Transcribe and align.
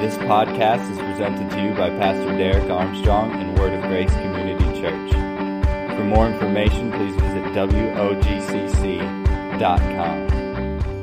This 0.00 0.16
podcast 0.18 0.90
is 0.92 0.98
presented 0.98 1.50
to 1.52 1.62
you 1.62 1.70
by 1.70 1.88
Pastor 1.88 2.36
Derek 2.36 2.68
Armstrong 2.70 3.32
and 3.32 3.58
Word 3.58 3.72
of 3.72 3.80
Grace 3.84 4.10
Community 4.10 4.78
Church. 4.78 5.10
For 5.96 6.04
more 6.04 6.28
information, 6.28 6.92
please 6.92 7.14
visit 7.14 7.44
WOGCC.com. 7.54 7.86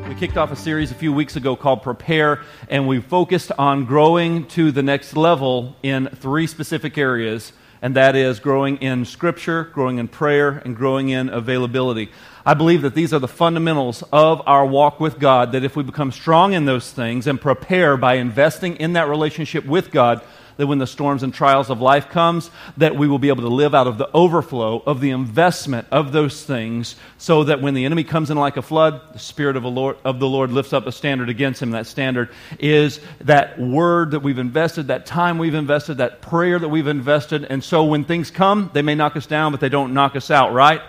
We 0.07 0.13
kicked 0.13 0.37
off 0.37 0.51
a 0.51 0.55
series 0.55 0.91
a 0.91 0.93
few 0.93 1.11
weeks 1.11 1.35
ago 1.35 1.55
called 1.55 1.81
Prepare, 1.81 2.43
and 2.69 2.87
we 2.87 3.01
focused 3.01 3.51
on 3.57 3.85
growing 3.85 4.45
to 4.49 4.71
the 4.71 4.83
next 4.83 5.17
level 5.17 5.75
in 5.81 6.05
three 6.09 6.45
specific 6.45 6.95
areas, 6.95 7.51
and 7.83 7.97
that 7.97 8.15
is 8.15 8.39
growing 8.39 8.77
in 8.77 9.03
Scripture, 9.03 9.65
growing 9.65 9.97
in 9.97 10.07
prayer, 10.07 10.61
and 10.63 10.73
growing 10.73 11.09
in 11.09 11.27
availability. 11.27 12.09
I 12.45 12.53
believe 12.53 12.81
that 12.83 12.95
these 12.95 13.13
are 13.13 13.19
the 13.19 13.27
fundamentals 13.27 14.05
of 14.13 14.41
our 14.47 14.65
walk 14.65 15.01
with 15.01 15.19
God, 15.19 15.51
that 15.51 15.65
if 15.65 15.75
we 15.75 15.83
become 15.83 16.13
strong 16.13 16.53
in 16.53 16.63
those 16.63 16.89
things 16.89 17.27
and 17.27 17.41
prepare 17.41 17.97
by 17.97 18.13
investing 18.15 18.77
in 18.77 18.93
that 18.93 19.09
relationship 19.09 19.65
with 19.65 19.91
God, 19.91 20.23
that 20.57 20.67
when 20.67 20.77
the 20.77 20.87
storms 20.87 21.23
and 21.23 21.33
trials 21.33 21.69
of 21.69 21.81
life 21.81 22.09
comes 22.09 22.49
that 22.77 22.95
we 22.95 23.07
will 23.07 23.19
be 23.19 23.29
able 23.29 23.43
to 23.43 23.49
live 23.49 23.73
out 23.73 23.87
of 23.87 23.97
the 23.97 24.09
overflow 24.13 24.81
of 24.85 25.01
the 25.01 25.11
investment 25.11 25.87
of 25.91 26.11
those 26.11 26.43
things 26.43 26.95
so 27.17 27.43
that 27.43 27.61
when 27.61 27.73
the 27.73 27.85
enemy 27.85 28.03
comes 28.03 28.29
in 28.29 28.37
like 28.37 28.57
a 28.57 28.61
flood 28.61 29.01
the 29.13 29.19
spirit 29.19 29.55
of 29.55 29.63
the 29.63 29.69
lord, 29.69 29.97
of 30.03 30.19
the 30.19 30.27
lord 30.27 30.51
lifts 30.51 30.73
up 30.73 30.87
a 30.87 30.91
standard 30.91 31.29
against 31.29 31.61
him 31.61 31.71
that 31.71 31.87
standard 31.87 32.29
is 32.59 32.99
that 33.21 33.59
word 33.59 34.11
that 34.11 34.19
we've 34.19 34.39
invested 34.39 34.87
that 34.87 35.05
time 35.05 35.37
we've 35.37 35.53
invested 35.53 35.97
that 35.97 36.21
prayer 36.21 36.59
that 36.59 36.69
we've 36.69 36.87
invested 36.87 37.45
and 37.45 37.63
so 37.63 37.83
when 37.83 38.03
things 38.03 38.29
come 38.31 38.69
they 38.73 38.81
may 38.81 38.95
knock 38.95 39.15
us 39.15 39.25
down 39.25 39.51
but 39.51 39.59
they 39.59 39.69
don't 39.69 39.93
knock 39.93 40.15
us 40.15 40.31
out 40.31 40.53
right 40.53 40.81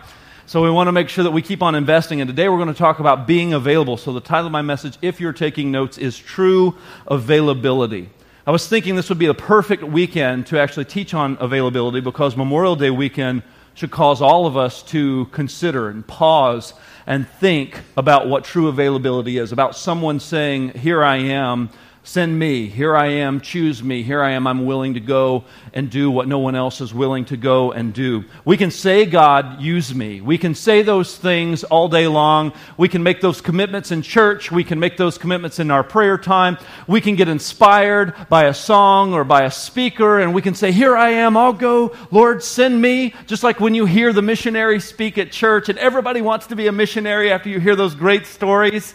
so 0.47 0.63
we 0.63 0.71
want 0.71 0.89
to 0.89 0.93
make 0.93 1.09
sure 1.09 1.25
that 1.25 1.31
we 1.31 1.41
keep 1.41 1.63
on 1.63 1.75
investing. 1.75 2.21
And 2.21 2.29
today 2.29 2.51
we're 2.51 2.59
going 2.59 2.69
to 2.69 2.75
talk 2.75 2.99
about 2.99 3.27
being 3.27 3.55
available. 3.55 3.97
So 3.97 4.13
the 4.13 4.21
title 4.21 4.47
of 4.47 4.53
my 4.53 4.61
message, 4.61 4.99
if 5.01 5.19
you're 5.19 5.33
taking 5.33 5.71
notes, 5.71 5.97
is 5.97 6.19
True 6.19 6.77
Availability. 7.07 8.11
I 8.47 8.51
was 8.51 8.69
thinking 8.69 8.95
this 8.95 9.09
would 9.09 9.19
be 9.19 9.27
the 9.27 9.33
perfect 9.33 9.83
weekend 9.83 10.49
to 10.49 10.61
actually 10.61 10.85
teach 10.85 11.15
on 11.15 11.39
availability 11.41 12.01
because 12.01 12.37
Memorial 12.37 12.77
Day 12.77 12.91
weekend 12.91 13.43
should 13.73 13.91
cause 13.91 14.21
all 14.21 14.45
of 14.45 14.55
us 14.55 14.83
to 14.83 15.25
consider 15.33 15.89
and 15.89 16.07
pause 16.07 16.75
and 17.07 17.27
think 17.27 17.81
about 17.97 18.29
what 18.29 18.45
true 18.45 18.69
availability 18.69 19.39
is, 19.39 19.51
about 19.51 19.77
someone 19.77 20.21
saying, 20.21 20.75
Here 20.75 21.03
I 21.03 21.17
am 21.17 21.71
Send 22.07 22.39
me. 22.39 22.67
Here 22.67 22.95
I 22.95 23.07
am. 23.07 23.41
Choose 23.41 23.83
me. 23.83 24.03
Here 24.03 24.23
I 24.23 24.33
am. 24.33 24.47
I'm 24.47 24.67
willing 24.67 24.93
to 24.93 25.01
go 25.01 25.45
and 25.73 25.89
do 25.89 26.11
what 26.11 26.29
no 26.29 26.39
one 26.39 26.55
else 26.55 26.83
is 26.83 26.93
willing 26.93 27.25
to 27.25 27.39
go 27.39 27.73
and 27.73 27.95
do. 27.95 28.25
We 28.45 28.59
can 28.59 28.71
say, 28.71 29.07
God, 29.07 29.63
use 29.63 29.95
me. 29.95 30.21
We 30.21 30.37
can 30.37 30.55
say 30.55 30.83
those 30.83 31.17
things 31.17 31.65
all 31.65 31.89
day 31.89 32.07
long. 32.07 32.53
We 32.77 32.91
can 32.91 33.03
make 33.03 33.23
those 33.23 33.41
commitments 33.41 33.91
in 33.91 34.03
church. 34.03 34.53
We 34.53 34.65
can 34.65 34.79
make 34.79 34.99
those 34.99 35.17
commitments 35.17 35.59
in 35.59 35.71
our 35.71 35.83
prayer 35.83 36.19
time. 36.19 36.59
We 36.87 37.01
can 37.01 37.17
get 37.17 37.29
inspired 37.29 38.13
by 38.29 38.45
a 38.45 38.55
song 38.55 39.15
or 39.15 39.25
by 39.25 39.45
a 39.45 39.51
speaker, 39.51 40.21
and 40.21 40.35
we 40.35 40.43
can 40.43 40.55
say, 40.55 40.73
Here 40.73 40.95
I 40.95 41.09
am. 41.09 41.39
I'll 41.39 41.55
go. 41.55 41.97
Lord, 42.11 42.43
send 42.43 42.83
me. 42.83 43.15
Just 43.27 43.43
like 43.43 43.61
when 43.61 43.75
you 43.75 43.87
hear 43.87 44.13
the 44.13 44.21
missionary 44.21 44.79
speak 44.79 45.17
at 45.17 45.33
church, 45.33 45.71
and 45.71 45.79
everybody 45.79 46.21
wants 46.21 46.49
to 46.49 46.55
be 46.55 46.67
a 46.67 46.73
missionary 46.73 47.33
after 47.33 47.49
you 47.49 47.61
hear 47.61 47.77
those 47.77 47.95
great 47.95 48.27
stories. 48.27 48.95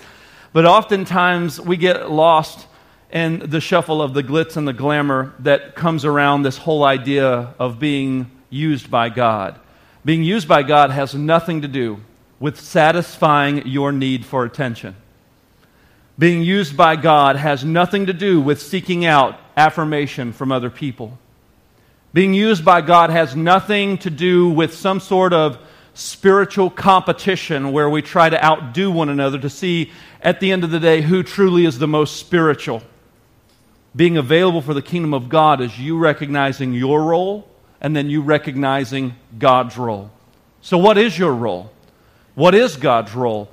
But 0.53 0.67
oftentimes 0.67 1.59
we 1.59 1.75
get 1.75 2.11
lost 2.11 2.67
and 3.11 3.41
the 3.41 3.61
shuffle 3.61 4.01
of 4.01 4.13
the 4.13 4.23
glitz 4.23 4.55
and 4.55 4.67
the 4.67 4.73
glamour 4.73 5.33
that 5.39 5.75
comes 5.75 6.05
around 6.05 6.43
this 6.43 6.57
whole 6.57 6.83
idea 6.83 7.53
of 7.57 7.79
being 7.79 8.29
used 8.49 8.91
by 8.91 9.09
God. 9.09 9.59
Being 10.05 10.23
used 10.23 10.47
by 10.47 10.63
God 10.63 10.91
has 10.91 11.15
nothing 11.15 11.61
to 11.61 11.67
do 11.67 11.99
with 12.39 12.59
satisfying 12.59 13.67
your 13.67 13.91
need 13.91 14.25
for 14.25 14.45
attention. 14.45 14.95
Being 16.17 16.41
used 16.41 16.75
by 16.75 16.95
God 16.95 17.35
has 17.35 17.63
nothing 17.63 18.05
to 18.07 18.13
do 18.13 18.41
with 18.41 18.61
seeking 18.61 19.05
out 19.05 19.39
affirmation 19.55 20.33
from 20.33 20.51
other 20.51 20.69
people. 20.69 21.17
Being 22.13 22.33
used 22.33 22.65
by 22.65 22.81
God 22.81 23.09
has 23.09 23.35
nothing 23.35 23.97
to 23.99 24.09
do 24.09 24.49
with 24.49 24.73
some 24.73 24.99
sort 24.99 25.31
of 25.31 25.59
spiritual 25.93 26.69
competition 26.69 27.71
where 27.71 27.89
we 27.89 28.01
try 28.01 28.29
to 28.29 28.43
outdo 28.43 28.91
one 28.91 29.09
another 29.09 29.37
to 29.39 29.49
see 29.49 29.91
at 30.21 30.39
the 30.39 30.51
end 30.51 30.63
of 30.63 30.71
the 30.71 30.79
day 30.79 31.01
who 31.01 31.23
truly 31.23 31.65
is 31.65 31.77
the 31.77 31.87
most 31.87 32.17
spiritual. 32.17 32.81
Being 33.95 34.17
available 34.17 34.61
for 34.61 34.73
the 34.73 34.81
kingdom 34.81 35.13
of 35.13 35.29
God 35.29 35.61
is 35.61 35.79
you 35.79 35.97
recognizing 35.97 36.73
your 36.73 37.03
role 37.03 37.47
and 37.81 37.95
then 37.95 38.09
you 38.09 38.21
recognizing 38.21 39.15
God's 39.37 39.77
role. 39.77 40.11
So, 40.61 40.77
what 40.77 40.97
is 40.97 41.17
your 41.17 41.33
role? 41.33 41.71
What 42.35 42.53
is 42.53 42.75
God's 42.75 43.15
role? 43.15 43.49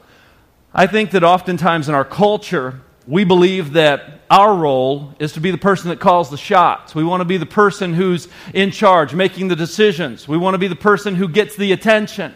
I 0.75 0.87
think 0.87 1.13
that 1.13 1.25
oftentimes 1.25 1.89
in 1.89 1.95
our 1.95 2.05
culture, 2.05 2.81
we 3.07 3.25
believe 3.25 3.73
that 3.75 4.21
our 4.31 4.55
role 4.55 5.15
is 5.19 5.33
to 5.35 5.41
be 5.41 5.51
the 5.51 5.59
person 5.59 5.91
that 5.91 6.01
calls 6.01 6.29
the 6.29 6.37
shots. 6.37 6.95
We 6.95 7.05
want 7.05 7.21
to 7.21 7.25
be 7.25 7.37
the 7.37 7.47
person 7.47 7.95
who's 7.95 8.29
in 8.53 8.73
charge, 8.73 9.15
making 9.15 9.49
the 9.49 9.57
decisions. 9.57 10.27
We 10.27 10.37
want 10.37 10.55
to 10.55 10.59
be 10.59 10.69
the 10.69 10.77
person 10.77 11.15
who 11.15 11.29
gets 11.29 11.57
the 11.57 11.73
attention. 11.73 12.35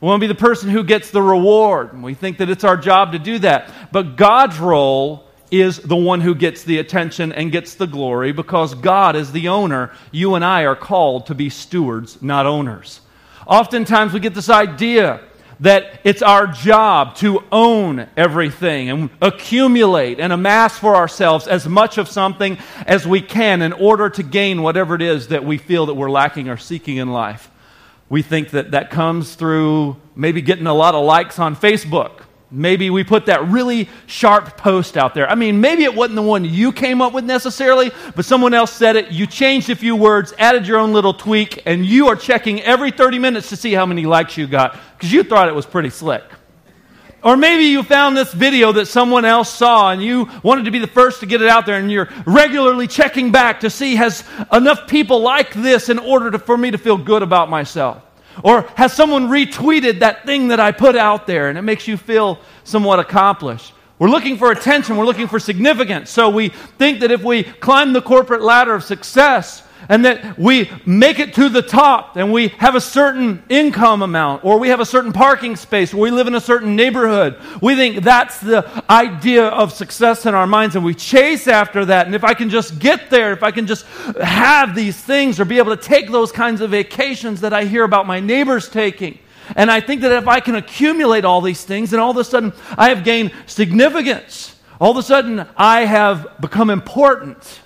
We 0.00 0.06
want 0.06 0.20
to 0.20 0.28
be 0.28 0.32
the 0.32 0.38
person 0.38 0.68
who 0.68 0.84
gets 0.84 1.10
the 1.10 1.22
reward. 1.22 1.92
And 1.92 2.02
we 2.02 2.14
think 2.14 2.38
that 2.38 2.50
it's 2.50 2.64
our 2.64 2.76
job 2.76 3.12
to 3.12 3.18
do 3.18 3.38
that. 3.40 3.72
But 3.92 4.16
God's 4.16 4.58
role 4.58 5.27
is 5.50 5.78
the 5.78 5.96
one 5.96 6.20
who 6.20 6.34
gets 6.34 6.64
the 6.64 6.78
attention 6.78 7.32
and 7.32 7.52
gets 7.52 7.74
the 7.74 7.86
glory 7.86 8.32
because 8.32 8.74
God 8.74 9.16
is 9.16 9.32
the 9.32 9.48
owner. 9.48 9.92
You 10.12 10.34
and 10.34 10.44
I 10.44 10.62
are 10.62 10.76
called 10.76 11.26
to 11.26 11.34
be 11.34 11.50
stewards, 11.50 12.20
not 12.22 12.46
owners. 12.46 13.00
Oftentimes 13.46 14.12
we 14.12 14.20
get 14.20 14.34
this 14.34 14.50
idea 14.50 15.20
that 15.60 16.00
it's 16.04 16.22
our 16.22 16.46
job 16.46 17.16
to 17.16 17.42
own 17.50 18.06
everything 18.16 18.90
and 18.90 19.10
accumulate 19.20 20.20
and 20.20 20.32
amass 20.32 20.78
for 20.78 20.94
ourselves 20.94 21.48
as 21.48 21.66
much 21.66 21.98
of 21.98 22.08
something 22.08 22.58
as 22.86 23.06
we 23.06 23.20
can 23.20 23.62
in 23.62 23.72
order 23.72 24.08
to 24.08 24.22
gain 24.22 24.62
whatever 24.62 24.94
it 24.94 25.02
is 25.02 25.28
that 25.28 25.44
we 25.44 25.58
feel 25.58 25.86
that 25.86 25.94
we're 25.94 26.10
lacking 26.10 26.48
or 26.48 26.56
seeking 26.56 26.98
in 26.98 27.12
life. 27.12 27.50
We 28.08 28.22
think 28.22 28.50
that 28.50 28.70
that 28.70 28.90
comes 28.90 29.34
through 29.34 29.96
maybe 30.14 30.42
getting 30.42 30.66
a 30.66 30.74
lot 30.74 30.94
of 30.94 31.04
likes 31.04 31.38
on 31.38 31.56
Facebook 31.56 32.22
Maybe 32.50 32.88
we 32.88 33.04
put 33.04 33.26
that 33.26 33.46
really 33.48 33.90
sharp 34.06 34.56
post 34.56 34.96
out 34.96 35.12
there. 35.12 35.28
I 35.28 35.34
mean, 35.34 35.60
maybe 35.60 35.84
it 35.84 35.94
wasn't 35.94 36.16
the 36.16 36.22
one 36.22 36.46
you 36.46 36.72
came 36.72 37.02
up 37.02 37.12
with 37.12 37.24
necessarily, 37.24 37.90
but 38.16 38.24
someone 38.24 38.54
else 38.54 38.72
said 38.72 38.96
it. 38.96 39.12
You 39.12 39.26
changed 39.26 39.68
a 39.68 39.76
few 39.76 39.94
words, 39.94 40.32
added 40.38 40.66
your 40.66 40.78
own 40.78 40.94
little 40.94 41.12
tweak, 41.12 41.62
and 41.66 41.84
you 41.84 42.08
are 42.08 42.16
checking 42.16 42.62
every 42.62 42.90
30 42.90 43.18
minutes 43.18 43.50
to 43.50 43.56
see 43.56 43.74
how 43.74 43.84
many 43.84 44.06
likes 44.06 44.38
you 44.38 44.46
got 44.46 44.78
because 44.96 45.12
you 45.12 45.22
thought 45.22 45.48
it 45.48 45.54
was 45.54 45.66
pretty 45.66 45.90
slick. 45.90 46.24
Or 47.22 47.36
maybe 47.36 47.64
you 47.64 47.82
found 47.82 48.16
this 48.16 48.32
video 48.32 48.72
that 48.72 48.86
someone 48.86 49.24
else 49.24 49.52
saw 49.52 49.90
and 49.90 50.02
you 50.02 50.30
wanted 50.42 50.64
to 50.66 50.70
be 50.70 50.78
the 50.78 50.86
first 50.86 51.20
to 51.20 51.26
get 51.26 51.42
it 51.42 51.48
out 51.48 51.66
there 51.66 51.76
and 51.76 51.90
you're 51.90 52.08
regularly 52.24 52.86
checking 52.86 53.32
back 53.32 53.60
to 53.60 53.70
see 53.70 53.96
has 53.96 54.22
enough 54.52 54.86
people 54.86 55.20
like 55.20 55.52
this 55.52 55.88
in 55.88 55.98
order 55.98 56.30
to, 56.30 56.38
for 56.38 56.56
me 56.56 56.70
to 56.70 56.78
feel 56.78 56.96
good 56.96 57.22
about 57.22 57.50
myself. 57.50 58.02
Or 58.42 58.62
has 58.76 58.92
someone 58.92 59.28
retweeted 59.28 60.00
that 60.00 60.24
thing 60.24 60.48
that 60.48 60.60
I 60.60 60.72
put 60.72 60.96
out 60.96 61.26
there 61.26 61.48
and 61.48 61.58
it 61.58 61.62
makes 61.62 61.88
you 61.88 61.96
feel 61.96 62.38
somewhat 62.64 62.98
accomplished? 62.98 63.72
We're 63.98 64.10
looking 64.10 64.36
for 64.36 64.52
attention, 64.52 64.96
we're 64.96 65.04
looking 65.04 65.26
for 65.26 65.40
significance. 65.40 66.10
So 66.10 66.30
we 66.30 66.50
think 66.50 67.00
that 67.00 67.10
if 67.10 67.22
we 67.22 67.42
climb 67.42 67.92
the 67.92 68.02
corporate 68.02 68.42
ladder 68.42 68.74
of 68.74 68.84
success, 68.84 69.64
and 69.88 70.04
that 70.04 70.38
we 70.38 70.70
make 70.84 71.18
it 71.18 71.34
to 71.34 71.48
the 71.48 71.62
top 71.62 72.16
and 72.16 72.32
we 72.32 72.48
have 72.48 72.74
a 72.74 72.80
certain 72.80 73.42
income 73.48 74.02
amount 74.02 74.44
or 74.44 74.58
we 74.58 74.68
have 74.68 74.80
a 74.80 74.86
certain 74.86 75.12
parking 75.12 75.56
space 75.56 75.94
or 75.94 75.98
we 75.98 76.10
live 76.10 76.26
in 76.26 76.34
a 76.34 76.40
certain 76.40 76.76
neighborhood. 76.76 77.38
We 77.62 77.76
think 77.76 78.02
that's 78.02 78.40
the 78.40 78.84
idea 78.90 79.46
of 79.46 79.72
success 79.72 80.26
in 80.26 80.34
our 80.34 80.46
minds 80.46 80.76
and 80.76 80.84
we 80.84 80.94
chase 80.94 81.48
after 81.48 81.84
that. 81.86 82.06
And 82.06 82.14
if 82.14 82.24
I 82.24 82.34
can 82.34 82.50
just 82.50 82.78
get 82.78 83.10
there, 83.10 83.32
if 83.32 83.42
I 83.42 83.50
can 83.50 83.66
just 83.66 83.86
have 84.22 84.74
these 84.74 84.96
things 84.96 85.40
or 85.40 85.44
be 85.44 85.58
able 85.58 85.76
to 85.76 85.82
take 85.82 86.10
those 86.10 86.32
kinds 86.32 86.60
of 86.60 86.70
vacations 86.70 87.40
that 87.40 87.52
I 87.52 87.64
hear 87.64 87.84
about 87.84 88.06
my 88.06 88.20
neighbors 88.20 88.68
taking. 88.68 89.18
And 89.56 89.70
I 89.70 89.80
think 89.80 90.02
that 90.02 90.12
if 90.12 90.28
I 90.28 90.40
can 90.40 90.56
accumulate 90.56 91.24
all 91.24 91.40
these 91.40 91.64
things, 91.64 91.90
then 91.90 92.00
all 92.00 92.10
of 92.10 92.16
a 92.16 92.24
sudden 92.24 92.52
I 92.76 92.90
have 92.90 93.04
gained 93.04 93.32
significance. 93.46 94.56
All 94.80 94.90
of 94.90 94.96
a 94.96 95.02
sudden 95.02 95.46
I 95.56 95.84
have 95.84 96.40
become 96.40 96.70
important. 96.70 97.60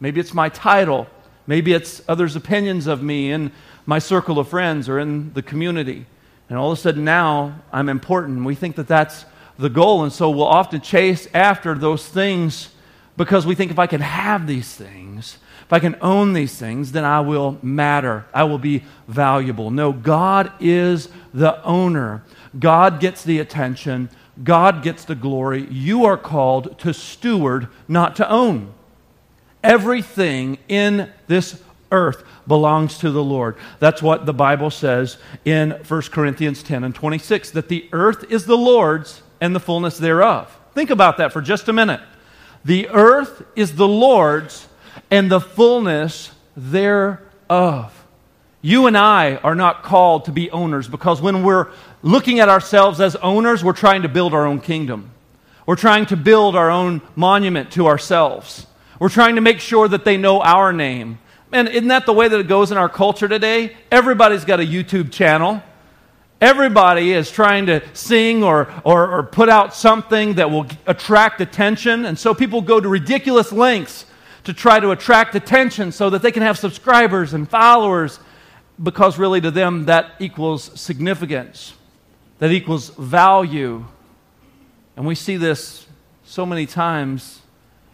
Maybe 0.00 0.20
it's 0.20 0.34
my 0.34 0.48
title. 0.48 1.06
Maybe 1.46 1.72
it's 1.72 2.02
others' 2.08 2.36
opinions 2.36 2.86
of 2.86 3.02
me 3.02 3.30
in 3.30 3.52
my 3.86 3.98
circle 3.98 4.38
of 4.38 4.48
friends 4.48 4.88
or 4.88 4.98
in 4.98 5.32
the 5.34 5.42
community. 5.42 6.06
And 6.48 6.58
all 6.58 6.72
of 6.72 6.78
a 6.78 6.80
sudden 6.80 7.04
now 7.04 7.62
I'm 7.72 7.88
important. 7.88 8.44
We 8.44 8.54
think 8.54 8.76
that 8.76 8.88
that's 8.88 9.24
the 9.58 9.68
goal. 9.68 10.02
And 10.02 10.12
so 10.12 10.30
we'll 10.30 10.46
often 10.46 10.80
chase 10.80 11.28
after 11.34 11.74
those 11.74 12.08
things 12.08 12.70
because 13.16 13.46
we 13.46 13.54
think 13.54 13.70
if 13.70 13.78
I 13.78 13.86
can 13.86 14.00
have 14.00 14.46
these 14.46 14.74
things, 14.74 15.38
if 15.64 15.72
I 15.72 15.78
can 15.78 15.96
own 16.00 16.32
these 16.32 16.56
things, 16.58 16.92
then 16.92 17.04
I 17.04 17.20
will 17.20 17.58
matter. 17.62 18.26
I 18.34 18.44
will 18.44 18.58
be 18.58 18.84
valuable. 19.08 19.70
No, 19.70 19.92
God 19.92 20.52
is 20.60 21.08
the 21.32 21.62
owner. 21.62 22.22
God 22.58 23.00
gets 23.00 23.22
the 23.22 23.38
attention. 23.38 24.10
God 24.42 24.82
gets 24.82 25.04
the 25.04 25.14
glory. 25.14 25.66
You 25.70 26.04
are 26.04 26.16
called 26.18 26.78
to 26.80 26.92
steward, 26.92 27.68
not 27.88 28.16
to 28.16 28.28
own. 28.28 28.73
Everything 29.64 30.58
in 30.68 31.10
this 31.26 31.60
earth 31.90 32.22
belongs 32.46 32.98
to 32.98 33.10
the 33.10 33.24
Lord. 33.24 33.56
That's 33.78 34.02
what 34.02 34.26
the 34.26 34.34
Bible 34.34 34.70
says 34.70 35.16
in 35.44 35.70
1 35.70 36.02
Corinthians 36.02 36.62
10 36.62 36.84
and 36.84 36.94
26 36.94 37.50
that 37.52 37.68
the 37.68 37.88
earth 37.92 38.30
is 38.30 38.44
the 38.44 38.56
Lord's 38.56 39.22
and 39.40 39.56
the 39.56 39.60
fullness 39.60 39.98
thereof. 39.98 40.54
Think 40.74 40.90
about 40.90 41.16
that 41.16 41.32
for 41.32 41.40
just 41.40 41.68
a 41.68 41.72
minute. 41.72 42.00
The 42.64 42.88
earth 42.88 43.42
is 43.56 43.74
the 43.76 43.88
Lord's 43.88 44.68
and 45.10 45.30
the 45.30 45.40
fullness 45.40 46.30
thereof. 46.56 48.04
You 48.60 48.86
and 48.86 48.96
I 48.96 49.36
are 49.36 49.54
not 49.54 49.82
called 49.82 50.24
to 50.26 50.32
be 50.32 50.50
owners 50.50 50.88
because 50.88 51.20
when 51.20 51.42
we're 51.42 51.68
looking 52.02 52.40
at 52.40 52.48
ourselves 52.48 53.00
as 53.00 53.16
owners, 53.16 53.62
we're 53.62 53.74
trying 53.74 54.02
to 54.02 54.08
build 54.08 54.34
our 54.34 54.46
own 54.46 54.60
kingdom. 54.60 55.10
We're 55.66 55.76
trying 55.76 56.06
to 56.06 56.16
build 56.16 56.56
our 56.56 56.70
own 56.70 57.02
monument 57.16 57.72
to 57.72 57.86
ourselves. 57.86 58.66
We're 58.98 59.08
trying 59.08 59.34
to 59.34 59.40
make 59.40 59.60
sure 59.60 59.88
that 59.88 60.04
they 60.04 60.16
know 60.16 60.40
our 60.40 60.72
name. 60.72 61.18
And 61.52 61.68
isn't 61.68 61.88
that 61.88 62.06
the 62.06 62.12
way 62.12 62.28
that 62.28 62.38
it 62.38 62.48
goes 62.48 62.72
in 62.72 62.78
our 62.78 62.88
culture 62.88 63.28
today? 63.28 63.76
Everybody's 63.90 64.44
got 64.44 64.60
a 64.60 64.64
YouTube 64.64 65.12
channel. 65.12 65.62
Everybody 66.40 67.12
is 67.12 67.30
trying 67.30 67.66
to 67.66 67.80
sing 67.94 68.42
or, 68.42 68.72
or, 68.84 69.08
or, 69.08 69.22
put 69.22 69.48
out 69.48 69.74
something 69.74 70.34
that 70.34 70.50
will 70.50 70.66
attract 70.86 71.40
attention. 71.40 72.04
And 72.04 72.18
so 72.18 72.34
people 72.34 72.60
go 72.60 72.80
to 72.80 72.88
ridiculous 72.88 73.52
lengths 73.52 74.04
to 74.42 74.52
try 74.52 74.80
to 74.80 74.90
attract 74.90 75.34
attention 75.34 75.92
so 75.92 76.10
that 76.10 76.22
they 76.22 76.32
can 76.32 76.42
have 76.42 76.58
subscribers 76.58 77.32
and 77.34 77.48
followers 77.48 78.18
because 78.82 79.16
really 79.16 79.40
to 79.40 79.50
them 79.50 79.86
that 79.86 80.12
equals 80.18 80.78
significance, 80.78 81.72
that 82.40 82.50
equals 82.50 82.90
value. 82.90 83.86
And 84.96 85.06
we 85.06 85.14
see 85.14 85.36
this 85.36 85.86
so 86.24 86.44
many 86.44 86.66
times 86.66 87.40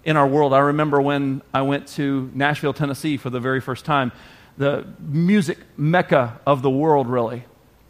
in 0.05 0.17
our 0.17 0.27
world. 0.27 0.53
I 0.55 0.59
remember 0.59 1.01
when 1.01 1.43
I 1.53 1.63
went 1.63 1.89
to 1.89 2.31
Nashville, 2.35 2.73
Tennessee 2.73 3.17
for 3.17 3.31
the 3.31 3.41
very 3.41 3.61
first 3.61 3.85
time, 3.85 4.13
the 4.57 4.87
music 4.99 5.59
mecca 5.77 6.41
of 6.47 6.63
the 6.63 6.71
world, 6.71 7.09
really. 7.09 7.45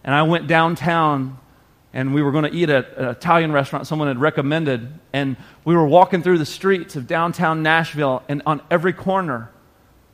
And 0.04 0.14
I 0.14 0.22
went 0.22 0.46
downtown 0.46 1.38
and 1.92 2.14
we 2.14 2.22
were 2.22 2.30
going 2.30 2.44
to 2.44 2.56
eat 2.56 2.70
at 2.70 2.96
an 2.96 3.08
Italian 3.08 3.50
restaurant 3.52 3.86
someone 3.86 4.08
had 4.08 4.20
recommended. 4.20 4.92
And 5.12 5.36
we 5.64 5.74
were 5.74 5.86
walking 5.86 6.22
through 6.22 6.38
the 6.38 6.46
streets 6.46 6.94
of 6.96 7.06
downtown 7.06 7.62
Nashville, 7.62 8.22
and 8.28 8.42
on 8.46 8.62
every 8.70 8.92
corner, 8.92 9.50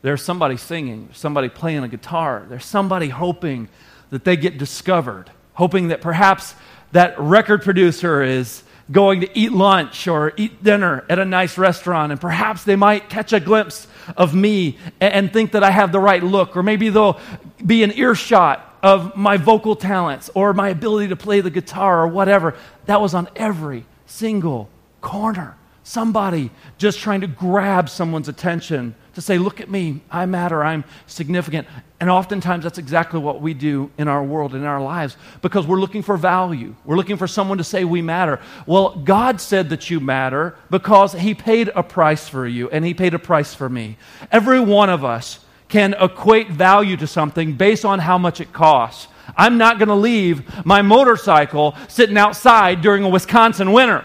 there's 0.03 0.23
somebody 0.23 0.57
singing, 0.57 1.11
somebody 1.13 1.49
playing 1.49 1.85
a 1.85 1.89
guitar, 1.89 2.47
there's 2.49 2.65
somebody 2.65 3.09
hoping 3.09 3.69
that 4.11 4.25
they 4.25 4.37
get 4.37 4.57
discovered, 4.57 5.31
hoping 5.55 5.89
that 5.89 6.01
perhaps 6.01 6.55
that 6.93 7.19
record 7.19 7.63
producer 7.63 8.23
is 8.23 8.63
going 8.91 9.21
to 9.21 9.39
eat 9.39 9.53
lunch 9.53 10.07
or 10.07 10.33
eat 10.37 10.63
dinner 10.63 11.05
at 11.09 11.19
a 11.19 11.25
nice 11.25 11.59
restaurant, 11.59 12.13
and 12.13 12.21
perhaps 12.21 12.65
they 12.65 12.77
might 12.77 13.09
catch 13.11 13.33
a 13.33 13.41
glimpse 13.41 13.89
of 14.17 14.35
me 14.35 14.79
and, 15.01 15.33
think 15.33 15.53
that 15.53 15.65
I 15.65 15.71
have 15.71 15.91
the 15.91 16.01
right 16.01 16.23
look, 16.23 16.57
or 16.57 16.63
maybe 16.63 16.89
they'll 16.89 17.19
be 17.65 17.83
an 17.83 17.93
earshot 17.93 18.63
of 18.83 19.17
my 19.17 19.37
vocal 19.37 19.75
talents 19.75 20.31
or 20.35 20.55
my 20.55 20.69
ability 20.69 21.09
to 21.09 21.17
play 21.17 21.41
the 21.41 21.51
guitar 21.51 22.03
or 22.03 22.07
whatever. 22.07 22.55
That 22.85 23.01
was 23.01 23.15
on 23.15 23.29
every 23.35 23.85
single 24.07 24.69
corner. 25.01 25.57
Somebody 25.89 26.51
just 26.79 26.99
trying 26.99 27.21
to 27.21 27.29
grab 27.29 27.89
someone's 27.89 28.29
attention 28.29 28.97
to 29.15 29.21
say, 29.21 29.39
Look 29.39 29.61
at 29.61 29.71
me, 29.71 30.01
I 30.11 30.27
matter, 30.27 30.65
I'm 30.65 30.83
significant. 31.07 31.69
And 32.01 32.11
oftentimes 32.11 32.65
that's 32.65 32.79
exactly 32.79 33.21
what 33.21 33.41
we 33.41 33.55
do 33.55 33.93
in 33.97 34.09
our 34.09 34.25
world, 34.25 34.57
in 34.57 34.65
our 34.65 34.83
lives, 34.83 35.17
because 35.43 35.65
we're 35.65 35.79
looking 35.79 36.03
for 36.03 36.17
value. 36.17 36.75
We're 36.85 36.97
looking 36.97 37.17
for 37.17 37.29
someone 37.29 37.59
to 37.59 37.65
say 37.65 37.85
we 37.85 38.03
matter. 38.03 38.41
Well, 38.67 38.97
God 38.97 39.41
said 39.41 39.69
that 39.69 39.89
you 39.89 40.01
matter 40.01 40.57
because 40.71 41.13
He 41.13 41.35
paid 41.35 41.71
a 41.77 41.85
price 41.85 42.29
for 42.29 42.49
you, 42.49 42.69
and 42.71 42.85
He 42.85 42.93
paid 42.93 43.15
a 43.15 43.21
price 43.21 43.55
for 43.55 43.69
me. 43.69 43.97
Every 44.33 44.59
one 44.59 44.91
of 44.91 45.05
us 45.05 45.39
can 45.69 45.95
equate 46.01 46.51
value 46.51 46.97
to 46.97 47.07
something 47.07 47.53
based 47.53 47.85
on 47.85 48.01
how 48.01 48.19
much 48.19 48.41
it 48.41 48.53
costs. 48.53 49.07
I'm 49.37 49.57
not 49.57 49.79
going 49.79 49.91
to 49.91 49.95
leave 49.95 50.67
my 50.67 50.83
motorcycle 50.83 51.77
sitting 51.87 52.19
outside 52.19 52.83
during 52.83 53.05
a 53.05 53.09
Wisconsin 53.09 53.71
winter. 53.71 54.05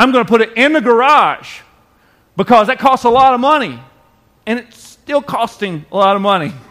I'm 0.00 0.12
going 0.12 0.24
to 0.24 0.28
put 0.28 0.40
it 0.40 0.56
in 0.56 0.72
the 0.72 0.80
garage 0.80 1.60
because 2.34 2.68
that 2.68 2.78
costs 2.78 3.04
a 3.04 3.10
lot 3.10 3.34
of 3.34 3.40
money. 3.40 3.78
And 4.46 4.58
it's 4.58 4.78
still 4.78 5.20
costing 5.20 5.84
a 5.92 5.96
lot 5.96 6.16
of 6.16 6.22
money. 6.22 6.54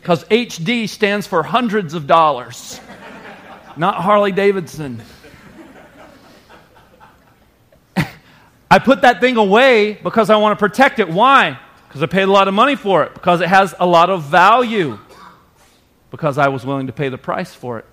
Because 0.00 0.22
HD 0.26 0.88
stands 0.88 1.26
for 1.26 1.42
hundreds 1.42 1.92
of 1.94 2.06
dollars, 2.06 2.80
not 3.76 3.96
Harley 3.96 4.30
Davidson. 4.30 5.02
I 8.70 8.78
put 8.78 9.02
that 9.02 9.20
thing 9.20 9.36
away 9.36 9.94
because 9.94 10.30
I 10.30 10.36
want 10.36 10.56
to 10.56 10.64
protect 10.64 11.00
it. 11.00 11.08
Why? 11.08 11.58
Because 11.88 12.04
I 12.04 12.06
paid 12.06 12.22
a 12.22 12.30
lot 12.30 12.46
of 12.46 12.54
money 12.54 12.76
for 12.76 13.02
it, 13.02 13.14
because 13.14 13.40
it 13.40 13.48
has 13.48 13.74
a 13.80 13.86
lot 13.86 14.08
of 14.08 14.22
value, 14.22 14.96
because 16.12 16.38
I 16.38 16.46
was 16.46 16.64
willing 16.64 16.86
to 16.86 16.92
pay 16.92 17.08
the 17.08 17.18
price 17.18 17.52
for 17.52 17.80
it. 17.80 17.84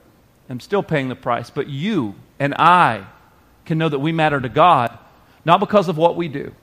I'm 0.51 0.59
still 0.59 0.83
paying 0.83 1.09
the 1.09 1.15
price. 1.15 1.49
But 1.49 1.67
you 1.67 2.13
and 2.43 2.53
I 2.55 3.05
can 3.63 3.77
know 3.77 3.87
that 3.87 3.99
we 3.99 4.11
matter 4.11 4.41
to 4.41 4.49
God, 4.49 4.97
not 5.45 5.61
because 5.61 5.87
of 5.87 5.97
what 5.97 6.17
we 6.17 6.27
do, 6.27 6.53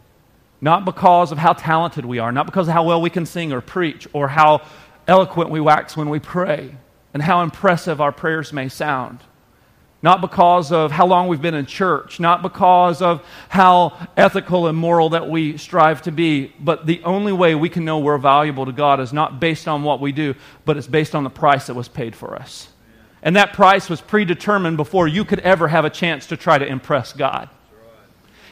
not 0.60 0.84
because 0.84 1.32
of 1.32 1.38
how 1.38 1.54
talented 1.54 2.04
we 2.04 2.18
are, 2.18 2.30
not 2.30 2.44
because 2.44 2.68
of 2.68 2.74
how 2.74 2.84
well 2.84 3.00
we 3.00 3.08
can 3.08 3.24
sing 3.24 3.50
or 3.50 3.62
preach, 3.62 4.06
or 4.12 4.28
how 4.28 4.60
eloquent 5.08 5.48
we 5.48 5.58
wax 5.58 5.96
when 5.96 6.10
we 6.10 6.18
pray, 6.18 6.76
and 7.14 7.22
how 7.22 7.40
impressive 7.40 7.98
our 7.98 8.12
prayers 8.12 8.52
may 8.52 8.68
sound. 8.68 9.20
Not 10.02 10.20
because 10.20 10.70
of 10.70 10.92
how 10.92 11.06
long 11.06 11.28
we've 11.28 11.40
been 11.40 11.54
in 11.54 11.64
church, 11.64 12.20
not 12.20 12.42
because 12.42 13.00
of 13.00 13.24
how 13.48 14.06
ethical 14.18 14.66
and 14.66 14.76
moral 14.76 15.08
that 15.08 15.30
we 15.30 15.56
strive 15.56 16.02
to 16.02 16.12
be, 16.12 16.52
but 16.60 16.84
the 16.84 17.02
only 17.04 17.32
way 17.32 17.54
we 17.54 17.70
can 17.70 17.86
know 17.86 18.00
we're 18.00 18.18
valuable 18.18 18.66
to 18.66 18.72
God 18.72 19.00
is 19.00 19.14
not 19.14 19.40
based 19.40 19.66
on 19.66 19.82
what 19.82 19.98
we 19.98 20.12
do, 20.12 20.34
but 20.66 20.76
it's 20.76 20.86
based 20.86 21.14
on 21.14 21.24
the 21.24 21.30
price 21.30 21.68
that 21.68 21.74
was 21.74 21.88
paid 21.88 22.14
for 22.14 22.36
us. 22.36 22.68
And 23.22 23.36
that 23.36 23.52
price 23.52 23.90
was 23.90 24.00
predetermined 24.00 24.76
before 24.76 25.06
you 25.06 25.24
could 25.24 25.40
ever 25.40 25.68
have 25.68 25.84
a 25.84 25.90
chance 25.90 26.26
to 26.26 26.36
try 26.36 26.58
to 26.58 26.66
impress 26.66 27.12
God. 27.12 27.48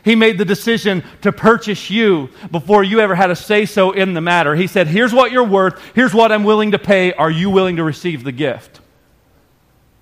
He 0.04 0.14
made 0.14 0.38
the 0.38 0.44
decision 0.44 1.02
to 1.22 1.32
purchase 1.32 1.90
you 1.90 2.30
before 2.50 2.84
you 2.84 3.00
ever 3.00 3.14
had 3.14 3.30
a 3.30 3.36
say 3.36 3.66
so 3.66 3.92
in 3.92 4.14
the 4.14 4.20
matter. 4.20 4.54
He 4.54 4.66
said, 4.66 4.86
Here's 4.86 5.12
what 5.12 5.32
you're 5.32 5.44
worth. 5.44 5.80
Here's 5.94 6.14
what 6.14 6.32
I'm 6.32 6.44
willing 6.44 6.70
to 6.70 6.78
pay. 6.78 7.12
Are 7.12 7.30
you 7.30 7.50
willing 7.50 7.76
to 7.76 7.84
receive 7.84 8.24
the 8.24 8.32
gift? 8.32 8.80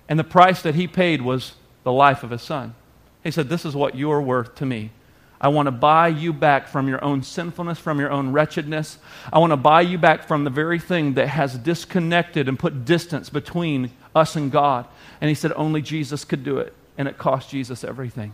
And 0.07 0.17
the 0.17 0.23
price 0.23 0.61
that 0.61 0.75
he 0.75 0.87
paid 0.87 1.21
was 1.21 1.53
the 1.83 1.91
life 1.91 2.23
of 2.23 2.29
his 2.29 2.41
son. 2.41 2.75
He 3.23 3.31
said, 3.31 3.49
This 3.49 3.65
is 3.65 3.75
what 3.75 3.95
you're 3.95 4.21
worth 4.21 4.55
to 4.55 4.65
me. 4.65 4.91
I 5.39 5.49
want 5.49 5.67
to 5.67 5.71
buy 5.71 6.07
you 6.07 6.33
back 6.33 6.67
from 6.67 6.87
your 6.87 7.03
own 7.03 7.21
sinfulness, 7.21 7.77
from 7.77 7.99
your 7.99 8.09
own 8.09 8.31
wretchedness. 8.31 8.97
I 9.31 9.37
want 9.37 9.51
to 9.51 9.57
buy 9.57 9.81
you 9.81 9.97
back 9.97 10.27
from 10.27 10.43
the 10.43 10.49
very 10.49 10.79
thing 10.79 11.13
that 11.13 11.27
has 11.27 11.57
disconnected 11.57 12.47
and 12.49 12.57
put 12.57 12.85
distance 12.85 13.29
between 13.29 13.91
us 14.15 14.35
and 14.35 14.51
God. 14.51 14.87
And 15.21 15.29
he 15.29 15.35
said 15.35 15.51
only 15.53 15.81
Jesus 15.81 16.25
could 16.25 16.43
do 16.43 16.57
it, 16.57 16.73
and 16.97 17.07
it 17.07 17.17
cost 17.17 17.51
Jesus 17.51 17.83
everything. 17.83 18.33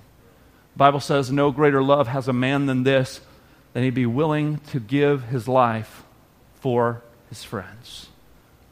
The 0.73 0.77
Bible 0.77 1.01
says 1.01 1.29
no 1.29 1.51
greater 1.51 1.83
love 1.83 2.07
has 2.07 2.27
a 2.27 2.33
man 2.33 2.67
than 2.67 2.83
this, 2.83 3.19
than 3.73 3.83
he 3.83 3.89
be 3.89 4.05
willing 4.05 4.59
to 4.71 4.79
give 4.79 5.23
his 5.25 5.47
life 5.47 6.03
for 6.55 7.01
his 7.29 7.43
friends. 7.43 8.07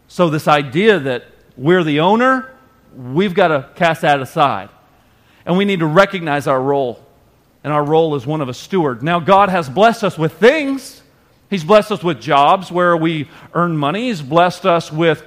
So, 0.07 0.29
this 0.29 0.47
idea 0.47 0.99
that 0.99 1.25
we're 1.57 1.83
the 1.83 1.99
owner, 1.99 2.49
we've 2.95 3.33
got 3.33 3.49
to 3.49 3.69
cast 3.75 4.01
that 4.01 4.21
aside. 4.21 4.69
And 5.45 5.57
we 5.57 5.65
need 5.65 5.79
to 5.79 5.85
recognize 5.85 6.47
our 6.47 6.61
role. 6.61 7.03
And 7.63 7.71
our 7.71 7.83
role 7.83 8.15
is 8.15 8.25
one 8.25 8.41
of 8.41 8.49
a 8.49 8.53
steward. 8.53 9.03
Now, 9.03 9.19
God 9.19 9.49
has 9.49 9.69
blessed 9.69 10.03
us 10.03 10.17
with 10.17 10.33
things. 10.33 11.01
He's 11.49 11.63
blessed 11.63 11.91
us 11.91 12.03
with 12.03 12.19
jobs 12.19 12.71
where 12.71 12.97
we 12.97 13.29
earn 13.53 13.77
money. 13.77 14.07
He's 14.07 14.21
blessed 14.21 14.65
us 14.65 14.91
with 14.91 15.23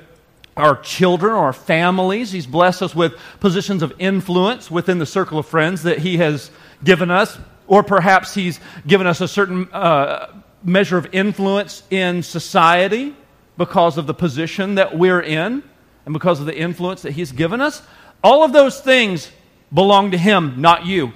our 0.57 0.76
children 0.76 1.33
our 1.35 1.53
families. 1.53 2.33
He's 2.33 2.47
blessed 2.47 2.83
us 2.83 2.95
with 2.95 3.14
positions 3.41 3.83
of 3.83 3.93
influence 3.99 4.71
within 4.71 4.99
the 4.99 5.07
circle 5.07 5.38
of 5.38 5.47
friends 5.47 5.83
that 5.83 5.99
He 5.99 6.19
has 6.19 6.50
given 6.83 7.11
us. 7.11 7.38
Or 7.67 7.83
perhaps 7.83 8.35
He's 8.35 8.61
given 8.87 9.07
us 9.07 9.21
a 9.21 9.29
certain 9.29 9.69
uh, 9.73 10.33
measure 10.62 10.97
of 10.97 11.09
influence 11.12 11.83
in 11.91 12.23
society 12.23 13.14
because 13.57 13.99
of 13.99 14.07
the 14.07 14.14
position 14.14 14.76
that 14.76 14.97
we're 14.97 15.21
in 15.21 15.62
and 16.05 16.12
because 16.12 16.41
of 16.41 16.47
the 16.47 16.57
influence 16.57 17.03
that 17.03 17.12
He's 17.12 17.33
given 17.33 17.61
us. 17.61 17.83
All 18.23 18.45
of 18.45 18.53
those 18.53 18.81
things 18.81 19.31
belong 19.73 20.12
to 20.12 20.19
Him, 20.19 20.61
not 20.61 20.87
you. 20.87 21.12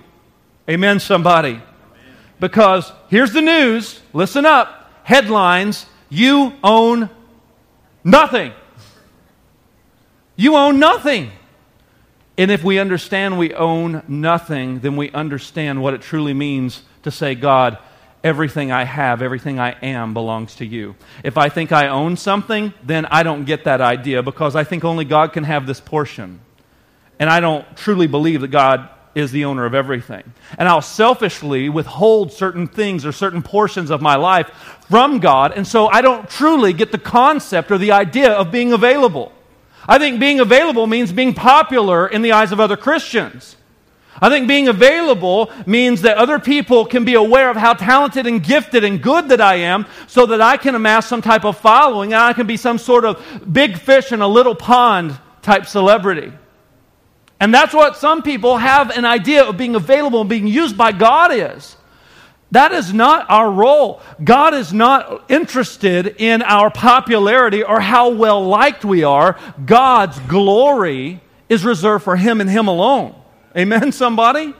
Amen, 0.68 1.00
somebody. 1.00 1.62
Because 2.40 2.92
here's 3.08 3.32
the 3.32 3.42
news 3.42 4.00
listen 4.12 4.44
up 4.46 4.90
headlines 5.02 5.86
you 6.10 6.52
own 6.62 7.10
nothing. 8.04 8.52
You 10.36 10.56
own 10.56 10.78
nothing. 10.78 11.32
And 12.36 12.50
if 12.50 12.62
we 12.62 12.78
understand 12.78 13.38
we 13.38 13.52
own 13.54 14.02
nothing, 14.06 14.80
then 14.80 14.96
we 14.96 15.10
understand 15.10 15.82
what 15.82 15.94
it 15.94 16.02
truly 16.02 16.34
means 16.34 16.82
to 17.02 17.10
say, 17.10 17.34
God, 17.34 17.78
everything 18.22 18.70
I 18.70 18.84
have, 18.84 19.22
everything 19.22 19.58
I 19.58 19.70
am 19.82 20.14
belongs 20.14 20.54
to 20.56 20.66
you. 20.66 20.94
If 21.24 21.36
I 21.36 21.48
think 21.48 21.72
I 21.72 21.88
own 21.88 22.16
something, 22.16 22.72
then 22.84 23.06
I 23.06 23.22
don't 23.22 23.44
get 23.44 23.64
that 23.64 23.80
idea 23.80 24.22
because 24.22 24.54
I 24.54 24.62
think 24.62 24.84
only 24.84 25.04
God 25.04 25.32
can 25.32 25.44
have 25.44 25.66
this 25.66 25.80
portion. 25.80 26.40
And 27.18 27.28
I 27.28 27.40
don't 27.40 27.64
truly 27.76 28.06
believe 28.06 28.42
that 28.42 28.48
God 28.48 28.88
is 29.14 29.32
the 29.32 29.44
owner 29.44 29.64
of 29.64 29.74
everything. 29.74 30.22
And 30.58 30.68
I'll 30.68 30.82
selfishly 30.82 31.68
withhold 31.68 32.32
certain 32.32 32.66
things 32.66 33.04
or 33.04 33.12
certain 33.12 33.42
portions 33.42 33.90
of 33.90 34.00
my 34.00 34.16
life 34.16 34.48
from 34.88 35.18
God, 35.18 35.52
and 35.56 35.66
so 35.66 35.88
I 35.88 36.00
don't 36.00 36.28
truly 36.28 36.72
get 36.72 36.92
the 36.92 36.98
concept 36.98 37.70
or 37.70 37.78
the 37.78 37.92
idea 37.92 38.32
of 38.32 38.50
being 38.50 38.72
available. 38.72 39.32
I 39.86 39.98
think 39.98 40.20
being 40.20 40.40
available 40.40 40.86
means 40.86 41.12
being 41.12 41.34
popular 41.34 42.06
in 42.06 42.22
the 42.22 42.32
eyes 42.32 42.52
of 42.52 42.60
other 42.60 42.76
Christians. 42.76 43.56
I 44.20 44.28
think 44.28 44.48
being 44.48 44.68
available 44.68 45.52
means 45.66 46.02
that 46.02 46.16
other 46.16 46.38
people 46.38 46.86
can 46.86 47.04
be 47.04 47.14
aware 47.14 47.50
of 47.50 47.56
how 47.56 47.74
talented 47.74 48.26
and 48.26 48.42
gifted 48.42 48.84
and 48.84 49.00
good 49.00 49.28
that 49.28 49.40
I 49.40 49.56
am 49.56 49.86
so 50.08 50.26
that 50.26 50.40
I 50.40 50.56
can 50.56 50.74
amass 50.74 51.06
some 51.06 51.22
type 51.22 51.44
of 51.44 51.58
following 51.58 52.12
and 52.12 52.22
I 52.22 52.32
can 52.32 52.46
be 52.46 52.56
some 52.56 52.78
sort 52.78 53.04
of 53.04 53.22
big 53.50 53.78
fish 53.78 54.12
in 54.12 54.20
a 54.20 54.28
little 54.28 54.54
pond 54.54 55.16
type 55.42 55.66
celebrity. 55.66 56.32
And 57.40 57.54
that's 57.54 57.72
what 57.72 57.96
some 57.96 58.22
people 58.22 58.56
have 58.56 58.90
an 58.90 59.04
idea 59.04 59.44
of 59.44 59.56
being 59.56 59.74
available 59.74 60.20
and 60.20 60.30
being 60.30 60.46
used 60.46 60.76
by 60.76 60.92
God 60.92 61.32
is. 61.32 61.76
That 62.50 62.72
is 62.72 62.92
not 62.92 63.26
our 63.28 63.50
role. 63.50 64.00
God 64.22 64.54
is 64.54 64.72
not 64.72 65.30
interested 65.30 66.16
in 66.18 66.42
our 66.42 66.70
popularity 66.70 67.62
or 67.62 67.78
how 67.78 68.08
well 68.10 68.44
liked 68.46 68.84
we 68.84 69.04
are. 69.04 69.38
God's 69.64 70.18
glory 70.20 71.20
is 71.48 71.64
reserved 71.64 72.04
for 72.04 72.16
Him 72.16 72.40
and 72.40 72.48
Him 72.48 72.66
alone. 72.68 73.14
Amen, 73.56 73.92
somebody? 73.92 74.54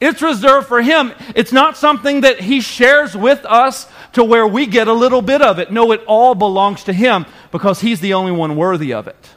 It's 0.00 0.22
reserved 0.22 0.66
for 0.68 0.82
Him. 0.82 1.12
It's 1.34 1.52
not 1.52 1.76
something 1.76 2.22
that 2.22 2.40
He 2.40 2.60
shares 2.60 3.14
with 3.16 3.44
us 3.44 3.88
to 4.14 4.24
where 4.24 4.46
we 4.46 4.66
get 4.66 4.88
a 4.88 4.92
little 4.92 5.22
bit 5.22 5.42
of 5.42 5.58
it. 5.58 5.70
No, 5.70 5.92
it 5.92 6.02
all 6.06 6.34
belongs 6.34 6.84
to 6.84 6.92
Him 6.92 7.26
because 7.52 7.80
He's 7.80 8.00
the 8.00 8.14
only 8.14 8.32
one 8.32 8.56
worthy 8.56 8.94
of 8.94 9.06
it. 9.06 9.30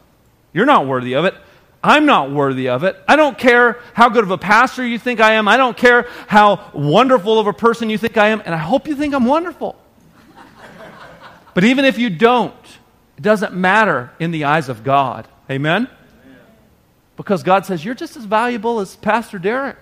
You're 0.54 0.66
not 0.66 0.88
worthy 0.88 1.14
of 1.14 1.26
it. 1.26 1.36
I'm 1.84 2.06
not 2.06 2.32
worthy 2.32 2.68
of 2.68 2.84
it. 2.84 3.02
I 3.08 3.16
don't 3.16 3.38
care 3.38 3.80
how 3.94 4.10
good 4.10 4.24
of 4.24 4.32
a 4.32 4.38
pastor 4.38 4.86
you 4.86 5.00
think 5.00 5.22
I 5.22 5.34
am. 5.34 5.48
I 5.48 5.56
don't 5.56 5.78
care 5.78 6.08
how 6.28 6.70
wonderful 6.74 7.40
of 7.40 7.48
a 7.48 7.54
person 7.54 7.90
you 7.90 7.98
think 7.98 8.18
I 8.18 8.30
am. 8.30 8.42
And 8.44 8.54
I 8.54 8.58
hope 8.58 8.88
you 8.88 8.96
think 8.96 9.14
I'm 9.14 9.26
wonderful. 9.26 9.78
but 11.54 11.64
even 11.64 11.86
if 11.86 11.98
you 11.98 12.10
don't, 12.10 12.54
it 13.18 13.22
doesn't 13.22 13.54
matter 13.54 14.12
in 14.20 14.32
the 14.32 14.44
eyes 14.44 14.68
of 14.68 14.84
God. 14.84 15.28
Amen? 15.50 15.88
Because 17.16 17.44
God 17.44 17.66
says, 17.66 17.84
You're 17.84 17.96
just 17.96 18.18
as 18.18 18.26
valuable 18.26 18.80
as 18.82 18.96
Pastor 18.98 19.40
Derek. 19.40 19.78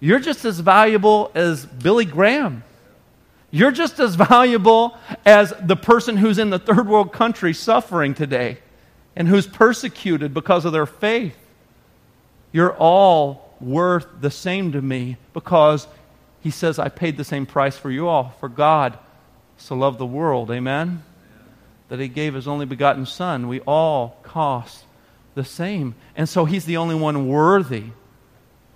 You're 0.00 0.18
just 0.18 0.44
as 0.44 0.60
valuable 0.60 1.30
as 1.34 1.64
Billy 1.66 2.04
Graham. 2.06 2.64
You're 3.50 3.70
just 3.70 4.00
as 4.00 4.14
valuable 4.30 4.96
as 5.26 5.52
the 5.60 5.76
person 5.76 6.16
who's 6.16 6.38
in 6.38 6.48
the 6.48 6.58
third 6.58 6.88
world 6.88 7.12
country 7.12 7.52
suffering 7.52 8.14
today 8.14 8.58
and 9.14 9.28
who's 9.28 9.46
persecuted 9.46 10.32
because 10.32 10.64
of 10.64 10.72
their 10.72 10.86
faith. 10.86 11.36
You're 12.52 12.74
all 12.74 13.54
worth 13.60 14.06
the 14.20 14.30
same 14.30 14.72
to 14.72 14.82
me 14.82 15.16
because 15.32 15.86
he 16.40 16.50
says, 16.50 16.78
I 16.78 16.88
paid 16.88 17.16
the 17.16 17.24
same 17.24 17.46
price 17.46 17.76
for 17.76 17.90
you 17.90 18.08
all. 18.08 18.34
For 18.40 18.48
God 18.48 18.98
so 19.56 19.76
loved 19.76 19.98
the 19.98 20.06
world. 20.06 20.50
Amen? 20.50 21.02
That 21.88 22.00
he 22.00 22.08
gave 22.08 22.34
his 22.34 22.48
only 22.48 22.66
begotten 22.66 23.06
Son. 23.06 23.48
We 23.48 23.60
all 23.60 24.18
cost 24.22 24.84
the 25.34 25.44
same. 25.44 25.94
And 26.16 26.28
so 26.28 26.44
he's 26.44 26.64
the 26.64 26.78
only 26.78 26.94
one 26.94 27.28
worthy 27.28 27.84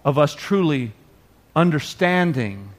of 0.05 0.19
us 0.19 0.35
truly 0.35 0.93
understanding 1.55 2.71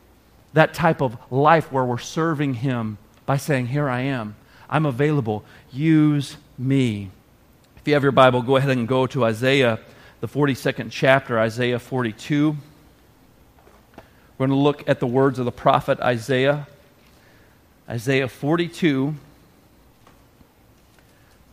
that 0.54 0.74
type 0.74 1.02
of 1.02 1.18
life 1.30 1.72
where 1.72 1.84
we're 1.84 1.98
serving 1.98 2.56
him 2.56 2.98
by 3.26 3.38
saying, 3.38 3.68
Here 3.68 3.90
I 3.90 4.02
am. 4.02 4.36
I'm 4.70 4.86
available. 4.86 5.44
Use 5.72 6.38
me. 6.58 7.12
If 7.88 7.92
you 7.92 7.94
have 7.94 8.04
your 8.04 8.12
Bible, 8.12 8.42
go 8.42 8.58
ahead 8.58 8.70
and 8.70 8.86
go 8.86 9.08
to 9.08 9.24
Isaiah, 9.24 9.80
the 10.20 10.28
42nd 10.28 10.92
chapter, 10.92 11.40
Isaiah 11.40 11.80
42. 11.80 12.58
We're 14.38 14.46
going 14.46 14.50
to 14.50 14.62
look 14.62 14.90
at 14.90 15.00
the 15.00 15.08
words 15.08 15.40
of 15.40 15.46
the 15.46 15.54
prophet 15.54 15.98
Isaiah. 16.02 16.68
Isaiah 17.88 18.28
42. 18.28 19.16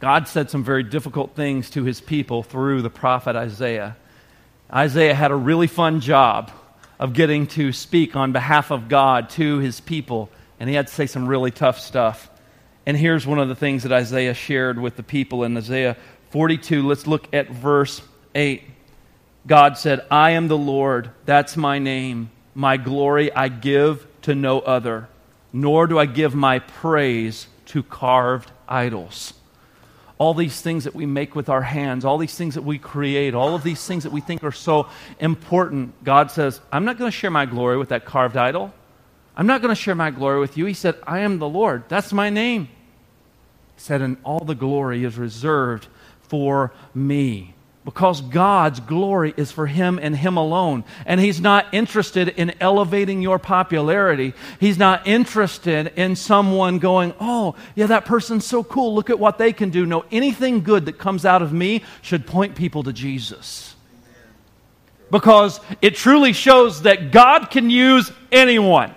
God 0.01 0.27
said 0.27 0.51
some 0.51 0.65
very 0.65 0.83
difficult 0.83 1.37
things 1.37 1.71
to 1.71 1.85
his 1.85 2.01
people 2.01 2.43
through 2.43 2.83
the 2.83 2.91
prophet 2.91 3.37
Isaiah. 3.37 3.97
Isaiah 4.73 5.15
had 5.15 5.31
a 5.31 5.37
really 5.37 5.69
fun 5.69 6.01
job 6.01 6.51
of 6.99 7.13
getting 7.13 7.47
to 7.47 7.71
speak 7.71 8.17
on 8.17 8.33
behalf 8.33 8.73
of 8.73 8.89
God 8.89 9.31
to 9.31 9.59
his 9.59 9.81
people, 9.81 10.31
and 10.59 10.69
he 10.69 10.75
had 10.75 10.89
to 10.89 10.93
say 10.93 11.07
some 11.07 11.29
really 11.29 11.53
tough 11.53 11.79
stuff. 11.79 12.29
And 12.87 12.97
here's 12.97 13.27
one 13.27 13.39
of 13.39 13.49
the 13.49 13.55
things 13.55 13.85
that 13.85 13.93
Isaiah 13.93 14.35
shared 14.35 14.79
with 14.79 14.97
the 14.97 15.03
people 15.03 15.45
in 15.45 15.57
Isaiah 15.57 15.97
42. 16.35 16.85
Let's 16.85 17.07
look 17.07 17.33
at 17.33 17.49
verse 17.49 18.03
8. 18.35 18.65
God 19.47 19.79
said, 19.79 20.05
I 20.11 20.31
am 20.31 20.49
the 20.49 20.59
Lord, 20.59 21.13
that's 21.27 21.57
my 21.57 21.79
name. 21.79 22.33
My 22.57 22.77
glory 22.77 23.33
I 23.33 23.47
give 23.47 24.05
to 24.23 24.35
no 24.35 24.59
other, 24.59 25.09
nor 25.53 25.87
do 25.87 25.97
I 25.97 26.07
give 26.07 26.35
my 26.35 26.59
praise 26.59 27.47
to 27.67 27.85
carved 27.85 28.51
idols 28.69 29.35
all 30.19 30.35
these 30.35 30.61
things 30.61 30.85
that 30.85 30.95
we 30.95 31.07
make 31.07 31.37
with 31.37 31.49
our 31.49 31.63
hands, 31.63 32.05
all 32.05 32.19
these 32.19 32.35
things 32.35 32.55
that 32.55 32.63
we 32.63 32.79
create, 32.79 33.35
all 33.35 33.55
of 33.55 33.63
these 33.63 33.85
things 33.87 34.03
that 34.05 34.13
we 34.13 34.21
think 34.21 34.43
are 34.43 34.53
so 34.53 34.89
important, 35.21 35.93
God 36.05 36.31
says, 36.31 36.61
I'm 36.73 36.85
not 36.85 36.99
going 36.99 37.11
to 37.11 37.17
share 37.17 37.31
my 37.31 37.47
glory 37.47 37.77
with 37.77 37.91
that 37.91 38.05
carved 38.05 38.37
idol. 38.37 38.73
I'm 39.37 39.47
not 39.47 39.61
going 39.61 39.75
to 39.75 39.81
share 39.81 39.95
my 39.95 40.11
glory 40.11 40.41
with 40.41 40.57
you. 40.57 40.67
He 40.67 40.75
said, 40.75 40.97
I 41.07 41.21
am 41.21 41.39
the 41.39 41.49
Lord. 41.49 41.85
That's 41.89 42.13
my 42.13 42.31
name. 42.31 42.67
He 43.75 43.81
said, 43.81 44.03
and 44.03 44.17
all 44.25 44.45
the 44.45 44.55
glory 44.55 45.05
is 45.05 45.19
reserved 45.19 45.89
for 46.35 46.73
me 46.97 47.55
because 47.85 48.21
God's 48.21 48.81
glory 48.81 49.33
is 49.37 49.53
for 49.53 49.69
Him 49.69 50.01
and 50.03 50.17
Him 50.17 50.37
alone. 50.37 50.83
And 51.07 51.21
He's 51.21 51.41
not 51.41 51.73
interested 51.73 52.29
in 52.29 52.55
elevating 52.61 53.23
your 53.23 53.39
popularity. 53.39 54.35
He's 54.59 54.77
not 54.77 55.07
interested 55.07 55.93
in 55.95 56.17
someone 56.17 56.81
going, 56.81 57.15
oh, 57.21 57.55
yeah, 57.77 57.87
that 57.87 58.05
person's 58.05 58.45
so 58.45 58.65
cool. 58.65 58.97
Look 58.97 59.11
at 59.11 59.21
what 59.21 59.39
they 59.39 59.53
can 59.53 59.71
do. 59.71 59.87
No, 59.87 60.05
anything 60.11 60.65
good 60.65 60.87
that 60.87 60.99
comes 60.99 61.25
out 61.25 61.41
of 61.41 61.53
me 61.53 61.85
should 62.03 62.27
point 62.27 62.57
people 62.57 62.83
to 62.83 62.93
Jesus. 62.93 63.77
Because 65.13 65.61
it 65.81 65.95
truly 65.95 66.33
shows 66.33 66.83
that 66.83 67.13
God 67.13 67.49
can 67.49 67.71
use 67.71 68.11
anyone. 68.33 68.93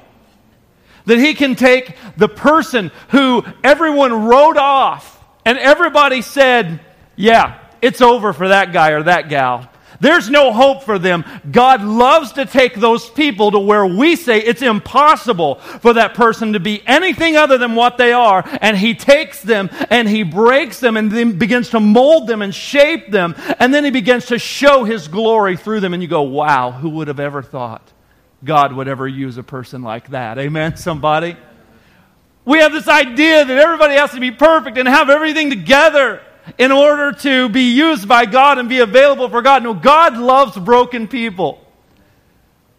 That 1.05 1.19
He 1.19 1.35
can 1.35 1.53
take 1.53 1.95
the 2.17 2.29
person 2.29 2.89
who 3.09 3.45
everyone 3.63 4.25
wrote 4.25 4.57
off 4.57 5.23
and 5.45 5.57
everybody 5.59 6.21
said, 6.23 6.81
yeah, 7.17 7.59
it's 7.81 7.99
over 7.99 8.31
for 8.31 8.47
that 8.47 8.71
guy 8.71 8.91
or 8.91 9.03
that 9.03 9.27
gal. 9.27 9.69
There's 9.99 10.29
no 10.29 10.53
hope 10.53 10.83
for 10.83 10.99
them. 10.99 11.25
God 11.49 11.81
loves 11.81 12.33
to 12.33 12.45
take 12.45 12.75
those 12.75 13.09
people 13.09 13.51
to 13.51 13.59
where 13.59 13.85
we 13.85 14.15
say 14.15 14.39
it's 14.39 14.61
impossible 14.61 15.55
for 15.55 15.93
that 15.93 16.13
person 16.13 16.53
to 16.53 16.59
be 16.59 16.83
anything 16.85 17.35
other 17.35 17.57
than 17.57 17.73
what 17.73 17.97
they 17.97 18.11
are. 18.11 18.43
And 18.61 18.77
He 18.77 18.93
takes 18.93 19.41
them 19.41 19.69
and 19.89 20.07
He 20.07 20.21
breaks 20.21 20.79
them 20.79 20.97
and 20.97 21.11
then 21.11 21.39
begins 21.39 21.69
to 21.71 21.79
mold 21.79 22.27
them 22.27 22.43
and 22.43 22.53
shape 22.53 23.09
them. 23.09 23.35
And 23.59 23.73
then 23.73 23.83
He 23.83 23.91
begins 23.91 24.27
to 24.27 24.37
show 24.37 24.83
His 24.83 25.07
glory 25.07 25.57
through 25.57 25.79
them. 25.79 25.93
And 25.93 26.03
you 26.03 26.09
go, 26.09 26.21
wow, 26.21 26.71
who 26.71 26.89
would 26.91 27.07
have 27.07 27.19
ever 27.19 27.41
thought 27.41 27.91
God 28.43 28.73
would 28.73 28.87
ever 28.87 29.07
use 29.07 29.37
a 29.37 29.43
person 29.43 29.81
like 29.81 30.11
that? 30.11 30.37
Amen, 30.37 30.77
somebody? 30.77 31.35
We 32.45 32.59
have 32.59 32.71
this 32.71 32.87
idea 32.87 33.43
that 33.43 33.57
everybody 33.57 33.95
has 33.95 34.11
to 34.11 34.19
be 34.19 34.31
perfect 34.31 34.77
and 34.77 34.87
have 34.87 35.09
everything 35.09 35.49
together 35.49 36.21
in 36.57 36.71
order 36.71 37.11
to 37.11 37.49
be 37.49 37.73
used 37.73 38.07
by 38.07 38.25
God 38.25 38.57
and 38.57 38.69
be 38.69 38.79
available 38.79 39.29
for 39.29 39.41
God. 39.41 39.63
No, 39.63 39.73
God 39.73 40.17
loves 40.17 40.57
broken 40.57 41.07
people. 41.07 41.63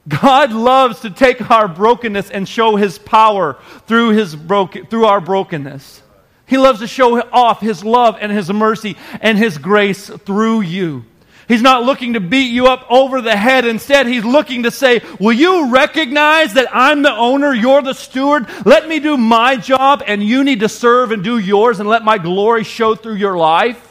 God 0.08 0.52
loves 0.52 1.00
to 1.00 1.10
take 1.10 1.50
our 1.50 1.68
brokenness 1.68 2.30
and 2.30 2.48
show 2.48 2.76
his 2.76 2.98
power 2.98 3.58
through, 3.86 4.10
his 4.10 4.34
broken, 4.34 4.86
through 4.86 5.04
our 5.04 5.20
brokenness. 5.20 6.02
He 6.46 6.56
loves 6.56 6.80
to 6.80 6.86
show 6.86 7.20
off 7.30 7.60
his 7.60 7.84
love 7.84 8.16
and 8.20 8.32
his 8.32 8.50
mercy 8.50 8.96
and 9.20 9.36
his 9.36 9.58
grace 9.58 10.08
through 10.08 10.62
you. 10.62 11.04
He's 11.48 11.62
not 11.62 11.84
looking 11.84 12.12
to 12.12 12.20
beat 12.20 12.52
you 12.52 12.66
up 12.66 12.86
over 12.90 13.22
the 13.22 13.34
head. 13.34 13.64
Instead, 13.64 14.06
he's 14.06 14.24
looking 14.24 14.64
to 14.64 14.70
say, 14.70 15.00
Will 15.18 15.32
you 15.32 15.72
recognize 15.72 16.52
that 16.54 16.68
I'm 16.70 17.00
the 17.00 17.12
owner? 17.12 17.54
You're 17.54 17.80
the 17.80 17.94
steward. 17.94 18.46
Let 18.66 18.86
me 18.86 19.00
do 19.00 19.16
my 19.16 19.56
job, 19.56 20.02
and 20.06 20.22
you 20.22 20.44
need 20.44 20.60
to 20.60 20.68
serve 20.68 21.10
and 21.10 21.24
do 21.24 21.38
yours, 21.38 21.80
and 21.80 21.88
let 21.88 22.04
my 22.04 22.18
glory 22.18 22.64
show 22.64 22.94
through 22.94 23.14
your 23.14 23.38
life. 23.38 23.82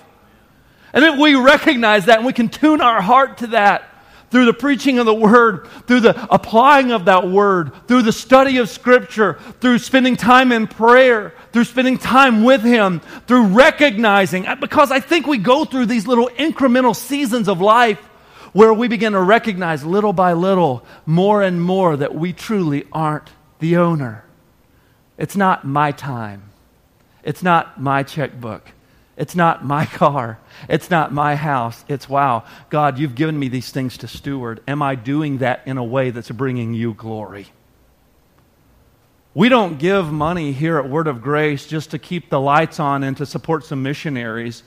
And 0.94 1.04
if 1.04 1.20
we 1.20 1.34
recognize 1.34 2.06
that 2.06 2.18
and 2.18 2.28
we 2.28 2.34
can 2.34 2.50
tune 2.50 2.80
our 2.80 3.02
heart 3.02 3.40
to 3.40 3.48
that, 3.48 3.90
through 4.30 4.46
the 4.46 4.54
preaching 4.54 5.00
of 5.00 5.06
the 5.06 5.14
word, 5.14 5.68
through 5.88 6.02
the 6.02 6.34
applying 6.34 6.92
of 6.92 7.06
that 7.06 7.28
word, 7.28 7.72
through 7.88 8.02
the 8.02 8.12
study 8.12 8.58
of 8.58 8.70
scripture, 8.70 9.40
through 9.62 9.80
spending 9.80 10.16
time 10.16 10.52
in 10.52 10.68
prayer, 10.68 11.34
through 11.52 11.64
spending 11.64 11.98
time 11.98 12.44
with 12.44 12.62
him, 12.62 13.00
through 13.28 13.48
recognizing, 13.48 14.48
uh, 14.48 14.56
because 14.56 14.92
I 14.92 15.00
think 15.00 15.28
we 15.28 15.38
go 15.38 15.66
through 15.66 15.88
these 15.88 16.08
little 16.08 16.30
incremental 16.38 16.96
seasons 16.96 17.48
of 17.48 17.62
life 17.62 18.00
where 18.54 18.74
we 18.74 18.88
begin 18.88 19.14
to 19.14 19.22
recognize 19.22 19.84
little 19.86 20.14
by 20.14 20.34
little, 20.34 20.86
more 21.06 21.42
and 21.42 21.62
more, 21.62 21.96
that 21.98 22.16
we 22.16 22.34
truly 22.34 22.86
aren't 22.92 23.30
the 23.60 23.78
owner. 23.78 24.24
It's 25.18 25.36
not 25.36 25.66
my 25.66 25.92
time. 25.92 26.44
It's 27.24 27.44
not 27.44 27.82
my 27.82 28.04
checkbook. 28.04 28.72
It's 29.18 29.36
not 29.36 29.66
my 29.66 29.86
car. 30.02 30.40
It's 30.70 30.90
not 30.90 31.14
my 31.14 31.36
house. 31.36 31.84
It's, 31.88 32.08
wow, 32.08 32.46
God, 32.70 33.00
you've 33.00 33.16
given 33.16 33.38
me 33.38 33.48
these 33.48 33.72
things 33.72 33.98
to 34.00 34.08
steward. 34.08 34.62
Am 34.68 34.82
I 34.82 34.96
doing 34.96 35.40
that 35.40 35.64
in 35.66 35.78
a 35.78 35.84
way 35.84 36.12
that's 36.12 36.32
bringing 36.32 36.74
you 36.74 36.94
glory? 36.94 37.48
We 39.38 39.50
don't 39.50 39.78
give 39.78 40.12
money 40.12 40.52
here 40.52 40.80
at 40.80 40.90
Word 40.90 41.06
of 41.06 41.22
Grace 41.22 41.68
just 41.68 41.92
to 41.92 42.00
keep 42.00 42.32
the 42.32 42.42
lights 42.42 42.80
on 42.80 43.04
and 43.04 43.16
to 43.18 43.26
support 43.28 43.64
some 43.66 43.84
missionaries. 43.84 44.64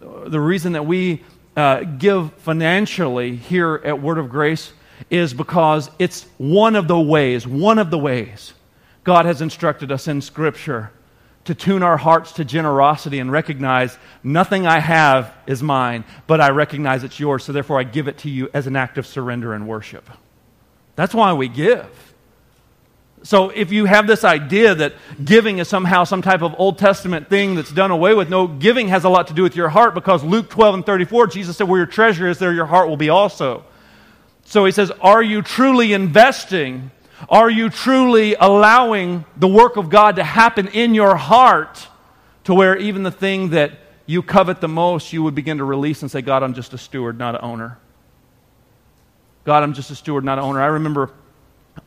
The 0.00 0.38
reason 0.38 0.74
that 0.74 0.86
we 0.86 1.24
uh, 1.56 1.80
give 1.80 2.32
financially 2.34 3.34
here 3.34 3.82
at 3.84 4.00
Word 4.00 4.18
of 4.18 4.30
Grace 4.30 4.74
is 5.10 5.34
because 5.34 5.90
it's 5.98 6.26
one 6.38 6.76
of 6.76 6.86
the 6.86 7.00
ways, 7.00 7.48
one 7.48 7.80
of 7.80 7.90
the 7.90 7.98
ways 7.98 8.54
God 9.02 9.26
has 9.26 9.42
instructed 9.42 9.90
us 9.90 10.06
in 10.06 10.20
Scripture 10.20 10.92
to 11.46 11.52
tune 11.56 11.82
our 11.82 11.96
hearts 11.96 12.30
to 12.34 12.44
generosity 12.44 13.18
and 13.18 13.32
recognize 13.32 13.98
nothing 14.22 14.68
I 14.68 14.78
have 14.78 15.34
is 15.48 15.64
mine, 15.64 16.04
but 16.28 16.40
I 16.40 16.50
recognize 16.50 17.02
it's 17.02 17.18
yours, 17.18 17.42
so 17.42 17.50
therefore 17.52 17.80
I 17.80 17.82
give 17.82 18.06
it 18.06 18.18
to 18.18 18.30
you 18.30 18.48
as 18.54 18.68
an 18.68 18.76
act 18.76 18.98
of 18.98 19.04
surrender 19.04 19.52
and 19.52 19.66
worship. 19.66 20.08
That's 20.94 21.12
why 21.12 21.32
we 21.32 21.48
give. 21.48 22.11
So 23.24 23.50
if 23.50 23.70
you 23.70 23.84
have 23.84 24.06
this 24.06 24.24
idea 24.24 24.74
that 24.74 24.94
giving 25.24 25.58
is 25.58 25.68
somehow 25.68 26.04
some 26.04 26.22
type 26.22 26.42
of 26.42 26.54
Old 26.58 26.78
Testament 26.78 27.28
thing 27.28 27.54
that's 27.54 27.70
done 27.70 27.90
away 27.90 28.14
with, 28.14 28.28
no, 28.28 28.48
giving 28.48 28.88
has 28.88 29.04
a 29.04 29.08
lot 29.08 29.28
to 29.28 29.34
do 29.34 29.42
with 29.42 29.54
your 29.54 29.68
heart 29.68 29.94
because 29.94 30.24
Luke 30.24 30.50
12 30.50 30.74
and 30.74 30.86
34, 30.86 31.28
Jesus 31.28 31.56
said, 31.56 31.68
Where 31.68 31.78
your 31.78 31.86
treasure 31.86 32.28
is, 32.28 32.38
there 32.38 32.52
your 32.52 32.66
heart 32.66 32.88
will 32.88 32.96
be 32.96 33.10
also. 33.10 33.64
So 34.44 34.64
he 34.64 34.72
says, 34.72 34.90
Are 35.00 35.22
you 35.22 35.40
truly 35.42 35.92
investing? 35.92 36.90
Are 37.28 37.48
you 37.48 37.70
truly 37.70 38.34
allowing 38.34 39.24
the 39.36 39.46
work 39.46 39.76
of 39.76 39.88
God 39.88 40.16
to 40.16 40.24
happen 40.24 40.66
in 40.68 40.94
your 40.94 41.14
heart 41.14 41.86
to 42.44 42.54
where 42.54 42.76
even 42.76 43.04
the 43.04 43.12
thing 43.12 43.50
that 43.50 43.78
you 44.06 44.22
covet 44.22 44.60
the 44.60 44.68
most, 44.68 45.12
you 45.12 45.22
would 45.22 45.36
begin 45.36 45.58
to 45.58 45.64
release 45.64 46.02
and 46.02 46.10
say, 46.10 46.22
God, 46.22 46.42
I'm 46.42 46.54
just 46.54 46.72
a 46.72 46.78
steward, 46.78 47.18
not 47.18 47.36
an 47.36 47.40
owner. 47.44 47.78
God, 49.44 49.62
I'm 49.62 49.74
just 49.74 49.90
a 49.92 49.94
steward, 49.94 50.24
not 50.24 50.38
an 50.38 50.44
owner. 50.44 50.60
I 50.60 50.66
remember 50.66 51.12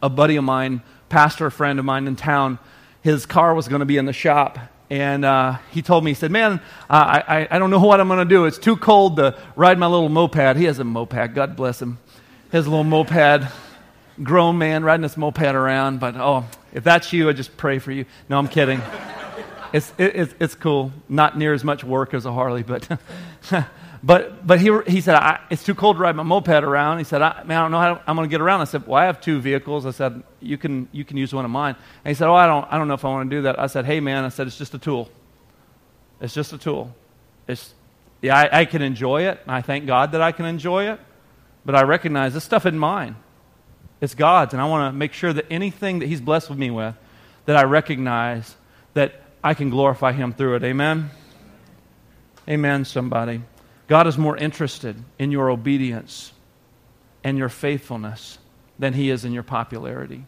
a 0.02 0.10
buddy 0.10 0.38
of 0.38 0.44
mine 0.44 0.82
pastor 1.10 1.48
a 1.48 1.52
friend 1.52 1.80
of 1.80 1.86
mine 1.86 2.08
in 2.08 2.16
town, 2.16 2.60
his 3.02 3.26
car 3.26 3.54
was 3.54 3.68
going 3.68 3.80
to 3.80 3.86
be 3.86 3.98
in 3.98 4.06
the 4.06 4.14
shop. 4.14 4.60
And 4.90 5.26
uh, 5.26 5.58
he 5.72 5.82
told 5.82 6.04
me, 6.04 6.12
he 6.12 6.16
said, 6.16 6.32
Man, 6.32 6.62
uh, 6.90 7.22
I, 7.28 7.48
I 7.50 7.60
don't 7.60 7.72
know 7.72 7.80
what 7.80 8.00
I'm 8.00 8.08
going 8.08 8.20
to 8.20 8.26
do. 8.26 8.46
It's 8.46 8.58
too 8.58 8.76
cold 8.76 9.18
to 9.18 9.38
ride 9.56 9.80
my 9.80 9.88
little 9.88 10.10
moped. 10.10 10.58
He 10.58 10.66
has 10.66 10.80
a 10.80 10.84
moped, 10.84 11.34
God 11.34 11.56
bless 11.56 11.82
him. 11.82 11.98
His 12.52 12.68
little 12.68 12.84
moped, 12.84 13.52
grown 14.22 14.58
man 14.58 14.84
riding 14.84 15.04
his 15.04 15.18
moped 15.18 15.42
around. 15.42 16.00
But 16.00 16.16
oh, 16.18 16.46
if 16.74 16.84
that's 16.84 17.12
you, 17.14 17.30
I 17.30 17.34
just 17.34 17.58
pray 17.58 17.80
for 17.80 17.92
you. 17.92 18.06
No, 18.30 18.38
I'm 18.38 18.48
kidding. 18.48 18.82
it's, 19.74 19.92
it, 19.98 20.16
it's, 20.16 20.36
it's 20.40 20.56
cool. 20.56 20.92
Not 21.10 21.38
near 21.38 21.54
as 21.54 21.64
much 21.64 21.84
work 21.84 22.14
as 22.14 22.26
a 22.26 22.32
Harley, 22.32 22.64
but 22.64 22.88
But, 24.06 24.46
but 24.46 24.62
he, 24.62 24.70
he 24.86 25.02
said, 25.02 25.20
It's 25.50 25.64
too 25.64 25.74
cold 25.74 25.96
to 25.96 26.02
ride 26.04 26.16
my 26.16 26.22
moped 26.22 26.50
around. 26.50 27.00
He 27.00 27.04
said, 27.04 27.24
I, 27.24 27.42
man, 27.44 27.58
I 27.58 27.62
don't 27.64 27.72
know 27.72 27.80
how 27.80 28.02
I'm 28.06 28.16
going 28.16 28.30
to 28.30 28.32
get 28.32 28.40
around. 28.40 28.62
I 28.62 28.66
said, 28.66 28.86
Well, 28.86 29.02
I 29.02 29.06
have 29.06 29.20
two 29.20 29.42
vehicles. 29.42 29.88
I 29.88 29.92
said, 29.92 30.22
you 30.40 30.60
can, 30.60 30.88
you 30.92 31.04
can 31.04 31.18
use 31.18 31.34
one 31.34 31.44
of 31.44 31.50
mine. 31.50 31.76
And 32.04 32.12
he 32.12 32.14
said, 32.14 32.28
Oh, 32.28 32.36
I 32.36 32.46
don't, 32.46 32.68
I 32.72 32.78
don't 32.78 32.88
know 32.88 32.94
if 32.94 33.04
I 33.04 33.08
want 33.08 33.28
to 33.32 33.36
do 33.36 33.42
that. 33.42 33.60
I 33.60 33.66
said, 33.66 33.86
Hey, 33.86 34.00
man, 34.00 34.24
I 34.24 34.30
said, 34.30 34.46
It's 34.46 34.60
just 34.60 34.76
a 34.76 34.78
tool. 34.78 35.10
It's 36.22 36.36
just 36.36 36.54
a 36.54 36.60
tool. 36.60 36.94
It's, 37.48 37.74
yeah, 38.22 38.38
I, 38.38 38.60
I 38.60 38.66
can 38.66 38.84
enjoy 38.84 39.24
it. 39.24 39.40
And 39.42 39.52
I 39.52 39.62
thank 39.62 39.88
God 39.88 40.12
that 40.12 40.22
I 40.22 40.32
can 40.32 40.46
enjoy 40.46 40.92
it. 40.92 41.00
But 41.66 41.74
I 41.74 41.82
recognize 41.82 42.36
this 42.36 42.44
stuff 42.44 42.68
isn't 42.68 42.78
mine, 42.78 43.16
it's 44.02 44.14
God's. 44.14 44.54
And 44.54 44.62
I 44.62 44.66
want 44.66 44.94
to 44.94 44.96
make 44.96 45.14
sure 45.14 45.34
that 45.34 45.48
anything 45.50 45.98
that 46.00 46.06
He's 46.06 46.22
blessed 46.22 46.52
with 46.52 46.60
me 46.60 46.70
with, 46.70 46.96
that 47.46 47.56
I 47.56 47.64
recognize 47.64 48.56
that 48.94 49.20
I 49.44 49.56
can 49.56 49.72
glorify 49.72 50.12
Him 50.12 50.32
through 50.32 50.58
it. 50.58 50.64
Amen? 50.64 51.10
Amen, 52.48 52.86
somebody. 52.86 53.42
God 53.88 54.08
is 54.08 54.18
more 54.18 54.36
interested 54.36 54.96
in 55.20 55.32
your 55.32 55.50
obedience 55.50 56.32
and 57.24 57.38
your 57.38 57.50
faithfulness 57.50 58.40
than 58.80 58.94
he 58.94 59.10
is 59.10 59.26
in 59.26 59.32
your 59.32 59.44
popularity. 59.44 60.26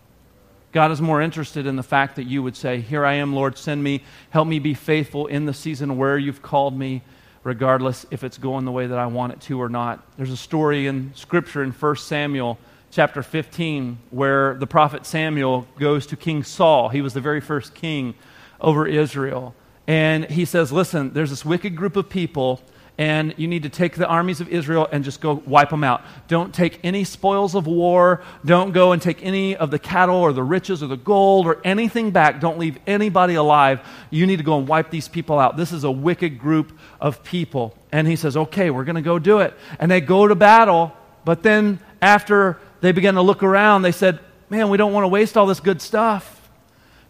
God 0.72 0.92
is 0.92 1.02
more 1.02 1.22
interested 1.22 1.66
in 1.66 1.76
the 1.76 1.84
fact 1.84 2.18
that 2.18 2.26
you 2.26 2.44
would 2.44 2.56
say, 2.56 2.82
Here 2.82 3.06
I 3.06 3.14
am, 3.14 3.34
Lord, 3.34 3.58
send 3.58 3.84
me, 3.84 4.04
help 4.30 4.48
me 4.48 4.60
be 4.60 4.74
faithful 4.74 5.26
in 5.28 5.46
the 5.46 5.54
season 5.54 5.98
where 5.98 6.18
you've 6.18 6.42
called 6.42 6.78
me, 6.78 7.02
regardless 7.44 8.06
if 8.12 8.24
it's 8.24 8.38
going 8.38 8.66
the 8.66 8.72
way 8.72 8.86
that 8.86 8.98
I 8.98 9.08
want 9.08 9.34
it 9.34 9.42
to 9.42 9.60
or 9.60 9.70
not. 9.70 10.06
There's 10.18 10.32
a 10.32 10.38
story 10.38 10.86
in 10.86 11.14
Scripture 11.16 11.64
in 11.64 11.72
1 11.72 11.96
Samuel 11.96 12.60
chapter 12.92 13.24
15 13.24 13.98
where 14.12 14.54
the 14.56 14.68
prophet 14.68 15.06
Samuel 15.06 15.68
goes 15.80 16.06
to 16.08 16.16
King 16.16 16.44
Saul. 16.44 16.90
He 16.90 17.01
was 17.01 17.14
the 17.14 17.22
very 17.22 17.42
first 17.42 17.74
king 17.74 18.14
over 18.62 18.86
Israel. 18.86 19.55
And 19.88 20.25
he 20.25 20.46
says, 20.46 20.72
Listen, 20.72 21.14
there's 21.14 21.29
this 21.29 21.46
wicked 21.46 21.75
group 21.75 21.96
of 21.96 22.10
people 22.10 22.62
and 22.98 23.36
you 23.38 23.48
need 23.48 23.64
to 23.64 23.70
take 23.70 23.96
the 23.96 24.07
armies 24.07 24.42
of 24.42 24.50
Israel 24.50 24.88
and 24.92 25.03
just 25.03 25.22
go 25.22 25.44
wipe 25.46 25.70
them 25.70 25.83
out. 25.83 26.01
Don't 26.27 26.53
take 26.53 26.79
any 26.83 27.03
spoils 27.03 27.53
of 27.53 27.68
war. 27.68 28.24
Don't 28.44 28.72
go 28.72 28.92
and 28.92 29.01
take 29.01 29.24
any 29.24 29.55
of 29.55 29.70
the 29.70 29.77
cattle 29.77 30.16
or 30.16 30.33
the 30.33 30.44
riches 30.44 30.81
or 30.81 30.88
the 30.88 30.98
gold 30.98 31.46
or 31.46 31.62
anything 31.64 32.10
back. 32.10 32.42
Don't 32.42 32.57
leave 32.57 32.79
anybody 32.88 33.36
alive. 33.36 33.81
You 34.10 34.25
need 34.25 34.38
to 34.38 34.44
go 34.44 34.57
and 34.57 34.68
wipe 34.68 34.90
these 34.90 35.07
people 35.07 35.38
out. 35.38 35.57
This 35.57 35.72
is 35.72 35.83
a 35.83 35.92
wicked 35.92 36.40
group 36.40 36.77
of 37.00 37.24
people. 37.24 37.77
And 37.92 38.07
he 38.07 38.16
says, 38.16 38.36
okay, 38.36 38.72
we're 38.72 38.83
going 38.83 38.96
to 38.96 39.01
go 39.03 39.20
do 39.20 39.40
it. 39.40 39.53
And 39.79 39.92
they 39.92 40.01
go 40.01 40.27
to 40.27 40.33
battle, 40.33 40.92
but 41.24 41.44
then 41.44 41.79
after 42.01 42.60
they 42.81 42.94
began 42.94 43.14
to 43.14 43.22
look 43.22 43.44
around, 43.44 43.83
they 43.83 43.92
said, 43.92 44.20
man, 44.50 44.70
we 44.70 44.77
don't 44.77 44.94
want 44.94 45.03
to 45.03 45.10
waste 45.10 45.38
all 45.38 45.46
this 45.46 45.60
good 45.60 45.83
stuff. 45.83 46.33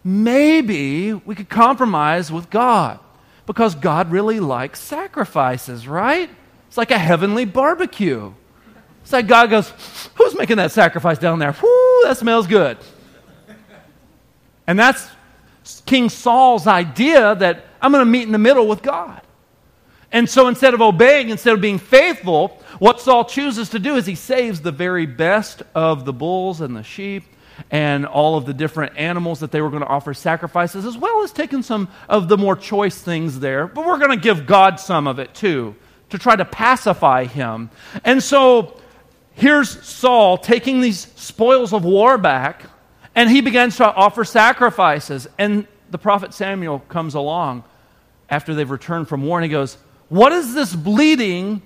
Maybe 0.03 1.13
we 1.13 1.33
could 1.33 1.49
compromise 1.49 2.29
with 2.29 2.49
God 2.49 2.99
because 3.47 3.73
God 3.73 4.11
really 4.11 4.39
likes 4.39 4.79
sacrifices, 4.79 5.87
right? 5.87 6.29
It's 6.67 6.77
like 6.77 6.91
a 6.91 6.97
heavenly 6.97 7.45
barbecue. 7.45 8.33
It's 9.01 9.13
like 9.13 9.25
God 9.25 9.49
goes, 9.49 9.71
Who's 10.15 10.35
making 10.35 10.57
that 10.57 10.71
sacrifice 10.71 11.17
down 11.17 11.39
there? 11.39 11.53
Whoo, 11.53 12.01
that 12.03 12.17
smells 12.17 12.45
good. 12.45 12.77
And 14.67 14.77
that's 14.77 15.09
King 15.85 16.09
Saul's 16.09 16.67
idea 16.67 17.33
that 17.35 17.65
I'm 17.81 17.93
going 17.93 18.05
to 18.05 18.11
meet 18.11 18.23
in 18.23 18.33
the 18.33 18.37
middle 18.37 18.67
with 18.67 18.83
God. 18.83 19.21
And 20.11 20.29
so 20.29 20.49
instead 20.49 20.73
of 20.73 20.81
obeying, 20.81 21.29
instead 21.29 21.53
of 21.53 21.61
being 21.61 21.79
faithful, 21.79 22.61
what 22.79 22.99
Saul 22.99 23.23
chooses 23.23 23.69
to 23.69 23.79
do 23.79 23.95
is 23.95 24.05
he 24.05 24.15
saves 24.15 24.59
the 24.59 24.71
very 24.71 25.05
best 25.05 25.63
of 25.73 26.03
the 26.03 26.13
bulls 26.13 26.59
and 26.59 26.75
the 26.75 26.83
sheep 26.83 27.23
and 27.71 28.05
all 28.05 28.37
of 28.37 28.45
the 28.45 28.53
different 28.53 28.97
animals 28.97 29.39
that 29.39 29.51
they 29.51 29.61
were 29.61 29.69
going 29.69 29.81
to 29.81 29.87
offer 29.87 30.13
sacrifices, 30.13 30.85
as 30.85 30.97
well 30.97 31.23
as 31.23 31.31
taking 31.31 31.61
some 31.61 31.89
of 32.09 32.27
the 32.27 32.37
more 32.37 32.55
choice 32.55 32.99
things 33.01 33.39
there. 33.39 33.67
But 33.67 33.85
we're 33.85 33.97
going 33.97 34.11
to 34.11 34.23
give 34.23 34.45
God 34.45 34.79
some 34.79 35.07
of 35.07 35.19
it 35.19 35.33
too, 35.33 35.75
to 36.09 36.17
try 36.17 36.35
to 36.35 36.45
pacify 36.45 37.25
him. 37.25 37.69
And 38.03 38.21
so 38.21 38.79
here's 39.33 39.83
Saul 39.85 40.37
taking 40.37 40.81
these 40.81 41.07
spoils 41.15 41.73
of 41.73 41.83
war 41.83 42.17
back, 42.17 42.63
and 43.15 43.29
he 43.29 43.41
begins 43.41 43.77
to 43.77 43.85
offer 43.85 44.23
sacrifices. 44.23 45.27
And 45.37 45.67
the 45.89 45.97
prophet 45.97 46.33
Samuel 46.33 46.79
comes 46.79 47.15
along 47.15 47.63
after 48.29 48.53
they've 48.53 48.69
returned 48.69 49.07
from 49.07 49.23
war, 49.23 49.39
and 49.39 49.45
he 49.45 49.49
goes, 49.51 49.77
What 50.09 50.31
is 50.31 50.53
this 50.53 50.75
bleeding 50.75 51.61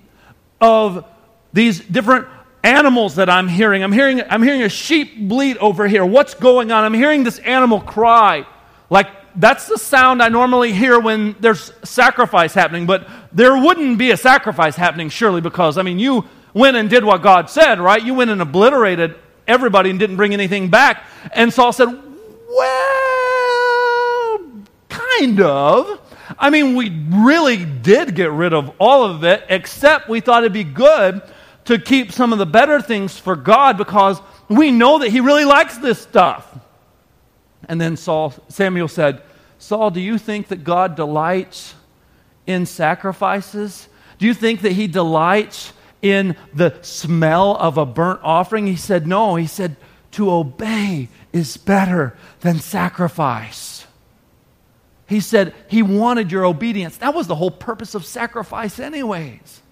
of 0.60 1.04
these 1.52 1.80
different 1.80 2.28
animals 2.62 3.16
that 3.16 3.28
I'm 3.28 3.48
hearing. 3.48 3.82
I'm 3.82 3.92
hearing, 3.92 4.22
I'm 4.22 4.42
hearing 4.42 4.62
a 4.62 4.68
sheep 4.68 5.28
bleat 5.28 5.56
over 5.58 5.88
here. 5.88 6.04
What's 6.04 6.34
going 6.34 6.70
on? 6.70 6.84
I'm 6.84 6.94
hearing 6.94 7.24
this 7.24 7.38
animal 7.40 7.80
cry. 7.80 8.46
Like, 8.90 9.08
that's 9.34 9.66
the 9.66 9.78
sound 9.78 10.22
I 10.22 10.28
normally 10.28 10.72
hear 10.72 11.00
when 11.00 11.34
there's 11.40 11.72
sacrifice 11.84 12.54
happening, 12.54 12.86
but 12.86 13.08
there 13.32 13.56
wouldn't 13.56 13.98
be 13.98 14.10
a 14.10 14.16
sacrifice 14.16 14.76
happening, 14.76 15.08
surely, 15.08 15.40
because, 15.40 15.78
I 15.78 15.82
mean, 15.82 15.98
you 15.98 16.26
went 16.54 16.76
and 16.76 16.90
did 16.90 17.04
what 17.04 17.22
God 17.22 17.48
said, 17.48 17.80
right? 17.80 18.02
You 18.02 18.14
went 18.14 18.30
and 18.30 18.42
obliterated 18.42 19.16
everybody 19.46 19.90
and 19.90 19.98
didn't 19.98 20.16
bring 20.16 20.32
anything 20.34 20.68
back. 20.68 21.04
And 21.32 21.52
Saul 21.52 21.72
said, 21.72 21.88
Well, 22.48 23.18
kind 24.88 25.40
of. 25.40 26.00
I 26.38 26.50
mean, 26.50 26.76
we 26.76 26.90
really 27.10 27.64
did 27.64 28.14
get 28.14 28.30
rid 28.30 28.52
of 28.52 28.72
all 28.78 29.04
of 29.04 29.24
it, 29.24 29.44
except 29.48 30.08
we 30.08 30.20
thought 30.20 30.42
it'd 30.42 30.52
be 30.52 30.64
good 30.64 31.22
to 31.64 31.78
keep 31.78 32.12
some 32.12 32.32
of 32.32 32.38
the 32.38 32.46
better 32.46 32.80
things 32.80 33.18
for 33.18 33.36
God 33.36 33.76
because 33.76 34.20
we 34.48 34.70
know 34.70 34.98
that 34.98 35.10
he 35.10 35.20
really 35.20 35.44
likes 35.44 35.78
this 35.78 36.00
stuff. 36.00 36.58
And 37.68 37.80
then 37.80 37.96
Saul, 37.96 38.34
Samuel 38.48 38.88
said, 38.88 39.22
Saul, 39.58 39.90
do 39.90 40.00
you 40.00 40.18
think 40.18 40.48
that 40.48 40.64
God 40.64 40.96
delights 40.96 41.74
in 42.46 42.66
sacrifices? 42.66 43.88
Do 44.18 44.26
you 44.26 44.34
think 44.34 44.62
that 44.62 44.72
he 44.72 44.88
delights 44.88 45.72
in 46.02 46.36
the 46.52 46.76
smell 46.82 47.56
of 47.56 47.78
a 47.78 47.86
burnt 47.86 48.20
offering? 48.24 48.66
He 48.66 48.76
said, 48.76 49.06
No. 49.06 49.36
He 49.36 49.46
said, 49.46 49.76
To 50.12 50.30
obey 50.32 51.08
is 51.32 51.56
better 51.56 52.16
than 52.40 52.58
sacrifice. 52.58 53.86
He 55.08 55.20
said 55.20 55.54
he 55.68 55.82
wanted 55.82 56.32
your 56.32 56.44
obedience. 56.44 56.96
That 56.96 57.14
was 57.14 57.28
the 57.28 57.36
whole 57.36 57.50
purpose 57.50 57.94
of 57.94 58.04
sacrifice, 58.04 58.80
anyways 58.80 59.62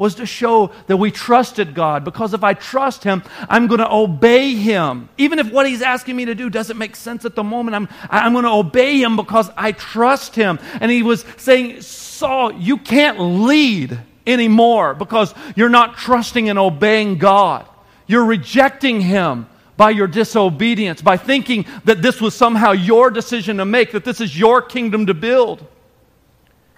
was 0.00 0.14
to 0.14 0.24
show 0.24 0.70
that 0.86 0.96
we 0.96 1.10
trusted 1.10 1.74
God. 1.74 2.06
Because 2.06 2.32
if 2.32 2.42
I 2.42 2.54
trust 2.54 3.04
Him, 3.04 3.22
I'm 3.50 3.66
going 3.66 3.80
to 3.80 3.92
obey 3.92 4.54
Him. 4.54 5.10
Even 5.18 5.38
if 5.38 5.52
what 5.52 5.68
He's 5.68 5.82
asking 5.82 6.16
me 6.16 6.24
to 6.24 6.34
do 6.34 6.48
doesn't 6.48 6.78
make 6.78 6.96
sense 6.96 7.26
at 7.26 7.34
the 7.34 7.44
moment, 7.44 7.74
I'm, 7.74 7.86
I'm 8.08 8.32
going 8.32 8.46
to 8.46 8.50
obey 8.50 8.98
Him 8.98 9.14
because 9.14 9.50
I 9.58 9.72
trust 9.72 10.34
Him. 10.34 10.58
And 10.80 10.90
He 10.90 11.02
was 11.02 11.26
saying, 11.36 11.82
Saul, 11.82 12.50
you 12.52 12.78
can't 12.78 13.20
lead 13.20 14.00
anymore 14.26 14.94
because 14.94 15.34
you're 15.54 15.68
not 15.68 15.98
trusting 15.98 16.48
and 16.48 16.58
obeying 16.58 17.18
God. 17.18 17.68
You're 18.06 18.24
rejecting 18.24 19.02
Him 19.02 19.48
by 19.76 19.90
your 19.90 20.06
disobedience, 20.06 21.02
by 21.02 21.18
thinking 21.18 21.66
that 21.84 22.00
this 22.00 22.22
was 22.22 22.34
somehow 22.34 22.72
your 22.72 23.10
decision 23.10 23.58
to 23.58 23.66
make, 23.66 23.92
that 23.92 24.06
this 24.06 24.22
is 24.22 24.38
your 24.38 24.62
kingdom 24.62 25.04
to 25.08 25.14
build. 25.14 25.62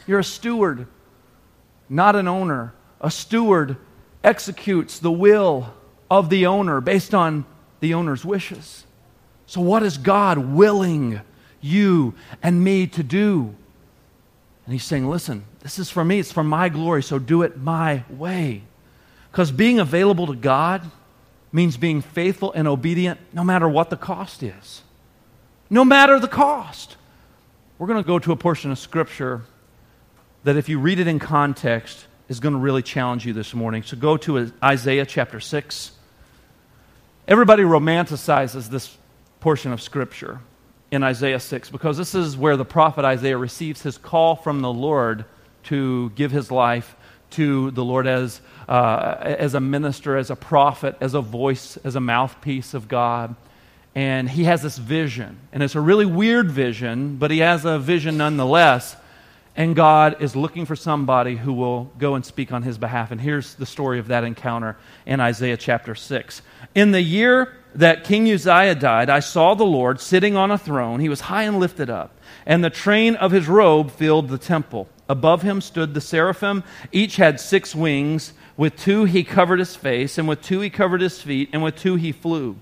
You're 0.09 0.19
a 0.19 0.25
steward, 0.25 0.89
not 1.89 2.17
an 2.17 2.27
owner 2.27 2.75
a 3.03 3.11
steward 3.11 3.77
executes 4.25 4.99
the 4.99 5.11
will 5.11 5.75
of 6.11 6.31
the 6.31 6.47
owner 6.47 6.81
based 6.81 7.15
on 7.15 7.45
the 7.81 7.95
owner's 7.95 8.25
wishes. 8.25 8.87
So, 9.47 9.61
what 9.61 9.83
is 9.83 9.99
God 9.99 10.39
willing 10.39 11.21
you 11.61 12.15
and 12.43 12.63
me 12.63 12.87
to 12.87 13.03
do? 13.03 13.55
And 14.65 14.73
he's 14.73 14.85
saying, 14.85 15.09
Listen, 15.09 15.45
this 15.61 15.79
is 15.79 15.91
for 15.91 16.05
me, 16.05 16.21
it's 16.21 16.33
for 16.33 16.45
my 16.45 16.69
glory, 16.69 17.03
so 17.03 17.19
do 17.19 17.43
it 17.43 17.59
my 17.59 18.05
way. 18.09 18.63
Because 19.31 19.51
being 19.51 19.81
available 19.81 20.27
to 20.29 20.37
God 20.37 20.91
means 21.53 21.77
being 21.77 22.01
faithful 22.01 22.53
and 22.53 22.69
obedient 22.69 23.19
no 23.33 23.45
matter 23.45 23.69
what 23.69 23.91
the 23.91 23.97
cost 23.97 24.43
is. 24.43 24.83
No 25.69 25.85
matter 25.85 26.19
the 26.21 26.29
cost. 26.29 26.97
We're 27.79 27.87
going 27.87 28.03
to 28.03 28.07
go 28.07 28.19
to 28.19 28.33
a 28.33 28.37
portion 28.37 28.71
of 28.71 28.79
Scripture 28.79 29.43
that, 30.45 30.57
if 30.57 30.69
you 30.69 30.79
read 30.79 30.99
it 30.99 31.07
in 31.07 31.19
context, 31.19 32.07
is 32.29 32.41
going 32.41 32.55
to 32.55 32.61
really 32.61 32.83
challenge 32.83 33.27
you 33.27 33.33
this 33.33 33.55
morning. 33.55 33.83
So 33.83 33.97
go 33.97 34.17
to 34.19 34.53
Isaiah 34.63 35.07
chapter 35.07 35.41
6. 35.41 35.93
Everybody 37.29 37.63
romanticizes 37.63 38.69
this 38.69 38.97
portion 39.41 39.73
of 39.73 39.83
Scripture 39.83 40.41
in 40.91 41.03
Isaiah 41.03 41.41
6 41.41 41.71
because 41.71 41.97
this 41.97 42.15
is 42.15 42.37
where 42.37 42.57
the 42.57 42.65
prophet 42.65 43.05
Isaiah 43.05 43.39
receives 43.39 43.83
his 43.83 43.99
call 43.99 44.37
from 44.37 44.61
the 44.61 44.73
Lord 44.73 45.25
to 45.65 46.11
give 46.11 46.31
his 46.31 46.51
life 46.51 46.95
to 47.31 47.71
the 47.71 47.85
Lord 47.85 48.07
as, 48.07 48.41
uh, 48.69 49.17
as 49.21 49.55
a 49.55 49.61
minister, 49.61 50.17
as 50.17 50.31
a 50.31 50.37
prophet, 50.37 50.97
as 51.01 51.15
a 51.15 51.21
voice, 51.21 51.77
as 51.79 51.97
a 51.97 52.01
mouthpiece 52.01 52.75
of 52.75 52.89
God. 52.89 53.35
And 53.95 54.29
he 54.29 54.45
has 54.45 54.63
this 54.63 54.79
vision. 54.79 55.39
And 55.53 55.63
it's 55.63 55.75
a 55.75 55.81
really 55.81 56.07
weird 56.07 56.51
vision, 56.51 57.17
but 57.17 57.31
he 57.31 57.39
has 57.39 57.65
a 57.65 57.79
vision 57.79 58.17
nonetheless. 58.17 58.97
And 59.55 59.77
God 59.77 60.23
is 60.23 60.35
looking 60.35 60.65
for 60.65 60.77
somebody 60.77 61.37
who 61.37 61.53
will 61.53 61.85
go 61.99 62.15
and 62.15 62.25
speak 62.25 62.53
on 62.53 62.63
his 62.63 62.79
behalf. 62.79 63.11
And 63.11 63.21
here's 63.21 63.55
the 63.55 63.67
story 63.67 63.99
of 63.99 64.09
that 64.09 64.25
encounter 64.25 64.77
in 65.05 65.21
Isaiah 65.21 65.59
chapter 65.59 65.95
6. 65.95 66.41
In 66.75 66.93
the 66.93 67.03
year 67.03 67.55
that 67.75 68.05
King 68.05 68.31
Uzziah 68.31 68.75
died, 68.75 69.11
I 69.11 69.21
saw 69.21 69.55
the 69.55 69.65
Lord 69.65 70.01
sitting 70.01 70.37
on 70.37 70.51
a 70.51 70.57
throne. 70.59 71.01
He 71.01 71.11
was 71.11 71.23
high 71.23 71.43
and 71.43 71.59
lifted 71.61 71.91
up, 71.91 72.19
and 72.47 72.65
the 72.65 72.71
train 72.71 73.15
of 73.17 73.31
his 73.31 73.47
robe 73.47 73.91
filled 73.91 74.29
the 74.29 74.39
temple. 74.39 74.89
Above 75.09 75.43
him 75.43 75.61
stood 75.61 75.93
the 75.93 76.01
seraphim. 76.01 76.65
Each 76.91 77.17
had 77.17 77.39
six 77.39 77.75
wings. 77.75 78.33
With 78.57 78.77
two 78.77 79.05
he 79.05 79.25
covered 79.25 79.59
his 79.59 79.77
face, 79.77 80.17
and 80.17 80.29
with 80.29 80.43
two 80.43 80.61
he 80.61 80.71
covered 80.71 81.01
his 81.01 81.21
feet, 81.21 81.51
and 81.53 81.63
with 81.63 81.77
two 81.77 81.97
he 81.97 82.13
flew. 82.13 82.57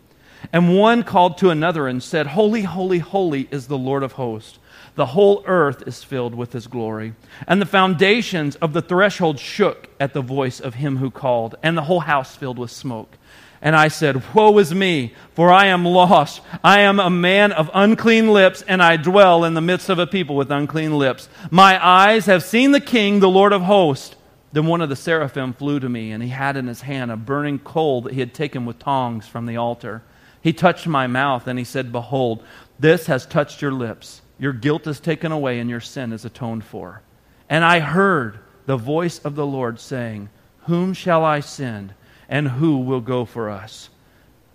And 0.53 0.76
one 0.76 1.03
called 1.03 1.38
to 1.38 1.50
another 1.50 1.87
and 1.87 2.03
said, 2.03 2.29
Holy, 2.29 2.62
holy, 2.62 2.98
holy 2.98 3.48
is 3.50 3.66
the 3.66 3.79
Lord 3.79 4.03
of 4.03 4.12
hosts. 4.12 4.59
The 4.96 5.07
whole 5.07 5.42
earth 5.46 5.87
is 5.87 6.03
filled 6.05 6.35
with 6.35 6.53
his 6.53 6.66
glory. 6.66 7.14
And 7.46 7.61
the 7.61 7.66
foundations 7.66 8.57
of 8.57 8.72
the 8.72 8.83
threshold 8.83 9.38
shook 9.38 9.88
at 9.98 10.14
the 10.14 10.20
voice 10.20 10.61
of 10.61 10.74
him 10.74 10.96
who 10.96 11.11
called, 11.11 11.55
and 11.62 11.76
the 11.76 11.83
whole 11.83 12.00
house 12.00 12.37
filled 12.37 12.59
with 12.59 12.70
smoke. 12.70 13.16
And 13.62 13.76
I 13.76 13.88
said, 13.88 14.35
Woe 14.35 14.57
is 14.59 14.74
me, 14.74 15.14
for 15.35 15.50
I 15.50 15.66
am 15.66 15.85
lost. 15.85 16.40
I 16.64 16.81
am 16.81 16.98
a 16.98 17.11
man 17.11 17.53
of 17.53 17.70
unclean 17.74 18.33
lips, 18.33 18.62
and 18.62 18.83
I 18.83 18.96
dwell 18.96 19.44
in 19.44 19.55
the 19.55 19.61
midst 19.61 19.90
of 19.90 19.98
a 19.98 20.07
people 20.07 20.35
with 20.35 20.50
unclean 20.50 20.96
lips. 20.98 21.29
My 21.50 21.85
eyes 21.85 22.26
have 22.26 22.42
seen 22.42 22.72
the 22.72 22.81
King, 22.81 23.20
the 23.20 23.29
Lord 23.29 23.53
of 23.53 23.62
hosts. 23.62 24.16
Then 24.53 24.66
one 24.66 24.81
of 24.81 24.88
the 24.88 24.96
seraphim 24.96 25.53
flew 25.53 25.79
to 25.79 25.88
me, 25.88 26.11
and 26.11 26.22
he 26.22 26.31
had 26.31 26.57
in 26.57 26.66
his 26.66 26.81
hand 26.81 27.11
a 27.11 27.16
burning 27.16 27.59
coal 27.59 28.00
that 28.03 28.14
he 28.14 28.20
had 28.20 28.35
taken 28.35 28.64
with 28.64 28.79
tongs 28.79 29.29
from 29.29 29.46
the 29.46 29.59
altar. 29.59 30.03
He 30.42 30.53
touched 30.53 30.87
my 30.87 31.07
mouth, 31.07 31.46
and 31.46 31.59
he 31.59 31.64
said, 31.64 31.92
Behold, 31.92 32.42
this 32.79 33.07
has 33.07 33.26
touched 33.26 33.61
your 33.61 33.72
lips. 33.72 34.22
Your 34.40 34.53
guilt 34.53 34.88
is 34.88 34.98
taken 34.98 35.31
away, 35.31 35.61
and 35.61 35.70
your 35.70 35.81
sin 35.81 36.12
is 36.12 36.24
atoned 36.24 36.64
for. 36.64 37.03
And 37.48 37.64
I 37.64 37.79
heard 37.79 38.40
the 38.66 38.76
voice 38.76 39.20
of 39.20 39.37
the 39.37 39.46
Lord 39.46 39.79
saying, 39.79 40.31
Whom 40.62 40.94
shall 40.94 41.24
I 41.24 41.38
send? 41.38 41.94
and 42.31 42.48
who 42.48 42.79
will 42.79 43.00
go 43.00 43.26
for 43.26 43.50
us? 43.50 43.90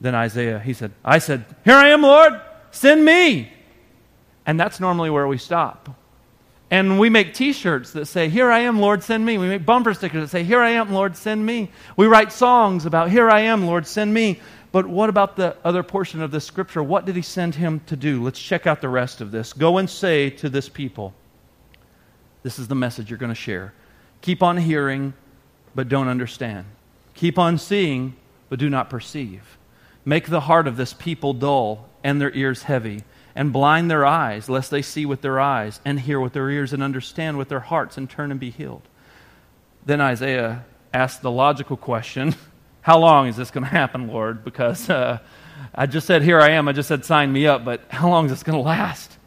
Then 0.01 0.15
Isaiah, 0.15 0.59
he 0.59 0.73
said, 0.73 0.91
I 1.03 1.19
said, 1.19 1.45
Here 1.63 1.75
I 1.75 1.89
am, 1.89 2.01
Lord, 2.01 2.39
send 2.71 3.03
me. 3.05 3.51
And 4.45 4.59
that's 4.59 4.79
normally 4.79 5.09
where 5.09 5.27
we 5.27 5.37
stop. 5.37 5.89
And 6.71 6.99
we 6.99 7.09
make 7.09 7.33
t 7.33 7.53
shirts 7.53 7.91
that 7.91 8.07
say, 8.07 8.29
Here 8.29 8.49
I 8.49 8.59
am, 8.59 8.79
Lord, 8.79 9.03
send 9.03 9.25
me. 9.25 9.37
We 9.37 9.47
make 9.47 9.65
bumper 9.65 9.93
stickers 9.93 10.21
that 10.23 10.29
say, 10.29 10.43
Here 10.43 10.61
I 10.61 10.71
am, 10.71 10.93
Lord, 10.93 11.15
send 11.15 11.45
me. 11.45 11.69
We 11.97 12.07
write 12.07 12.31
songs 12.31 12.85
about, 12.85 13.11
Here 13.11 13.29
I 13.29 13.41
am, 13.41 13.67
Lord, 13.67 13.85
send 13.85 14.13
me. 14.13 14.39
But 14.75 14.87
what 14.87 15.07
about 15.07 15.37
the 15.37 15.55
other 15.63 15.83
portion 15.83 16.21
of 16.21 16.31
this 16.31 16.43
scripture? 16.43 16.83
What 16.83 17.05
did 17.05 17.15
he 17.15 17.21
send 17.21 17.55
him 17.55 17.79
to 17.85 17.95
do? 17.95 18.21
Let's 18.21 18.41
check 18.41 18.67
out 18.67 18.81
the 18.81 18.89
rest 18.89 19.21
of 19.21 19.31
this. 19.31 19.53
Go 19.53 19.77
and 19.77 19.89
say 19.89 20.29
to 20.31 20.49
this 20.49 20.67
people, 20.67 21.13
This 22.43 22.59
is 22.59 22.67
the 22.67 22.75
message 22.75 23.09
you're 23.09 23.17
going 23.17 23.31
to 23.31 23.35
share. 23.35 23.73
Keep 24.19 24.43
on 24.43 24.57
hearing, 24.57 25.13
but 25.75 25.87
don't 25.87 26.09
understand. 26.09 26.65
Keep 27.13 27.39
on 27.39 27.57
seeing, 27.57 28.17
but 28.49 28.59
do 28.59 28.69
not 28.69 28.89
perceive. 28.89 29.57
Make 30.03 30.27
the 30.27 30.41
heart 30.41 30.67
of 30.67 30.75
this 30.75 30.93
people 30.93 31.33
dull 31.33 31.87
and 32.03 32.19
their 32.19 32.33
ears 32.33 32.63
heavy, 32.63 33.05
and 33.33 33.53
blind 33.53 33.89
their 33.89 34.05
eyes, 34.05 34.49
lest 34.49 34.71
they 34.71 34.81
see 34.81 35.05
with 35.05 35.21
their 35.21 35.39
eyes, 35.39 35.79
and 35.85 36.01
hear 36.01 36.19
with 36.19 36.33
their 36.33 36.49
ears, 36.49 36.73
and 36.73 36.83
understand 36.83 37.37
with 37.37 37.47
their 37.47 37.61
hearts, 37.61 37.97
and 37.97 38.09
turn 38.09 38.29
and 38.29 38.41
be 38.41 38.49
healed. 38.49 38.89
Then 39.85 40.01
Isaiah 40.01 40.65
asked 40.93 41.21
the 41.21 41.31
logical 41.31 41.77
question 41.77 42.35
How 42.85 42.99
long 42.99 43.27
is 43.27 43.35
this 43.35 43.49
going 43.51 43.63
to 43.63 43.69
happen, 43.69 44.07
Lord? 44.07 44.43
Because 44.43 44.89
uh, 44.89 45.19
I 45.73 45.85
just 45.87 46.05
said, 46.05 46.21
Here 46.21 46.39
I 46.39 46.51
am. 46.51 46.67
I 46.67 46.71
just 46.71 46.87
said, 46.87 47.03
Sign 47.03 47.31
me 47.31 47.47
up, 47.47 47.65
but 47.65 47.81
how 47.89 48.09
long 48.09 48.25
is 48.25 48.31
this 48.31 48.43
going 48.43 48.57
to 48.57 48.63
last? 48.63 49.17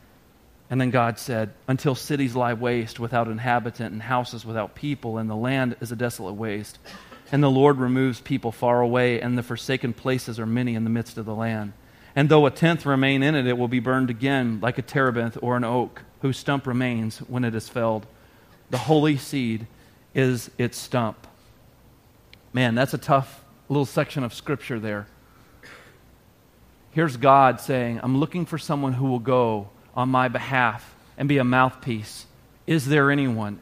And 0.70 0.80
then 0.80 0.90
God 0.90 1.18
said, 1.18 1.54
Until 1.66 1.94
cities 1.94 2.36
lie 2.36 2.52
waste 2.52 3.00
without 3.00 3.26
inhabitant, 3.28 3.92
and 3.92 4.02
houses 4.02 4.44
without 4.44 4.74
people, 4.74 5.18
and 5.18 5.28
the 5.28 5.36
land 5.36 5.76
is 5.80 5.90
a 5.92 5.96
desolate 5.96 6.34
waste 6.34 6.78
and 7.30 7.42
the 7.42 7.50
Lord 7.50 7.78
removes 7.78 8.20
people 8.20 8.52
far 8.52 8.80
away, 8.80 9.20
and 9.20 9.36
the 9.36 9.42
forsaken 9.42 9.92
places 9.92 10.40
are 10.40 10.46
many 10.46 10.74
in 10.74 10.84
the 10.84 10.90
midst 10.90 11.18
of 11.18 11.26
the 11.26 11.34
land. 11.34 11.72
And 12.16 12.28
though 12.28 12.46
a 12.46 12.50
tenth 12.50 12.86
remain 12.86 13.22
in 13.22 13.34
it, 13.34 13.46
it 13.46 13.58
will 13.58 13.68
be 13.68 13.80
burned 13.80 14.10
again, 14.10 14.60
like 14.62 14.78
a 14.78 14.82
terebinth 14.82 15.36
or 15.42 15.56
an 15.56 15.64
oak, 15.64 16.02
whose 16.22 16.38
stump 16.38 16.66
remains 16.66 17.18
when 17.18 17.44
it 17.44 17.54
is 17.54 17.68
felled. 17.68 18.06
The 18.70 18.78
holy 18.78 19.16
seed 19.16 19.66
is 20.14 20.50
its 20.58 20.78
stump. 20.78 21.26
Man, 22.52 22.74
that's 22.74 22.94
a 22.94 22.98
tough 22.98 23.44
little 23.68 23.86
section 23.86 24.24
of 24.24 24.32
scripture 24.32 24.80
there. 24.80 25.06
Here's 26.90 27.16
God 27.16 27.60
saying, 27.60 28.00
I'm 28.02 28.18
looking 28.18 28.46
for 28.46 28.58
someone 28.58 28.92
who 28.92 29.06
will 29.06 29.18
go 29.18 29.68
on 29.94 30.08
my 30.08 30.28
behalf 30.28 30.94
and 31.16 31.28
be 31.28 31.38
a 31.38 31.44
mouthpiece. 31.44 32.26
Is 32.66 32.86
there 32.86 33.10
anyone? 33.10 33.60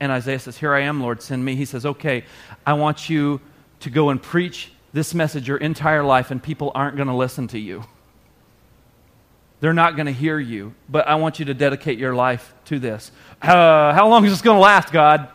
And 0.00 0.10
Isaiah 0.10 0.38
says, 0.38 0.58
Here 0.58 0.74
I 0.74 0.80
am, 0.80 1.00
Lord, 1.00 1.22
send 1.22 1.44
me. 1.44 1.54
He 1.54 1.64
says, 1.64 1.86
Okay, 1.86 2.24
I 2.66 2.72
want 2.72 3.08
you 3.08 3.40
to 3.80 3.90
go 3.90 4.10
and 4.10 4.20
preach 4.20 4.72
this 4.92 5.14
message 5.14 5.48
your 5.48 5.58
entire 5.58 6.02
life, 6.02 6.30
and 6.30 6.42
people 6.42 6.72
aren't 6.74 6.96
going 6.96 7.08
to 7.08 7.14
listen 7.14 7.48
to 7.48 7.58
you. 7.58 7.84
They're 9.60 9.72
not 9.72 9.94
going 9.94 10.06
to 10.06 10.12
hear 10.12 10.40
you, 10.40 10.74
but 10.88 11.06
I 11.06 11.14
want 11.14 11.38
you 11.38 11.44
to 11.46 11.54
dedicate 11.54 11.98
your 11.98 12.14
life 12.14 12.52
to 12.64 12.80
this. 12.80 13.12
Uh, 13.40 13.92
how 13.92 14.08
long 14.08 14.24
is 14.24 14.32
this 14.32 14.42
going 14.42 14.56
to 14.56 14.60
last, 14.60 14.92
God? 14.92 15.28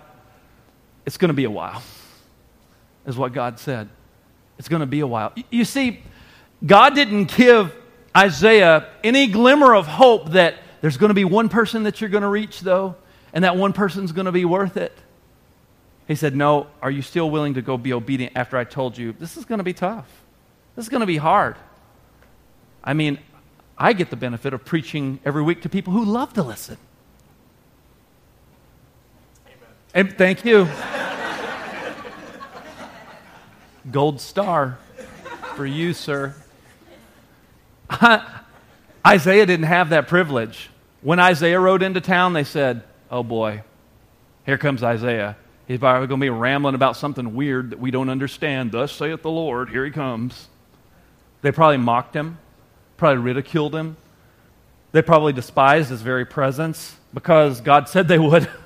It's 1.06 1.17
going 1.17 1.30
to 1.30 1.34
be 1.34 1.45
a 1.45 1.51
while, 1.51 1.82
is 3.06 3.15
what 3.15 3.32
God 3.32 3.60
said. 3.60 3.88
It's 4.58 4.70
going 4.70 4.80
to 4.80 4.86
be 4.86 5.02
a 5.02 5.08
while. 5.08 5.34
You 5.52 5.65
see, 5.65 6.02
God 6.65 6.96
didn't 6.96 7.36
give 7.36 7.76
Isaiah 8.15 8.88
any 9.04 9.28
glimmer 9.28 9.76
of 9.76 9.88
hope 9.88 10.32
that 10.32 10.56
there's 10.82 10.98
going 10.98 11.10
to 11.10 11.15
be 11.15 11.26
one 11.26 11.50
person 11.50 11.84
that 11.84 12.02
you're 12.02 12.10
going 12.10 12.24
to 12.24 12.30
reach, 12.30 12.62
though 12.62 12.96
and 13.34 13.43
that 13.43 13.56
one 13.56 13.74
person's 13.74 14.12
going 14.12 14.26
to 14.26 14.32
be 14.32 14.46
worth 14.46 14.78
it. 14.78 14.98
He 16.08 16.15
said, 16.15 16.36
No, 16.36 16.67
are 16.82 16.89
you 16.89 17.02
still 17.02 17.30
willing 17.30 17.54
to 17.56 17.62
go 17.62 17.78
be 17.78 17.93
obedient 17.93 18.34
after 18.36 18.58
I 18.58 18.63
told 18.63 18.98
you 18.98 19.13
this 19.13 19.38
is 19.38 19.46
going 19.46 19.60
to 19.60 19.63
be 19.63 19.74
tough? 19.74 20.08
This 20.76 20.86
is 20.86 20.89
going 20.89 21.02
to 21.02 21.08
be 21.08 21.17
hard. 21.17 21.56
I 22.84 22.93
mean, 22.93 23.20
I 23.78 23.93
get 23.93 24.10
the 24.10 24.15
benefit 24.15 24.54
of 24.54 24.63
preaching 24.63 25.20
every 25.26 25.43
week 25.43 25.62
to 25.63 25.70
people 25.70 25.93
who 25.93 26.06
love 26.06 26.34
to 26.34 26.43
listen. 26.43 26.78
Amen. 29.46 29.58
And 29.93 30.17
thank 30.17 30.46
you. 30.46 30.67
Gold 33.89 34.19
star 34.19 34.78
for 35.56 35.65
you, 35.65 35.93
sir. 35.93 36.36
Isaiah 39.06 39.45
didn't 39.45 39.65
have 39.65 39.89
that 39.89 40.08
privilege. 40.08 40.69
When 41.02 41.19
Isaiah 41.19 41.60
rode 41.60 41.84
into 41.84 42.02
town, 42.02 42.34
they 42.34 42.43
said, 42.43 42.84
oh 43.10 43.23
boy, 43.23 43.63
here 44.45 44.58
comes 44.58 44.84
Isaiah. 44.84 45.38
He's 45.67 45.80
probably 45.80 46.08
going 46.08 46.19
to 46.19 46.26
be 46.26 46.30
rambling 46.30 46.76
about 46.76 46.95
something 46.97 47.36
weird 47.36 47.71
that 47.71 47.80
we 47.80 47.91
don't 47.91 48.10
understand. 48.10 48.71
Thus 48.71 48.91
saith 48.91 49.21
the 49.21 49.30
Lord, 49.30 49.69
here 49.69 49.86
he 49.86 49.91
comes. 49.91 50.47
They 51.41 51.52
probably 51.52 51.78
mocked 51.78 52.15
him, 52.15 52.38
probably 52.97 53.23
ridiculed 53.23 53.76
him. 53.76 53.97
They 54.91 55.02
probably 55.02 55.34
despised 55.34 55.89
his 55.89 56.02
very 56.02 56.26
presence 56.26 56.95
because 57.13 57.62
God 57.62 57.89
said 57.89 58.08
they 58.08 58.19
would. 58.19 58.50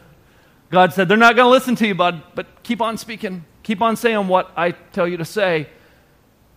God 0.72 0.94
said, 0.94 1.08
They're 1.08 1.18
not 1.18 1.36
going 1.36 1.46
to 1.46 1.52
listen 1.52 1.76
to 1.76 1.88
you, 1.88 1.94
bud, 1.94 2.24
but 2.34 2.64
keep 2.64 2.82
on 2.82 2.98
speaking. 2.98 3.46
Keep 3.64 3.82
on 3.82 3.96
saying 3.96 4.28
what 4.28 4.52
I 4.56 4.72
tell 4.72 5.08
you 5.08 5.18
to 5.18 5.26
say. 5.26 5.68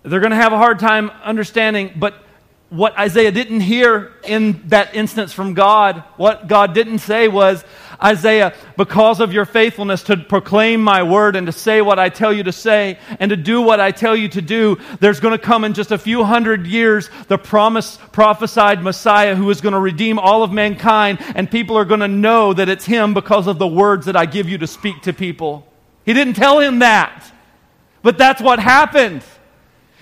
They're 0.04 0.20
going 0.20 0.30
to 0.30 0.36
have 0.36 0.52
a 0.52 0.56
hard 0.56 0.78
time 0.78 1.10
understanding, 1.22 1.92
but 1.96 2.14
what 2.70 2.96
Isaiah 2.98 3.30
didn't 3.30 3.60
hear 3.60 4.12
in 4.24 4.68
that 4.68 4.94
instance 4.94 5.32
from 5.32 5.54
God, 5.54 6.04
what 6.16 6.48
God 6.48 6.74
didn't 6.74 7.00
say 7.00 7.28
was, 7.28 7.64
Isaiah, 8.04 8.54
because 8.76 9.20
of 9.20 9.32
your 9.32 9.46
faithfulness 9.46 10.02
to 10.04 10.16
proclaim 10.16 10.82
my 10.82 11.02
word 11.02 11.36
and 11.36 11.46
to 11.46 11.52
say 11.52 11.80
what 11.80 11.98
I 11.98 12.10
tell 12.10 12.32
you 12.32 12.42
to 12.42 12.52
say 12.52 12.98
and 13.18 13.30
to 13.30 13.36
do 13.36 13.62
what 13.62 13.80
I 13.80 13.92
tell 13.92 14.14
you 14.14 14.28
to 14.28 14.42
do, 14.42 14.78
there's 15.00 15.20
going 15.20 15.32
to 15.32 15.42
come 15.42 15.64
in 15.64 15.72
just 15.72 15.90
a 15.90 15.98
few 15.98 16.22
hundred 16.22 16.66
years 16.66 17.08
the 17.28 17.38
promised, 17.38 17.98
prophesied 18.12 18.82
Messiah 18.82 19.34
who 19.34 19.48
is 19.48 19.60
going 19.60 19.72
to 19.72 19.80
redeem 19.80 20.18
all 20.18 20.42
of 20.42 20.52
mankind, 20.52 21.18
and 21.34 21.50
people 21.50 21.78
are 21.78 21.86
going 21.86 22.00
to 22.00 22.08
know 22.08 22.52
that 22.52 22.68
it's 22.68 22.84
him 22.84 23.14
because 23.14 23.46
of 23.46 23.58
the 23.58 23.66
words 23.66 24.06
that 24.06 24.16
I 24.16 24.26
give 24.26 24.48
you 24.48 24.58
to 24.58 24.66
speak 24.66 25.02
to 25.02 25.12
people. 25.12 25.66
He 26.04 26.12
didn't 26.12 26.34
tell 26.34 26.60
him 26.60 26.80
that, 26.80 27.32
but 28.02 28.18
that's 28.18 28.42
what 28.42 28.58
happened. 28.58 29.22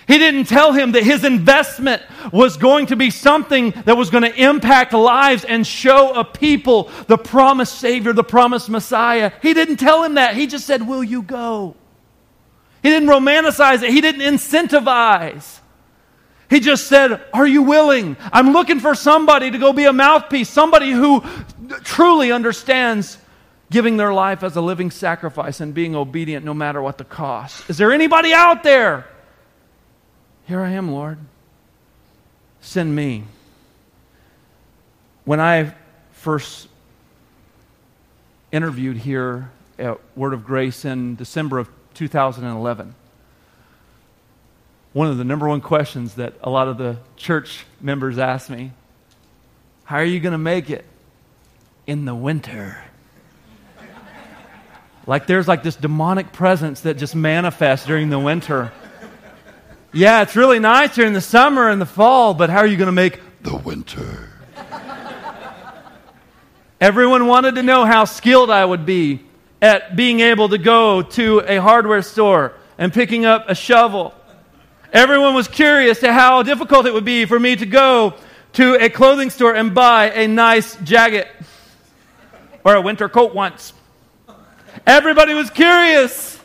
He 0.09 0.19
didn't 0.19 0.45
tell 0.45 0.73
him 0.73 0.93
that 0.93 1.05
his 1.05 1.25
investment 1.25 2.03
was 2.33 2.57
going 2.57 2.87
to 2.87 2.97
be 2.97 3.11
something 3.11 3.71
that 3.85 3.97
was 3.97 4.11
going 4.11 4.25
to 4.25 4.35
impact 4.35 4.93
lives 4.93 5.45
and 5.45 5.67
show 5.67 6.15
a 6.15 6.25
people 6.25 6.91
the 7.07 7.19
promised 7.19 7.79
Savior, 7.79 8.13
the 8.13 8.25
promised 8.25 8.69
Messiah. 8.69 9.33
He 9.43 9.55
didn't 9.55 9.77
tell 9.77 10.03
him 10.03 10.15
that. 10.15 10.35
He 10.35 10.47
just 10.47 10.67
said, 10.67 10.87
Will 10.87 11.05
you 11.05 11.23
go? 11.23 11.77
He 12.83 12.91
didn't 12.91 13.09
romanticize 13.09 13.83
it, 13.83 13.91
he 13.91 14.01
didn't 14.01 14.23
incentivize. 14.23 15.61
He 16.51 16.61
just 16.61 16.87
said, 16.89 17.23
Are 17.33 17.47
you 17.47 17.63
willing? 17.63 18.17
I'm 18.33 18.53
looking 18.53 18.81
for 18.81 18.95
somebody 18.95 19.51
to 19.51 19.59
go 19.59 19.73
be 19.73 19.85
a 19.85 19.93
mouthpiece, 19.93 20.51
somebody 20.51 20.91
who 20.91 21.25
truly 21.85 22.33
understands 22.33 23.19
giving 23.71 23.97
their 23.97 24.13
life 24.13 24.43
as 24.43 24.55
a 24.57 24.61
living 24.61 24.91
sacrifice 24.91 25.61
and 25.61 25.73
being 25.73 25.97
obedient 25.97 26.45
no 26.45 26.53
matter 26.53 26.83
what 26.83 26.99
the 26.99 27.05
cost. 27.05 27.71
Is 27.71 27.79
there 27.79 27.91
anybody 27.91 28.35
out 28.35 28.63
there? 28.63 29.07
Here 30.47 30.61
I 30.61 30.71
am, 30.71 30.91
Lord. 30.91 31.19
Send 32.61 32.95
me. 32.95 33.25
When 35.25 35.41
I 35.41 35.75
first 36.13 36.69
interviewed 38.51 38.97
here 38.97 39.51
at 39.79 39.99
Word 40.17 40.35
of 40.35 40.45
Grace 40.45 40.85
in 40.85 41.15
December 41.15 41.59
of 41.59 41.69
2011, 41.95 42.95
one 44.93 45.07
of 45.07 45.17
the 45.17 45.25
number 45.25 45.49
one 45.49 45.61
questions 45.61 46.15
that 46.15 46.35
a 46.43 46.51
lot 46.51 46.69
of 46.69 46.77
the 46.77 46.99
church 47.17 47.65
members 47.81 48.19
asked 48.19 48.51
me 48.51 48.73
How 49.85 49.97
are 49.97 50.05
you 50.05 50.21
going 50.21 50.33
to 50.33 50.39
make 50.39 50.71
it 50.71 50.85
in 51.87 52.05
the 52.05 52.15
winter? 52.15 52.83
like 55.07 55.27
there's 55.27 55.49
like 55.49 55.63
this 55.63 55.77
demonic 55.77 56.33
presence 56.33 56.81
that 56.83 56.97
just 56.99 57.15
manifests 57.15 57.87
during 57.87 58.11
the 58.11 58.19
winter. 58.19 58.73
Yeah, 59.95 60.23
it's 60.23 60.37
really 60.37 60.59
nice 60.59 60.95
during 60.95 61.13
the 61.13 61.21
summer 61.21 61.69
and 61.69 61.79
the 61.79 61.87
fall, 61.87 62.33
but 62.33 62.49
how 62.49 62.61
are 62.61 62.67
you 62.67 62.79
going 62.79 62.87
to 62.87 62.93
make 62.93 63.21
the 63.43 63.55
winter? 63.55 64.31
Everyone 66.81 67.27
wanted 67.27 67.57
to 67.57 67.63
know 67.63 67.85
how 67.85 68.07
skilled 68.07 68.51
I 68.51 68.65
would 68.65 68.87
be 68.87 69.21
at 69.61 69.95
being 69.95 70.21
able 70.21 70.49
to 70.49 70.57
go 70.57 71.03
to 71.03 71.41
a 71.41 71.59
hardware 71.59 72.01
store 72.01 72.55
and 72.79 72.91
picking 72.91 73.27
up 73.27 73.51
a 73.51 73.55
shovel. 73.55 74.15
Everyone 74.95 75.35
was 75.35 75.47
curious 75.47 76.01
to 76.01 76.11
how 76.11 76.43
difficult 76.43 76.87
it 76.87 76.95
would 76.95 77.05
be 77.05 77.27
for 77.27 77.39
me 77.39 77.55
to 77.55 77.67
go 77.67 78.15
to 78.55 78.83
a 78.83 78.89
clothing 78.89 79.29
store 79.29 79.55
and 79.55 79.75
buy 79.75 80.11
a 80.11 80.27
nice 80.27 80.75
jacket 80.77 81.29
or 82.65 82.77
a 82.77 82.81
winter 82.81 83.11
coat 83.11 83.35
once. 83.35 83.75
Everybody 84.87 85.35
was 85.35 85.51
curious 85.51 86.41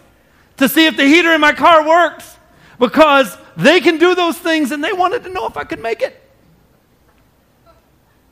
to 0.57 0.67
see 0.67 0.85
if 0.85 0.97
the 0.97 1.05
heater 1.05 1.31
in 1.31 1.39
my 1.39 1.53
car 1.53 1.87
works 1.87 2.36
because 2.79 3.37
they 3.55 3.79
can 3.79 3.97
do 3.97 4.15
those 4.15 4.37
things 4.37 4.71
and 4.71 4.83
they 4.83 4.93
wanted 4.93 5.23
to 5.23 5.29
know 5.29 5.47
if 5.47 5.57
I 5.57 5.63
could 5.63 5.79
make 5.79 6.01
it. 6.01 6.21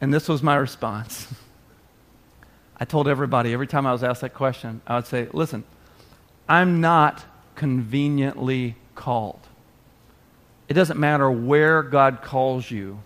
And 0.02 0.14
this 0.14 0.28
was 0.28 0.44
my 0.44 0.56
response. 0.56 1.28
I 2.78 2.86
told 2.86 3.08
everybody 3.08 3.54
every 3.54 3.68
time 3.68 3.86
I 3.88 3.92
was 3.92 4.04
asked 4.04 4.22
that 4.22 4.34
question, 4.34 4.82
I 4.86 4.96
would 4.96 5.08
say, 5.08 5.28
listen, 5.32 5.64
I'm 6.48 6.82
not 6.82 7.24
conveniently 7.56 8.76
called. 8.96 9.40
It 10.68 10.74
doesn't 10.74 11.00
matter 11.00 11.32
where 11.32 11.82
God 11.84 12.22
calls 12.22 12.70
you. 12.70 13.00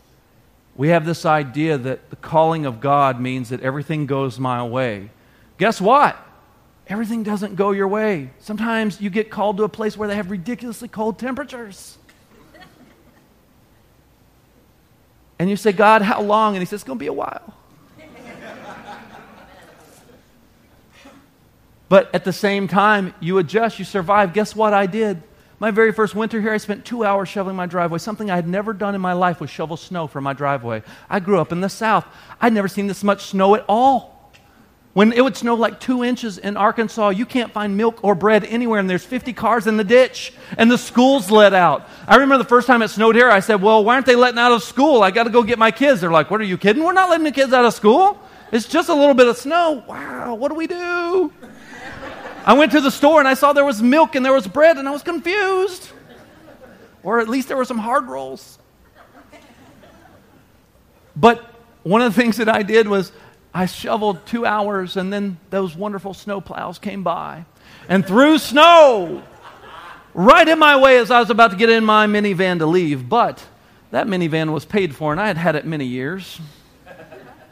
We 0.75 0.89
have 0.89 1.05
this 1.05 1.25
idea 1.25 1.77
that 1.77 2.09
the 2.09 2.15
calling 2.15 2.65
of 2.65 2.79
God 2.79 3.19
means 3.19 3.49
that 3.49 3.61
everything 3.61 4.05
goes 4.05 4.39
my 4.39 4.63
way. 4.65 5.09
Guess 5.57 5.81
what? 5.81 6.17
Everything 6.89 7.23
doesn't 7.23 7.55
go 7.55 7.71
your 7.71 7.87
way. 7.87 8.31
Sometimes 8.39 8.99
you 8.99 9.09
get 9.09 9.29
called 9.29 9.57
to 9.57 9.63
a 9.63 9.69
place 9.69 9.95
where 9.95 10.07
they 10.07 10.15
have 10.15 10.31
ridiculously 10.31 10.87
cold 10.87 11.19
temperatures. 11.19 11.97
And 15.37 15.49
you 15.49 15.55
say, 15.55 15.71
God, 15.71 16.01
how 16.01 16.21
long? 16.21 16.55
And 16.55 16.61
He 16.61 16.65
says, 16.65 16.81
It's 16.81 16.83
going 16.83 16.99
to 16.99 17.03
be 17.03 17.07
a 17.07 17.13
while. 17.13 17.53
but 21.87 22.13
at 22.13 22.25
the 22.25 22.33
same 22.33 22.67
time, 22.67 23.13
you 23.21 23.37
adjust, 23.37 23.79
you 23.79 23.85
survive. 23.85 24.33
Guess 24.33 24.55
what 24.55 24.73
I 24.73 24.85
did? 24.85 25.23
My 25.59 25.71
very 25.71 25.91
first 25.91 26.15
winter 26.15 26.39
here, 26.39 26.53
I 26.53 26.57
spent 26.57 26.85
two 26.85 27.03
hours 27.03 27.27
shoveling 27.29 27.55
my 27.55 27.65
driveway. 27.65 27.99
Something 27.99 28.31
I 28.31 28.35
had 28.35 28.47
never 28.47 28.73
done 28.73 28.95
in 28.95 29.01
my 29.01 29.13
life 29.13 29.41
was 29.41 29.49
shovel 29.49 29.75
snow 29.77 30.07
for 30.07 30.21
my 30.21 30.33
driveway. 30.33 30.83
I 31.09 31.19
grew 31.19 31.39
up 31.39 31.51
in 31.51 31.61
the 31.61 31.69
South. 31.69 32.05
I'd 32.39 32.53
never 32.53 32.67
seen 32.67 32.87
this 32.87 33.03
much 33.03 33.25
snow 33.25 33.55
at 33.55 33.65
all. 33.67 34.18
When 34.93 35.13
it 35.13 35.21
would 35.21 35.37
snow 35.37 35.53
like 35.53 35.79
two 35.79 36.03
inches 36.03 36.39
in 36.39 36.57
Arkansas, 36.57 37.09
you 37.09 37.25
can't 37.25 37.51
find 37.51 37.77
milk 37.77 37.99
or 38.03 38.15
bread 38.15 38.43
anywhere, 38.45 38.79
and 38.79 38.89
there's 38.89 39.05
50 39.05 39.33
cars 39.33 39.67
in 39.67 39.77
the 39.77 39.83
ditch, 39.83 40.33
and 40.57 40.69
the 40.69 40.79
school's 40.79 41.29
let 41.29 41.53
out. 41.53 41.87
I 42.07 42.15
remember 42.15 42.39
the 42.39 42.49
first 42.49 42.65
time 42.65 42.81
it 42.81 42.87
snowed 42.87 43.15
here, 43.15 43.29
I 43.29 43.39
said, 43.39 43.61
Well, 43.61 43.83
why 43.83 43.93
aren't 43.95 44.07
they 44.07 44.15
letting 44.15 44.39
out 44.39 44.51
of 44.51 44.63
school? 44.63 45.03
I 45.03 45.11
got 45.11 45.25
to 45.25 45.29
go 45.29 45.43
get 45.43 45.59
my 45.59 45.69
kids. 45.69 46.01
They're 46.01 46.11
like, 46.11 46.31
What 46.31 46.41
are 46.41 46.45
you 46.45 46.57
kidding? 46.57 46.83
We're 46.83 46.93
not 46.93 47.09
letting 47.09 47.23
the 47.23 47.31
kids 47.31 47.53
out 47.53 47.65
of 47.65 47.73
school. 47.73 48.19
It's 48.51 48.67
just 48.67 48.89
a 48.89 48.93
little 48.95 49.13
bit 49.13 49.27
of 49.27 49.37
snow. 49.37 49.83
Wow, 49.87 50.33
what 50.33 50.49
do 50.49 50.55
we 50.55 50.65
do? 50.65 51.31
I 52.43 52.53
went 52.53 52.71
to 52.71 52.81
the 52.81 52.89
store 52.89 53.19
and 53.19 53.27
I 53.27 53.35
saw 53.35 53.53
there 53.53 53.65
was 53.65 53.81
milk 53.83 54.15
and 54.15 54.25
there 54.25 54.33
was 54.33 54.47
bread, 54.47 54.77
and 54.77 54.87
I 54.87 54.91
was 54.91 55.03
confused. 55.03 55.91
Or 57.03 57.19
at 57.19 57.29
least 57.29 57.47
there 57.47 57.57
were 57.57 57.65
some 57.65 57.77
hard 57.77 58.07
rolls. 58.07 58.57
But 61.15 61.53
one 61.83 62.01
of 62.01 62.13
the 62.13 62.19
things 62.19 62.37
that 62.37 62.49
I 62.49 62.63
did 62.63 62.87
was 62.87 63.11
I 63.53 63.65
shoveled 63.65 64.25
two 64.25 64.45
hours, 64.45 64.95
and 64.95 65.11
then 65.11 65.39
those 65.49 65.75
wonderful 65.75 66.13
snow 66.13 66.39
plows 66.39 66.77
came 66.77 67.03
by 67.03 67.45
and 67.87 68.05
threw 68.05 68.37
snow 68.37 69.23
right 70.13 70.47
in 70.47 70.59
my 70.59 70.77
way 70.77 70.97
as 70.97 71.09
I 71.09 71.19
was 71.19 71.29
about 71.29 71.51
to 71.51 71.57
get 71.57 71.69
in 71.69 71.83
my 71.83 72.05
minivan 72.05 72.59
to 72.59 72.67
leave. 72.67 73.09
But 73.09 73.43
that 73.91 74.05
minivan 74.05 74.53
was 74.53 74.65
paid 74.65 74.95
for, 74.95 75.11
and 75.11 75.19
I 75.19 75.27
had 75.27 75.37
had 75.37 75.55
it 75.55 75.65
many 75.65 75.85
years. 75.85 76.39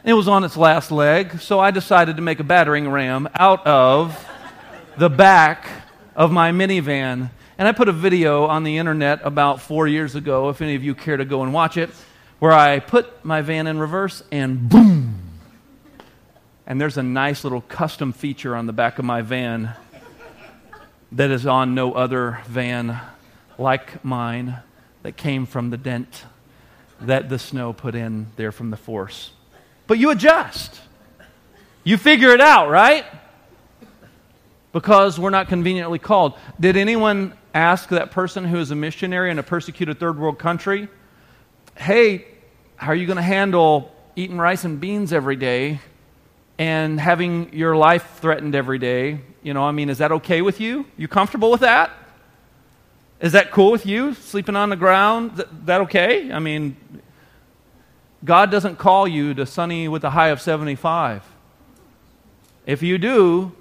It 0.04 0.12
was 0.12 0.28
on 0.28 0.44
its 0.44 0.56
last 0.56 0.92
leg, 0.92 1.40
so 1.40 1.58
I 1.58 1.72
decided 1.72 2.16
to 2.16 2.22
make 2.22 2.38
a 2.38 2.44
battering 2.44 2.88
ram 2.88 3.28
out 3.34 3.66
of 3.66 4.24
the 4.96 5.10
back 5.10 5.68
of 6.14 6.30
my 6.30 6.52
minivan. 6.52 7.30
And 7.58 7.66
I 7.66 7.72
put 7.72 7.88
a 7.88 7.92
video 7.92 8.44
on 8.46 8.62
the 8.62 8.78
internet 8.78 9.20
about 9.24 9.60
four 9.60 9.88
years 9.88 10.14
ago, 10.14 10.48
if 10.48 10.62
any 10.62 10.76
of 10.76 10.84
you 10.84 10.94
care 10.94 11.16
to 11.16 11.24
go 11.24 11.42
and 11.42 11.52
watch 11.52 11.76
it, 11.76 11.90
where 12.38 12.52
I 12.52 12.78
put 12.78 13.24
my 13.24 13.42
van 13.42 13.66
in 13.66 13.80
reverse 13.80 14.22
and 14.30 14.68
boom 14.68 15.27
and 16.68 16.78
there's 16.78 16.98
a 16.98 17.02
nice 17.02 17.44
little 17.44 17.62
custom 17.62 18.12
feature 18.12 18.54
on 18.54 18.66
the 18.66 18.74
back 18.74 18.98
of 18.98 19.04
my 19.06 19.22
van 19.22 19.70
that 21.10 21.30
is 21.30 21.46
on 21.46 21.74
no 21.74 21.94
other 21.94 22.40
van 22.46 23.00
like 23.56 24.04
mine 24.04 24.58
that 25.02 25.16
came 25.16 25.46
from 25.46 25.70
the 25.70 25.78
dent 25.78 26.26
that 27.00 27.30
the 27.30 27.38
snow 27.38 27.72
put 27.72 27.94
in 27.94 28.26
there 28.36 28.52
from 28.52 28.68
the 28.68 28.76
force. 28.76 29.30
But 29.86 29.96
you 29.98 30.10
adjust. 30.10 30.78
You 31.84 31.96
figure 31.96 32.32
it 32.32 32.40
out, 32.42 32.68
right? 32.68 33.06
Because 34.72 35.18
we're 35.18 35.30
not 35.30 35.48
conveniently 35.48 35.98
called. 35.98 36.34
Did 36.60 36.76
anyone 36.76 37.32
ask 37.54 37.88
that 37.88 38.10
person 38.10 38.44
who 38.44 38.58
is 38.58 38.70
a 38.70 38.76
missionary 38.76 39.30
in 39.30 39.38
a 39.38 39.42
persecuted 39.42 39.98
third 39.98 40.18
world 40.18 40.38
country, 40.38 40.88
hey, 41.76 42.26
how 42.76 42.88
are 42.88 42.94
you 42.94 43.06
going 43.06 43.16
to 43.16 43.22
handle 43.22 43.90
eating 44.16 44.36
rice 44.36 44.64
and 44.64 44.78
beans 44.78 45.14
every 45.14 45.36
day 45.36 45.80
and 46.58 47.00
having 47.00 47.52
your 47.52 47.76
life 47.76 48.18
threatened 48.20 48.54
every 48.54 48.78
day, 48.78 49.20
you 49.42 49.54
know, 49.54 49.62
I 49.62 49.70
mean, 49.70 49.88
is 49.88 49.98
that 49.98 50.10
okay 50.12 50.42
with 50.42 50.60
you? 50.60 50.84
You 50.96 51.06
comfortable 51.06 51.50
with 51.50 51.60
that? 51.60 51.92
Is 53.20 53.32
that 53.32 53.50
cool 53.50 53.70
with 53.70 53.86
you? 53.86 54.14
Sleeping 54.14 54.56
on 54.56 54.70
the 54.70 54.76
ground? 54.76 55.44
That, 55.64 55.82
okay? 55.82 56.32
I 56.32 56.38
mean, 56.38 56.76
God 58.24 58.50
doesn't 58.50 58.76
call 58.76 59.06
you 59.06 59.34
to 59.34 59.46
sunny 59.46 59.88
with 59.88 60.04
a 60.04 60.10
high 60.10 60.28
of 60.28 60.40
75. 60.40 61.24
If 62.66 62.82
you 62.82 62.98
do, 62.98 63.52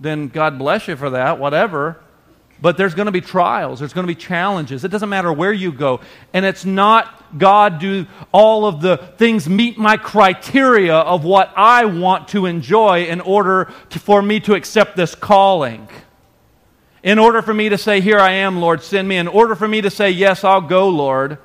then 0.00 0.28
God 0.28 0.58
bless 0.58 0.88
you 0.88 0.96
for 0.96 1.10
that, 1.10 1.38
whatever. 1.38 2.00
But 2.60 2.78
there's 2.78 2.94
going 2.94 3.06
to 3.06 3.12
be 3.12 3.20
trials, 3.20 3.80
there's 3.80 3.92
going 3.92 4.06
to 4.06 4.12
be 4.12 4.18
challenges. 4.18 4.82
It 4.84 4.88
doesn't 4.88 5.08
matter 5.08 5.32
where 5.32 5.52
you 5.52 5.72
go. 5.72 6.00
And 6.32 6.46
it's 6.46 6.64
not 6.64 7.25
God 7.36 7.78
do 7.78 8.06
all 8.32 8.66
of 8.66 8.80
the 8.80 8.96
things 8.96 9.48
meet 9.48 9.78
my 9.78 9.96
criteria 9.96 10.94
of 10.94 11.24
what 11.24 11.52
I 11.56 11.84
want 11.84 12.28
to 12.28 12.46
enjoy 12.46 13.04
in 13.04 13.20
order 13.20 13.72
to, 13.90 13.98
for 13.98 14.22
me 14.22 14.40
to 14.40 14.54
accept 14.54 14.96
this 14.96 15.14
calling. 15.14 15.88
In 17.02 17.18
order 17.18 17.42
for 17.42 17.54
me 17.54 17.68
to 17.68 17.78
say, 17.78 18.00
Here 18.00 18.18
I 18.18 18.32
am, 18.32 18.60
Lord, 18.60 18.82
send 18.82 19.06
me. 19.06 19.16
In 19.16 19.28
order 19.28 19.54
for 19.54 19.68
me 19.68 19.80
to 19.80 19.90
say, 19.90 20.10
Yes, 20.10 20.44
I'll 20.44 20.60
go, 20.60 20.88
Lord. 20.88 21.38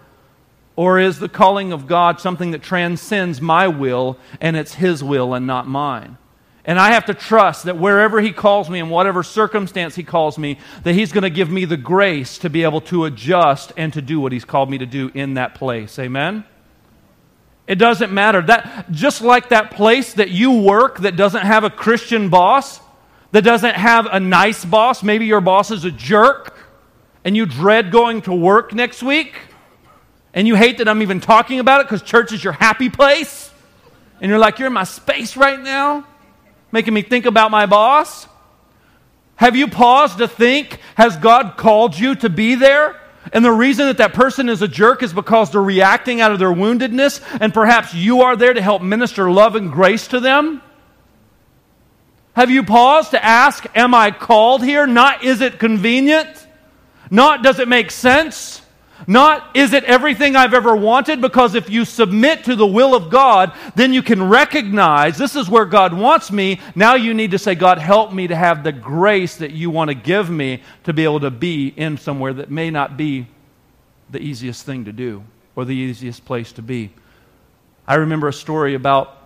Or 0.76 1.00
is 1.00 1.20
the 1.20 1.30
calling 1.30 1.72
of 1.72 1.86
God 1.86 2.20
something 2.20 2.52
that 2.52 2.64
transcends 2.64 3.42
my 3.42 3.68
will 3.68 4.18
and 4.40 4.56
it's 4.56 4.76
His 4.76 5.04
will 5.04 5.34
and 5.34 5.46
not 5.46 5.68
mine? 5.68 6.18
And 6.64 6.80
I 6.80 6.92
have 6.92 7.06
to 7.06 7.14
trust 7.14 7.66
that 7.66 7.78
wherever 7.78 8.22
He 8.22 8.32
calls 8.32 8.70
me, 8.70 8.80
in 8.80 8.90
whatever 8.90 9.24
circumstance 9.24 9.96
He 9.96 10.04
calls 10.04 10.38
me, 10.38 10.60
that 10.84 10.94
He's 10.94 11.12
going 11.12 11.24
to 11.24 11.30
give 11.30 11.50
me 11.50 11.66
the 11.66 11.78
grace 11.78 12.38
to 12.40 12.50
be 12.50 12.64
able 12.64 12.82
to 12.82 13.06
adjust 13.06 13.74
and 13.78 13.92
to 13.94 14.02
do 14.02 14.20
what 14.20 14.32
He's 14.32 14.46
called 14.46 14.70
me 14.70 14.78
to 14.78 14.86
do 14.86 15.10
in 15.14 15.36
that 15.36 15.56
place. 15.56 15.98
Amen? 15.98 16.44
It 17.68 17.76
doesn't 17.76 18.12
matter. 18.12 18.42
That, 18.42 18.92
just 18.92 19.22
like 19.22 19.50
that 19.50 19.72
place 19.72 20.14
that 20.16 20.30
you 20.30 20.62
work 20.62 21.00
that 21.00 21.16
doesn't 21.16 21.44
have 21.44 21.64
a 21.64 21.70
Christian 21.70 22.30
boss, 22.30 22.80
that 23.32 23.44
doesn't 23.44 23.76
have 23.76 24.06
a 24.06 24.20
nice 24.20 24.64
boss, 24.64 25.02
maybe 25.02 25.26
your 25.26 25.42
boss 25.42 25.72
is 25.72 25.84
a 25.84 25.92
jerk, 25.92 26.58
and 27.24 27.36
you 27.36 27.46
dread 27.46 27.92
going 27.92 28.22
to 28.24 28.34
work 28.34 28.74
next 28.74 29.02
week, 29.02 29.36
and 30.34 30.48
you 30.48 30.56
hate 30.56 30.78
that 30.78 30.88
I'm 30.88 31.02
even 31.02 31.22
talking 31.22 31.60
about 31.60 31.82
it 31.82 31.86
because 31.86 32.02
church 32.04 32.34
is 32.34 32.44
your 32.44 32.54
happy 32.54 32.90
place, 32.90 33.52
and 34.20 34.30
you're 34.30 34.40
like, 34.40 34.60
you're 34.60 34.68
in 34.68 34.74
my 34.74 34.84
space 34.84 35.36
right 35.36 35.60
now 35.60 36.06
making 36.72 36.94
me 36.94 37.02
think 37.02 37.26
about 37.26 37.52
my 37.52 37.66
boss? 37.66 38.28
Have 39.36 39.56
you 39.56 39.68
paused 39.68 40.20
to 40.20 40.28
think, 40.28 40.80
has 40.96 41.18
God 41.18 41.58
called 41.58 41.98
you 41.98 42.16
to 42.16 42.30
be 42.30 42.56
there? 42.56 43.00
And 43.34 43.46
the 43.46 43.52
reason 43.52 43.88
that 43.88 43.98
that 43.98 44.14
person 44.14 44.50
is 44.50 44.62
a 44.62 44.68
jerk 44.68 45.04
is 45.04 45.14
because 45.14 45.52
they're 45.52 45.62
reacting 45.62 46.22
out 46.22 46.32
of 46.32 46.40
their 46.40 46.52
woundedness, 46.52 47.22
and 47.40 47.54
perhaps 47.54 47.94
you 47.94 48.22
are 48.22 48.36
there 48.36 48.54
to 48.54 48.62
help 48.62 48.82
minister 48.82 49.32
love 49.32 49.56
and 49.56 49.72
grace 49.72 50.08
to 50.10 50.20
them? 50.20 50.62
Have 52.34 52.50
you 52.50 52.64
paused 52.64 53.12
to 53.12 53.24
ask, 53.24 53.66
Am 53.76 53.94
I 53.94 54.12
called 54.12 54.64
here? 54.64 54.88
Not 54.88 55.24
is 55.24 55.42
it 55.42 55.60
convenient? 55.60 56.48
Not 57.10 57.44
does 57.44 57.60
it 57.60 57.68
make 57.68 57.92
sense? 57.92 58.61
Not 59.08 59.56
is 59.56 59.74
it 59.74 59.84
everything 59.86 60.36
I've 60.36 60.54
ever 60.54 60.76
wanted? 60.76 61.22
Because 61.22 61.56
if 61.56 61.70
you 61.70 61.86
submit 61.86 62.44
to 62.46 62.56
the 62.56 62.68
will 62.68 62.94
of 62.94 63.10
God, 63.10 63.54
then 63.76 63.94
you 63.94 64.02
can 64.02 64.30
recognize 64.30 65.18
this 65.18 65.36
is 65.36 65.50
where 65.50 65.66
God 65.66 65.94
wants 65.94 66.32
me. 66.32 66.60
Now 66.76 66.96
you 66.96 67.14
need 67.14 67.32
to 67.32 67.40
say, 67.40 67.56
God, 67.56 67.78
help 67.78 68.14
me 68.14 68.28
to 68.28 68.36
have 68.36 68.64
the 68.64 68.72
grace 68.72 69.38
that 69.38 69.52
you 69.52 69.70
want 69.70 69.90
to 69.90 69.96
give 69.96 70.30
me 70.30 70.62
to 70.84 70.94
be 70.94 71.04
able 71.04 71.20
to 71.22 71.32
be 71.32 71.68
in 71.68 71.98
somewhere 71.98 72.34
that 72.34 72.52
may 72.52 72.70
not 72.70 72.98
be 72.98 73.28
the 74.10 74.20
easiest 74.20 74.66
thing 74.66 74.86
to 74.86 74.92
do 74.92 75.24
or 75.56 75.66
the 75.66 75.76
easiest 75.76 76.26
place 76.26 76.52
to 76.54 76.62
be. 76.62 76.92
I 77.88 77.96
remember 77.96 78.28
a 78.28 78.34
story 78.34 78.76
about 78.76 79.18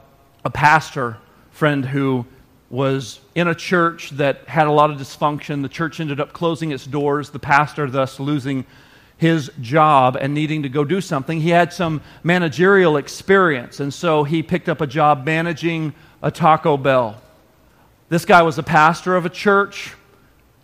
a 0.43 0.49
pastor 0.49 1.17
friend 1.51 1.85
who 1.85 2.25
was 2.69 3.19
in 3.35 3.47
a 3.47 3.55
church 3.55 4.09
that 4.11 4.47
had 4.47 4.67
a 4.67 4.71
lot 4.71 4.89
of 4.89 4.99
dysfunction. 4.99 5.61
The 5.61 5.69
church 5.69 5.99
ended 5.99 6.19
up 6.19 6.33
closing 6.33 6.71
its 6.71 6.85
doors, 6.85 7.29
the 7.29 7.39
pastor 7.39 7.89
thus 7.89 8.19
losing 8.19 8.65
his 9.17 9.49
job 9.61 10.17
and 10.19 10.33
needing 10.33 10.63
to 10.63 10.69
go 10.69 10.83
do 10.83 10.99
something, 11.01 11.39
he 11.39 11.49
had 11.49 11.71
some 11.71 12.01
managerial 12.23 12.97
experience. 12.97 13.79
And 13.79 13.93
so 13.93 14.23
he 14.23 14.43
picked 14.43 14.67
up 14.67 14.81
a 14.81 14.87
job 14.87 15.25
managing 15.25 15.93
a 16.21 16.31
Taco 16.31 16.75
Bell. 16.77 17.21
This 18.09 18.25
guy 18.25 18.41
was 18.41 18.57
a 18.57 18.63
pastor 18.63 19.15
of 19.15 19.25
a 19.25 19.29
church, 19.29 19.93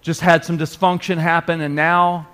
just 0.02 0.22
had 0.22 0.44
some 0.44 0.58
dysfunction 0.58 1.18
happen, 1.18 1.62
and 1.62 1.76
now 1.76 2.28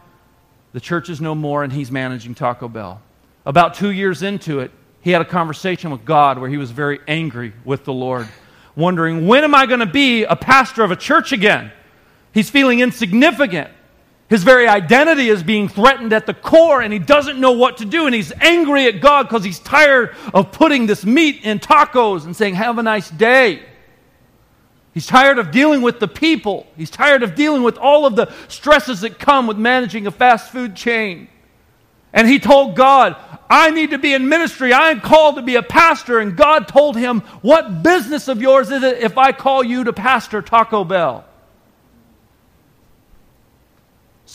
the 0.74 0.80
church 0.80 1.10
is 1.10 1.22
no 1.22 1.36
more 1.36 1.64
and 1.64 1.72
he's 1.72 1.92
managing 1.92 2.36
Taco 2.36 2.68
Bell. 2.68 3.02
About 3.46 3.74
two 3.74 3.92
years 3.92 4.24
into 4.24 4.60
it, 4.60 4.72
he 5.02 5.12
had 5.12 5.22
a 5.22 5.26
conversation 5.26 5.92
with 5.92 6.04
God 6.04 6.38
where 6.40 6.50
he 6.50 6.58
was 6.58 6.72
very 6.72 7.00
angry 7.08 7.54
with 7.64 7.86
the 7.86 7.94
Lord, 7.94 8.28
wondering, 8.76 9.28
when 9.28 9.44
am 9.44 9.56
I 9.56 9.66
going 9.66 9.80
to 9.80 9.86
be 9.86 10.24
a 10.24 10.36
pastor 10.36 10.84
of 10.84 10.92
a 10.92 10.96
church 10.96 11.32
again? 11.32 11.72
He's 12.34 12.50
feeling 12.50 12.80
insignificant. 12.80 13.70
His 14.30 14.44
very 14.44 14.68
identity 14.68 15.30
is 15.30 15.42
being 15.42 15.70
threatened 15.70 16.12
at 16.12 16.26
the 16.26 16.34
core, 16.34 16.82
and 16.82 16.92
he 16.92 17.00
doesn't 17.00 17.40
know 17.40 17.54
what 17.54 17.78
to 17.78 17.86
do. 17.86 18.06
And 18.08 18.13
he's 18.13 18.34
angry 18.42 18.88
at 18.88 19.00
God 19.00 19.24
because 19.24 19.44
he's 19.44 19.60
tired 19.60 20.16
of 20.34 20.52
putting 20.52 20.86
this 20.86 21.06
meat 21.06 21.44
in 21.44 21.60
tacos 21.60 22.26
and 22.26 22.36
saying, 22.36 22.56
Have 22.56 22.78
a 22.78 22.84
nice 22.84 23.10
day. 23.10 23.63
He's 24.94 25.08
tired 25.08 25.38
of 25.38 25.52
dealing 25.52 25.82
with 25.82 26.00
the 26.00 26.08
people. 26.08 26.66
He's 26.76 26.90
tired 26.90 27.22
of 27.24 27.36
dealing 27.36 27.62
with 27.62 27.78
all 27.78 28.06
of 28.06 28.16
the 28.16 28.34
stresses 28.48 29.02
that 29.02 29.20
come 29.20 29.46
with 29.46 29.58
managing 29.58 30.08
a 30.08 30.12
fast 30.12 30.52
food 30.52 30.76
chain. 30.76 31.30
And 32.12 32.28
he 32.28 32.40
told 32.40 32.76
God, 32.76 33.16
I 33.48 33.70
need 33.70 33.92
to 33.92 34.00
be 34.00 34.13
in 34.13 34.28
ministry. 34.28 34.74
I 34.74 34.90
am 34.90 35.00
called 35.00 35.36
to 35.36 35.42
be 35.44 35.56
a 35.56 35.62
pastor. 35.62 36.20
And 36.20 36.36
God 36.36 36.68
told 36.68 36.98
him, 36.98 37.22
What 37.42 37.84
business 37.84 38.28
of 38.28 38.42
yours 38.42 38.72
is 38.72 38.84
it 38.84 38.98
if 38.98 39.18
I 39.18 39.32
call 39.32 39.63
you 39.63 39.86
to 39.86 39.94
pastor 39.94 40.42
Taco 40.42 40.84
Bell? 40.84 41.27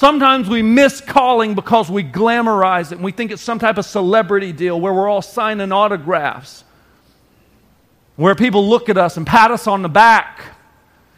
Sometimes 0.03 0.49
we 0.49 0.63
miss 0.63 1.01
calling 1.01 1.55
because 1.55 1.89
we 1.89 2.03
glamorize 2.03 2.91
it 2.91 2.97
and 2.97 3.05
we 3.05 3.13
think 3.13 3.31
it's 3.31 3.41
some 3.41 3.61
type 3.61 3.79
of 3.79 3.85
celebrity 3.85 4.51
deal 4.51 4.81
where 4.81 4.93
we're 4.93 5.07
all 5.07 5.23
signing 5.23 5.71
autographs, 5.71 6.65
where 8.17 8.35
people 8.35 8.69
look 8.69 8.89
at 8.89 8.99
us 8.99 9.17
and 9.17 9.25
pat 9.25 9.53
us 9.53 9.69
on 9.69 9.83
the 9.83 9.89
back. 9.89 10.43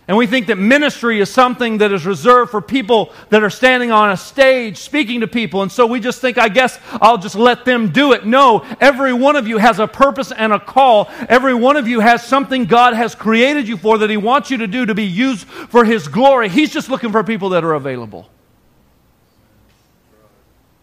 And 0.07 0.19
we 0.19 0.27
think 0.27 0.49
that 0.49 0.59
ministry 0.59 1.19
is 1.19 1.31
something 1.31 1.79
that 1.79 1.93
is 1.93 2.05
reserved 2.05 2.51
for 2.51 2.61
people 2.61 3.11
that 3.31 3.43
are 3.43 3.49
standing 3.49 3.91
on 3.91 4.11
a 4.11 4.19
stage 4.19 4.77
speaking 4.77 5.21
to 5.21 5.29
people. 5.29 5.63
And 5.63 5.73
so 5.73 5.87
we 5.87 5.99
just 5.99 6.21
think, 6.21 6.37
I 6.37 6.51
guess 6.51 6.79
I'll 6.93 7.17
just 7.17 7.37
let 7.37 7.65
them 7.65 7.91
do 7.91 8.13
it. 8.13 8.27
No, 8.27 8.67
every 8.83 9.15
one 9.15 9.37
of 9.37 9.49
you 9.49 9.57
has 9.57 9.79
a 9.79 9.87
purpose 9.87 10.31
and 10.31 10.53
a 10.53 10.61
call. 10.61 11.09
Every 11.31 11.55
one 11.55 11.79
of 11.79 11.89
you 11.89 12.01
has 12.01 12.23
something 12.23 12.67
God 12.67 12.93
has 12.93 13.15
created 13.15 13.67
you 13.67 13.79
for 13.79 13.97
that 13.97 14.11
He 14.11 14.19
wants 14.19 14.51
you 14.51 14.59
to 14.59 14.67
do 14.67 14.85
to 14.85 14.95
be 14.95 15.07
used 15.07 15.47
for 15.47 15.87
His 15.87 16.07
glory. 16.07 16.51
He's 16.51 16.71
just 16.71 16.91
looking 16.91 17.13
for 17.13 17.25
people 17.25 17.49
that 17.49 17.65
are 17.65 17.73
available. 17.73 18.29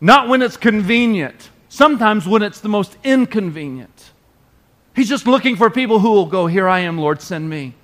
Not 0.02 0.28
when 0.28 0.42
it's 0.42 0.58
convenient, 0.58 1.52
sometimes 1.70 2.28
when 2.28 2.42
it's 2.42 2.60
the 2.60 2.70
most 2.70 2.98
inconvenient. 3.04 4.12
He's 4.96 5.08
just 5.08 5.28
looking 5.28 5.56
for 5.56 5.70
people 5.70 6.00
who 6.00 6.12
will 6.12 6.26
go, 6.26 6.48
Here 6.48 6.68
I 6.68 6.80
am, 6.80 6.98
Lord, 6.98 7.22
send 7.22 7.50
me. 7.50 7.76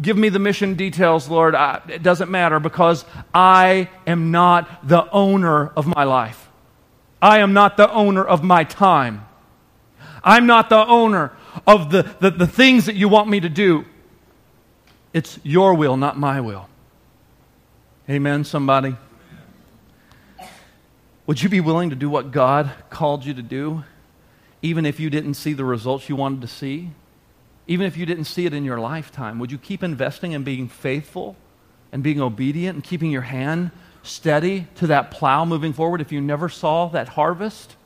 Give 0.00 0.16
me 0.16 0.30
the 0.30 0.38
mission 0.38 0.74
details, 0.74 1.28
Lord. 1.28 1.54
It 1.88 2.02
doesn't 2.02 2.30
matter 2.30 2.58
because 2.58 3.04
I 3.34 3.90
am 4.06 4.30
not 4.30 4.88
the 4.88 5.08
owner 5.10 5.68
of 5.68 5.86
my 5.86 6.04
life. 6.04 6.48
I 7.20 7.40
am 7.40 7.52
not 7.52 7.76
the 7.76 7.90
owner 7.92 8.24
of 8.24 8.42
my 8.42 8.64
time. 8.64 9.26
I'm 10.24 10.46
not 10.46 10.70
the 10.70 10.84
owner 10.86 11.32
of 11.66 11.90
the, 11.90 12.14
the, 12.20 12.30
the 12.30 12.46
things 12.46 12.86
that 12.86 12.96
you 12.96 13.08
want 13.08 13.28
me 13.28 13.40
to 13.40 13.48
do. 13.48 13.84
It's 15.12 15.38
your 15.42 15.74
will, 15.74 15.96
not 15.96 16.18
my 16.18 16.40
will. 16.40 16.68
Amen, 18.08 18.44
somebody? 18.44 18.96
Would 21.28 21.42
you 21.42 21.50
be 21.50 21.60
willing 21.60 21.90
to 21.90 21.96
do 21.96 22.08
what 22.08 22.30
God 22.30 22.72
called 22.88 23.26
you 23.26 23.34
to 23.34 23.42
do, 23.42 23.84
even 24.62 24.86
if 24.86 24.98
you 24.98 25.10
didn't 25.10 25.34
see 25.34 25.52
the 25.52 25.62
results 25.62 26.08
you 26.08 26.16
wanted 26.16 26.40
to 26.40 26.46
see? 26.46 26.92
Even 27.66 27.84
if 27.84 27.98
you 27.98 28.06
didn't 28.06 28.24
see 28.24 28.46
it 28.46 28.54
in 28.54 28.64
your 28.64 28.80
lifetime? 28.80 29.38
Would 29.38 29.52
you 29.52 29.58
keep 29.58 29.82
investing 29.82 30.34
and 30.34 30.42
being 30.42 30.68
faithful 30.68 31.36
and 31.92 32.02
being 32.02 32.18
obedient 32.18 32.76
and 32.76 32.82
keeping 32.82 33.10
your 33.10 33.20
hand 33.20 33.72
steady 34.02 34.68
to 34.76 34.86
that 34.86 35.10
plow 35.10 35.44
moving 35.44 35.74
forward 35.74 36.00
if 36.00 36.10
you 36.10 36.22
never 36.22 36.48
saw 36.48 36.88
that 36.88 37.08
harvest? 37.08 37.76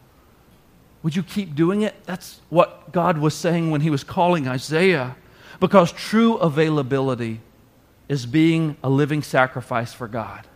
Would 1.02 1.16
you 1.16 1.24
keep 1.24 1.56
doing 1.56 1.82
it? 1.82 1.96
That's 2.04 2.40
what 2.48 2.92
God 2.92 3.18
was 3.18 3.34
saying 3.34 3.72
when 3.72 3.80
he 3.80 3.90
was 3.90 4.04
calling 4.04 4.46
Isaiah. 4.46 5.16
Because 5.58 5.90
true 5.90 6.36
availability 6.36 7.40
is 8.08 8.24
being 8.24 8.76
a 8.84 8.88
living 8.88 9.20
sacrifice 9.20 9.92
for 9.92 10.06
God. 10.06 10.46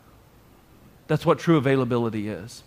That's 1.09 1.27
what 1.27 1.41
true 1.41 1.57
availability 1.57 2.29
is. 2.29 2.63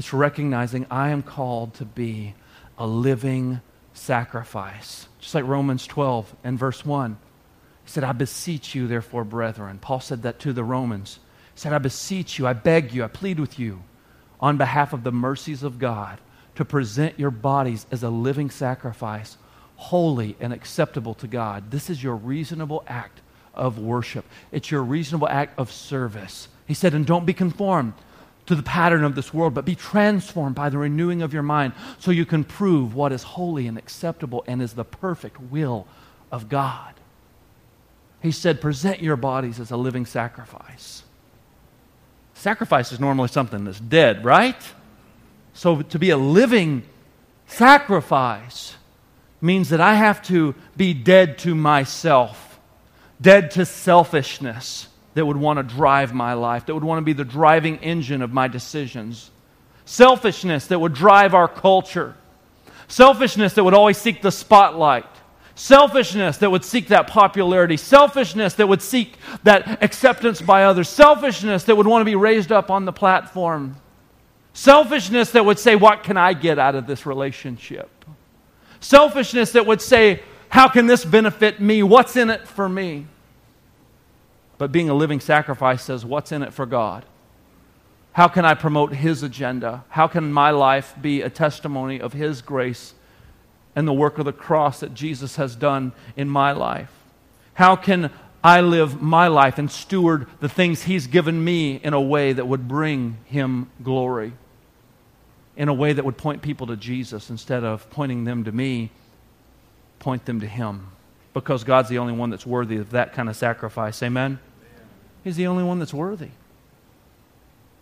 It's 0.00 0.14
recognizing 0.14 0.86
I 0.90 1.10
am 1.10 1.22
called 1.22 1.74
to 1.74 1.84
be 1.84 2.34
a 2.78 2.86
living 2.86 3.60
sacrifice. 3.92 5.06
Just 5.18 5.34
like 5.34 5.44
Romans 5.44 5.86
12 5.86 6.36
and 6.42 6.58
verse 6.58 6.86
1. 6.86 7.18
He 7.84 7.90
said, 7.90 8.02
I 8.02 8.12
beseech 8.12 8.74
you, 8.74 8.86
therefore, 8.86 9.24
brethren. 9.24 9.78
Paul 9.78 10.00
said 10.00 10.22
that 10.22 10.38
to 10.38 10.54
the 10.54 10.64
Romans. 10.64 11.18
He 11.52 11.60
said, 11.60 11.74
I 11.74 11.78
beseech 11.78 12.38
you, 12.38 12.46
I 12.46 12.54
beg 12.54 12.94
you, 12.94 13.04
I 13.04 13.08
plead 13.08 13.38
with 13.38 13.58
you 13.58 13.82
on 14.40 14.56
behalf 14.56 14.94
of 14.94 15.04
the 15.04 15.12
mercies 15.12 15.62
of 15.62 15.78
God 15.78 16.18
to 16.54 16.64
present 16.64 17.18
your 17.18 17.30
bodies 17.30 17.84
as 17.90 18.02
a 18.02 18.08
living 18.08 18.48
sacrifice, 18.48 19.36
holy 19.76 20.34
and 20.40 20.54
acceptable 20.54 21.12
to 21.12 21.26
God. 21.26 21.70
This 21.70 21.90
is 21.90 22.02
your 22.02 22.16
reasonable 22.16 22.84
act 22.86 23.20
of 23.52 23.78
worship, 23.78 24.24
it's 24.50 24.70
your 24.70 24.82
reasonable 24.82 25.28
act 25.28 25.58
of 25.58 25.70
service. 25.70 26.48
He 26.66 26.72
said, 26.72 26.94
and 26.94 27.04
don't 27.04 27.26
be 27.26 27.34
conformed 27.34 27.92
to 28.50 28.56
the 28.56 28.64
pattern 28.64 29.04
of 29.04 29.14
this 29.14 29.32
world, 29.32 29.54
but 29.54 29.64
be 29.64 29.76
transformed 29.76 30.56
by 30.56 30.68
the 30.68 30.76
renewing 30.76 31.22
of 31.22 31.32
your 31.32 31.44
mind 31.44 31.72
so 32.00 32.10
you 32.10 32.26
can 32.26 32.42
prove 32.42 32.96
what 32.96 33.12
is 33.12 33.22
holy 33.22 33.68
and 33.68 33.78
acceptable 33.78 34.42
and 34.48 34.60
is 34.60 34.72
the 34.72 34.84
perfect 34.84 35.40
will 35.40 35.86
of 36.32 36.48
God. 36.48 36.94
He 38.20 38.32
said, 38.32 38.60
present 38.60 39.00
your 39.00 39.14
bodies 39.14 39.60
as 39.60 39.70
a 39.70 39.76
living 39.76 40.04
sacrifice. 40.04 41.04
Sacrifice 42.34 42.90
is 42.90 42.98
normally 42.98 43.28
something 43.28 43.62
that's 43.62 43.78
dead, 43.78 44.24
right? 44.24 44.60
So 45.54 45.82
to 45.82 45.98
be 46.00 46.10
a 46.10 46.16
living 46.16 46.82
sacrifice 47.46 48.74
means 49.40 49.68
that 49.68 49.80
I 49.80 49.94
have 49.94 50.22
to 50.22 50.56
be 50.76 50.92
dead 50.92 51.38
to 51.38 51.54
myself, 51.54 52.58
dead 53.20 53.52
to 53.52 53.64
selfishness 53.64 54.88
that 55.14 55.26
would 55.26 55.36
want 55.36 55.58
to 55.58 55.62
drive 55.62 56.14
my 56.14 56.34
life, 56.34 56.66
that 56.66 56.74
would 56.74 56.84
want 56.84 56.98
to 56.98 57.04
be 57.04 57.12
the 57.12 57.24
driving 57.24 57.78
engine 57.78 58.22
of 58.22 58.32
my 58.32 58.48
decisions. 58.48 59.30
Selfishness 59.84 60.68
that 60.68 60.78
would 60.78 60.94
drive 60.94 61.34
our 61.34 61.48
culture. 61.48 62.14
Selfishness 62.86 63.54
that 63.54 63.64
would 63.64 63.74
always 63.74 63.98
seek 63.98 64.22
the 64.22 64.30
spotlight. 64.30 65.06
Selfishness 65.54 66.38
that 66.38 66.50
would 66.50 66.64
seek 66.64 66.88
that 66.88 67.06
popularity. 67.06 67.76
Selfishness 67.76 68.54
that 68.54 68.68
would 68.68 68.80
seek 68.80 69.16
that 69.42 69.82
acceptance 69.82 70.40
by 70.40 70.64
others. 70.64 70.88
Selfishness 70.88 71.64
that 71.64 71.76
would 71.76 71.86
want 71.86 72.00
to 72.00 72.04
be 72.04 72.14
raised 72.14 72.50
up 72.50 72.70
on 72.70 72.84
the 72.84 72.92
platform. 72.92 73.76
Selfishness 74.54 75.32
that 75.32 75.44
would 75.44 75.58
say, 75.58 75.76
What 75.76 76.02
can 76.02 76.16
I 76.16 76.32
get 76.32 76.58
out 76.58 76.74
of 76.74 76.86
this 76.86 77.04
relationship? 77.04 77.90
Selfishness 78.80 79.52
that 79.52 79.66
would 79.66 79.82
say, 79.82 80.22
How 80.48 80.68
can 80.68 80.86
this 80.86 81.04
benefit 81.04 81.60
me? 81.60 81.82
What's 81.82 82.16
in 82.16 82.30
it 82.30 82.48
for 82.48 82.68
me? 82.68 83.06
But 84.60 84.72
being 84.72 84.90
a 84.90 84.94
living 84.94 85.20
sacrifice 85.20 85.82
says, 85.82 86.04
What's 86.04 86.32
in 86.32 86.42
it 86.42 86.52
for 86.52 86.66
God? 86.66 87.06
How 88.12 88.28
can 88.28 88.44
I 88.44 88.52
promote 88.52 88.92
His 88.92 89.22
agenda? 89.22 89.84
How 89.88 90.06
can 90.06 90.34
my 90.34 90.50
life 90.50 90.94
be 91.00 91.22
a 91.22 91.30
testimony 91.30 91.98
of 91.98 92.12
His 92.12 92.42
grace 92.42 92.92
and 93.74 93.88
the 93.88 93.94
work 93.94 94.18
of 94.18 94.26
the 94.26 94.34
cross 94.34 94.80
that 94.80 94.92
Jesus 94.92 95.36
has 95.36 95.56
done 95.56 95.92
in 96.14 96.28
my 96.28 96.52
life? 96.52 96.92
How 97.54 97.74
can 97.74 98.10
I 98.44 98.60
live 98.60 99.00
my 99.00 99.28
life 99.28 99.56
and 99.56 99.70
steward 99.70 100.26
the 100.40 100.48
things 100.50 100.82
He's 100.82 101.06
given 101.06 101.42
me 101.42 101.76
in 101.76 101.94
a 101.94 102.00
way 102.00 102.34
that 102.34 102.46
would 102.46 102.68
bring 102.68 103.16
Him 103.24 103.70
glory? 103.82 104.34
In 105.56 105.70
a 105.70 105.74
way 105.74 105.94
that 105.94 106.04
would 106.04 106.18
point 106.18 106.42
people 106.42 106.66
to 106.66 106.76
Jesus 106.76 107.30
instead 107.30 107.64
of 107.64 107.88
pointing 107.88 108.24
them 108.24 108.44
to 108.44 108.52
me, 108.52 108.90
point 110.00 110.26
them 110.26 110.40
to 110.40 110.46
Him. 110.46 110.88
Because 111.32 111.64
God's 111.64 111.88
the 111.88 111.96
only 111.96 112.12
one 112.12 112.28
that's 112.28 112.44
worthy 112.44 112.76
of 112.76 112.90
that 112.90 113.14
kind 113.14 113.30
of 113.30 113.36
sacrifice. 113.36 114.02
Amen? 114.02 114.38
He's 115.22 115.36
the 115.36 115.46
only 115.46 115.62
one 115.62 115.78
that's 115.78 115.94
worthy. 115.94 116.30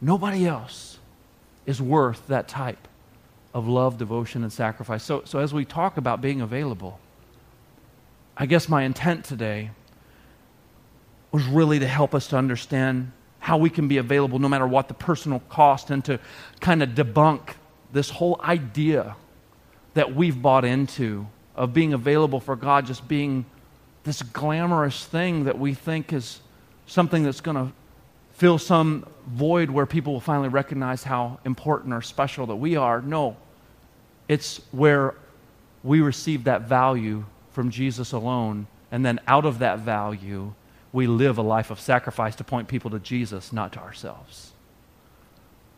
Nobody 0.01 0.47
else 0.47 0.99
is 1.67 1.83
worth 1.83 2.27
that 2.29 2.49
type 2.49 2.89
of 3.55 3.67
love, 3.67 3.99
devotion, 3.99 4.43
and 4.43 4.53
sacrifice. 4.53 5.03
So, 5.03 5.23
so 5.25 5.39
as 5.39 5.53
we 5.53 5.65
talk 5.65 5.97
about 5.97 6.21
being 6.21 6.41
available, 6.41 7.01
I 8.37 8.47
guess 8.47 8.69
my 8.69 8.83
intent 8.83 9.25
today 9.25 9.71
was 11.33 11.45
really 11.45 11.79
to 11.79 11.87
help 11.87 12.15
us 12.15 12.29
to 12.29 12.37
understand 12.37 13.13
how 13.41 13.59
we 13.59 13.71
can 13.71 13.89
be 13.89 13.99
available 13.99 14.39
no 14.39 14.49
matter 14.49 14.67
what 14.67 14.89
the 14.89 14.95
personal 14.95 15.41
cost 15.49 15.91
and 15.91 16.05
to 16.05 16.19
kind 16.61 16.83
of 16.83 16.91
debunk 16.91 17.55
this 17.93 18.11
whole 18.11 18.41
idea 18.43 19.17
that 19.95 20.15
we've 20.15 20.41
bought 20.41 20.65
into 20.65 21.27
of 21.57 21.73
being 21.73 21.93
available 21.93 22.41
for 22.41 22.57
God 22.57 22.87
just 22.87 23.09
being 23.09 23.45
this 24.05 24.23
glamorous 24.23 25.05
thing 25.05 25.45
that 25.45 25.59
we 25.59 25.75
think 25.75 26.13
is 26.13 26.41
something 26.89 27.23
that's 27.23 27.41
going 27.41 27.57
to 27.57 27.73
fill 28.33 28.59
some 28.59 29.07
void 29.29 29.71
where 29.71 29.87
people 29.87 30.13
will 30.15 30.21
finally 30.21 30.49
recognize 30.49 31.05
how 31.05 31.39
important 31.45 31.95
or 31.95 32.03
special 32.03 32.47
that 32.47 32.57
we 32.57 32.77
are. 32.77 33.01
No, 33.01 33.37
it's 34.27 34.61
where 34.73 35.15
we 35.85 36.01
receive 36.01 36.45
that 36.45 36.63
value 36.63 37.25
from 37.51 37.71
Jesus 37.71 38.13
alone, 38.13 38.67
and 38.91 39.05
then 39.05 39.21
out 39.27 39.45
of 39.45 39.61
that 39.61 39.81
value, 39.81 40.53
we 40.93 41.07
live 41.07 41.39
a 41.39 41.43
life 41.43 41.71
of 41.71 41.79
sacrifice 41.79 42.37
to 42.37 42.45
point 42.45 42.69
people 42.69 42.91
to 42.91 42.99
Jesus, 42.99 43.53
not 43.53 43.73
to 43.75 43.81
ourselves. 43.81 44.53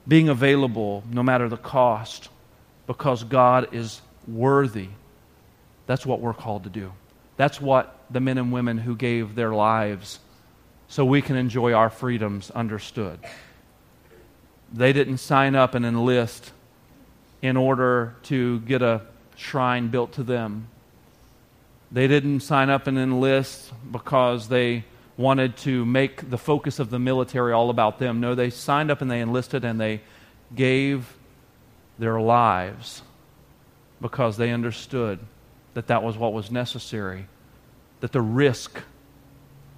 Being 0.06 0.28
available 0.28 1.02
no 1.10 1.22
matter 1.22 1.48
the 1.48 1.56
cost, 1.56 2.28
because 2.86 3.24
God 3.24 3.74
is 3.74 4.00
worthy. 4.28 4.88
That's 5.86 6.06
what 6.06 6.20
we're 6.20 6.34
called 6.34 6.64
to 6.64 6.70
do. 6.70 6.92
That's 7.36 7.60
what 7.60 7.98
the 8.10 8.20
men 8.20 8.38
and 8.38 8.52
women 8.52 8.78
who 8.78 8.94
gave 8.96 9.34
their 9.34 9.52
lives 9.52 10.18
so 10.90 11.04
we 11.04 11.22
can 11.22 11.36
enjoy 11.36 11.72
our 11.72 11.88
freedoms 11.88 12.50
understood. 12.50 13.20
They 14.72 14.92
didn't 14.92 15.18
sign 15.18 15.54
up 15.54 15.76
and 15.76 15.86
enlist 15.86 16.50
in 17.40 17.56
order 17.56 18.16
to 18.24 18.58
get 18.60 18.82
a 18.82 19.02
shrine 19.36 19.86
built 19.88 20.12
to 20.14 20.24
them. 20.24 20.66
They 21.92 22.08
didn't 22.08 22.40
sign 22.40 22.70
up 22.70 22.88
and 22.88 22.98
enlist 22.98 23.72
because 23.88 24.48
they 24.48 24.84
wanted 25.16 25.56
to 25.58 25.84
make 25.84 26.28
the 26.28 26.38
focus 26.38 26.80
of 26.80 26.90
the 26.90 26.98
military 26.98 27.52
all 27.52 27.70
about 27.70 28.00
them. 28.00 28.18
No, 28.18 28.34
they 28.34 28.50
signed 28.50 28.90
up 28.90 29.00
and 29.00 29.08
they 29.08 29.20
enlisted 29.20 29.64
and 29.64 29.80
they 29.80 30.00
gave 30.56 31.14
their 32.00 32.20
lives 32.20 33.02
because 34.00 34.36
they 34.36 34.50
understood 34.50 35.20
that 35.74 35.86
that 35.86 36.02
was 36.02 36.16
what 36.16 36.32
was 36.32 36.50
necessary, 36.50 37.26
that 38.00 38.10
the 38.10 38.20
risk 38.20 38.82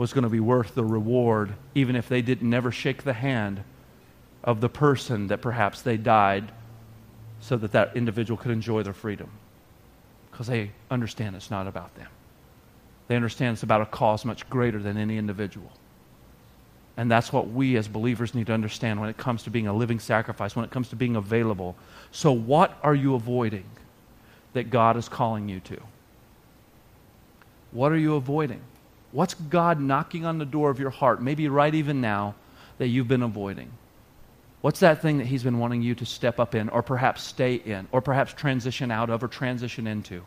was 0.03 0.13
going 0.13 0.25
to 0.25 0.29
be 0.29 0.41
worth 0.41 0.75
the 0.75 0.85
reward, 0.85 1.55
even 1.77 1.95
if 1.95 2.09
they 2.09 2.21
didn't 2.21 2.51
never 2.51 2.73
shake 2.73 3.05
the 3.05 3.13
hand 3.13 3.63
of 4.43 4.61
the 4.61 4.69
person 4.69 5.29
that 5.29 5.41
perhaps 5.41 5.81
they 5.83 5.97
died 5.97 6.51
so 7.39 7.57
that 7.57 7.71
that 7.71 7.97
individual 7.97 8.37
could 8.37 8.51
enjoy 8.51 8.83
their 8.83 8.93
freedom. 8.93 9.31
Because 10.29 10.49
they 10.49 10.73
understand 10.91 11.37
it's 11.37 11.53
not 11.53 11.69
about 11.69 11.95
them. 11.95 12.09
They 13.07 13.15
understand 13.15 13.53
it's 13.53 13.63
about 13.63 13.81
a 13.81 13.87
cause 13.87 14.25
much 14.25 14.51
greater 14.51 14.81
than 14.81 14.97
any 14.97 15.19
individual. 15.19 15.71
And 16.97 17.09
that's 17.09 17.33
what 17.33 17.51
we 17.51 17.77
as 17.77 17.87
believers 17.87 18.35
need 18.35 18.49
to 18.49 18.53
understand 18.53 19.01
when 19.01 19.09
it 19.09 19.17
comes 19.17 19.45
to 19.45 19.51
being 19.51 19.69
a 19.69 19.73
living 19.73 20.01
sacrifice, 20.01 20.57
when 20.57 20.65
it 20.65 20.73
comes 20.73 20.89
to 20.89 20.97
being 20.97 21.15
available. 21.15 21.77
So, 22.11 22.33
what 22.33 22.77
are 22.83 22.95
you 22.97 23.15
avoiding 23.15 23.67
that 24.55 24.69
God 24.69 24.97
is 24.97 25.09
calling 25.09 25.49
you 25.49 25.61
to? 25.61 25.81
What 27.71 27.93
are 27.93 27.97
you 27.97 28.17
avoiding? 28.17 28.63
What's 29.13 29.35
God 29.35 29.79
knocking 29.79 30.25
on 30.25 30.39
the 30.39 30.47
door 30.47 30.71
of 30.71 30.81
your 30.81 30.91
heart, 30.91 31.23
maybe 31.23 31.47
right 31.49 31.75
even 31.75 32.01
now, 32.01 32.35
that 32.79 32.89
you've 32.89 33.09
been 33.09 33.23
avoiding? 33.23 33.71
What's 34.63 34.81
that 34.81 35.03
thing 35.03 35.19
that 35.19 35.27
He's 35.27 35.43
been 35.43 35.59
wanting 35.59 35.83
you 35.83 35.95
to 35.97 36.07
step 36.07 36.41
up 36.41 36.55
in, 36.55 36.71
or 36.71 36.83
perhaps 36.83 37.23
stay 37.23 37.55
in, 37.55 37.89
or 37.93 38.01
perhaps 38.01 38.33
transition 38.33 38.91
out 38.91 39.11
of, 39.11 39.23
or 39.23 39.29
transition 39.29 39.87
into? 39.87 40.23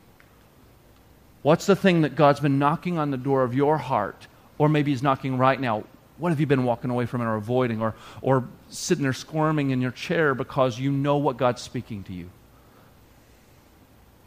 What's 1.41 1.65
the 1.65 1.75
thing 1.75 2.01
that 2.01 2.15
God's 2.15 2.39
been 2.39 2.59
knocking 2.59 2.97
on 2.97 3.11
the 3.11 3.17
door 3.17 3.43
of 3.43 3.55
your 3.55 3.77
heart, 3.77 4.27
or 4.57 4.69
maybe 4.69 4.91
He's 4.91 5.03
knocking 5.03 5.37
right 5.37 5.59
now? 5.59 5.83
What 6.17 6.29
have 6.29 6.39
you 6.39 6.45
been 6.45 6.63
walking 6.63 6.91
away 6.91 7.07
from 7.07 7.21
or 7.21 7.35
avoiding, 7.35 7.81
or, 7.81 7.95
or 8.21 8.47
sitting 8.69 9.03
there 9.03 9.13
squirming 9.13 9.71
in 9.71 9.81
your 9.81 9.91
chair 9.91 10.35
because 10.35 10.79
you 10.79 10.91
know 10.91 11.17
what 11.17 11.37
God's 11.37 11.61
speaking 11.61 12.03
to 12.03 12.13
you? 12.13 12.29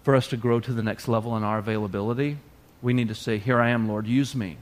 For 0.02 0.16
us 0.16 0.28
to 0.28 0.36
grow 0.36 0.58
to 0.60 0.72
the 0.72 0.82
next 0.82 1.06
level 1.06 1.36
in 1.36 1.44
our 1.44 1.58
availability, 1.58 2.38
we 2.82 2.92
need 2.92 3.08
to 3.08 3.14
say, 3.14 3.38
Here 3.38 3.60
I 3.60 3.70
am, 3.70 3.88
Lord, 3.88 4.06
use 4.06 4.34
me. 4.34 4.58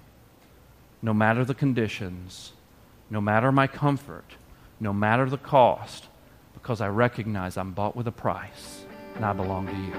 No 1.02 1.12
matter 1.12 1.44
the 1.44 1.54
conditions, 1.54 2.52
no 3.10 3.20
matter 3.20 3.52
my 3.52 3.66
comfort, 3.66 4.36
no 4.80 4.92
matter 4.92 5.28
the 5.28 5.38
cost, 5.38 6.06
because 6.54 6.80
I 6.80 6.88
recognize 6.88 7.56
I'm 7.56 7.72
bought 7.72 7.94
with 7.96 8.06
a 8.08 8.12
price 8.12 8.84
and 9.14 9.24
I 9.24 9.32
belong 9.32 9.66
to 9.66 9.76
you. 9.76 9.92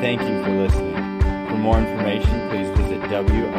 Thank 0.00 0.20
you 0.22 0.42
for 0.44 0.50
listening. 0.50 1.20
For 1.48 1.56
more 1.56 1.78
information, 1.78 2.48
please 2.48 2.68
visit 2.78 3.00
WOGCC.com. 3.10 3.50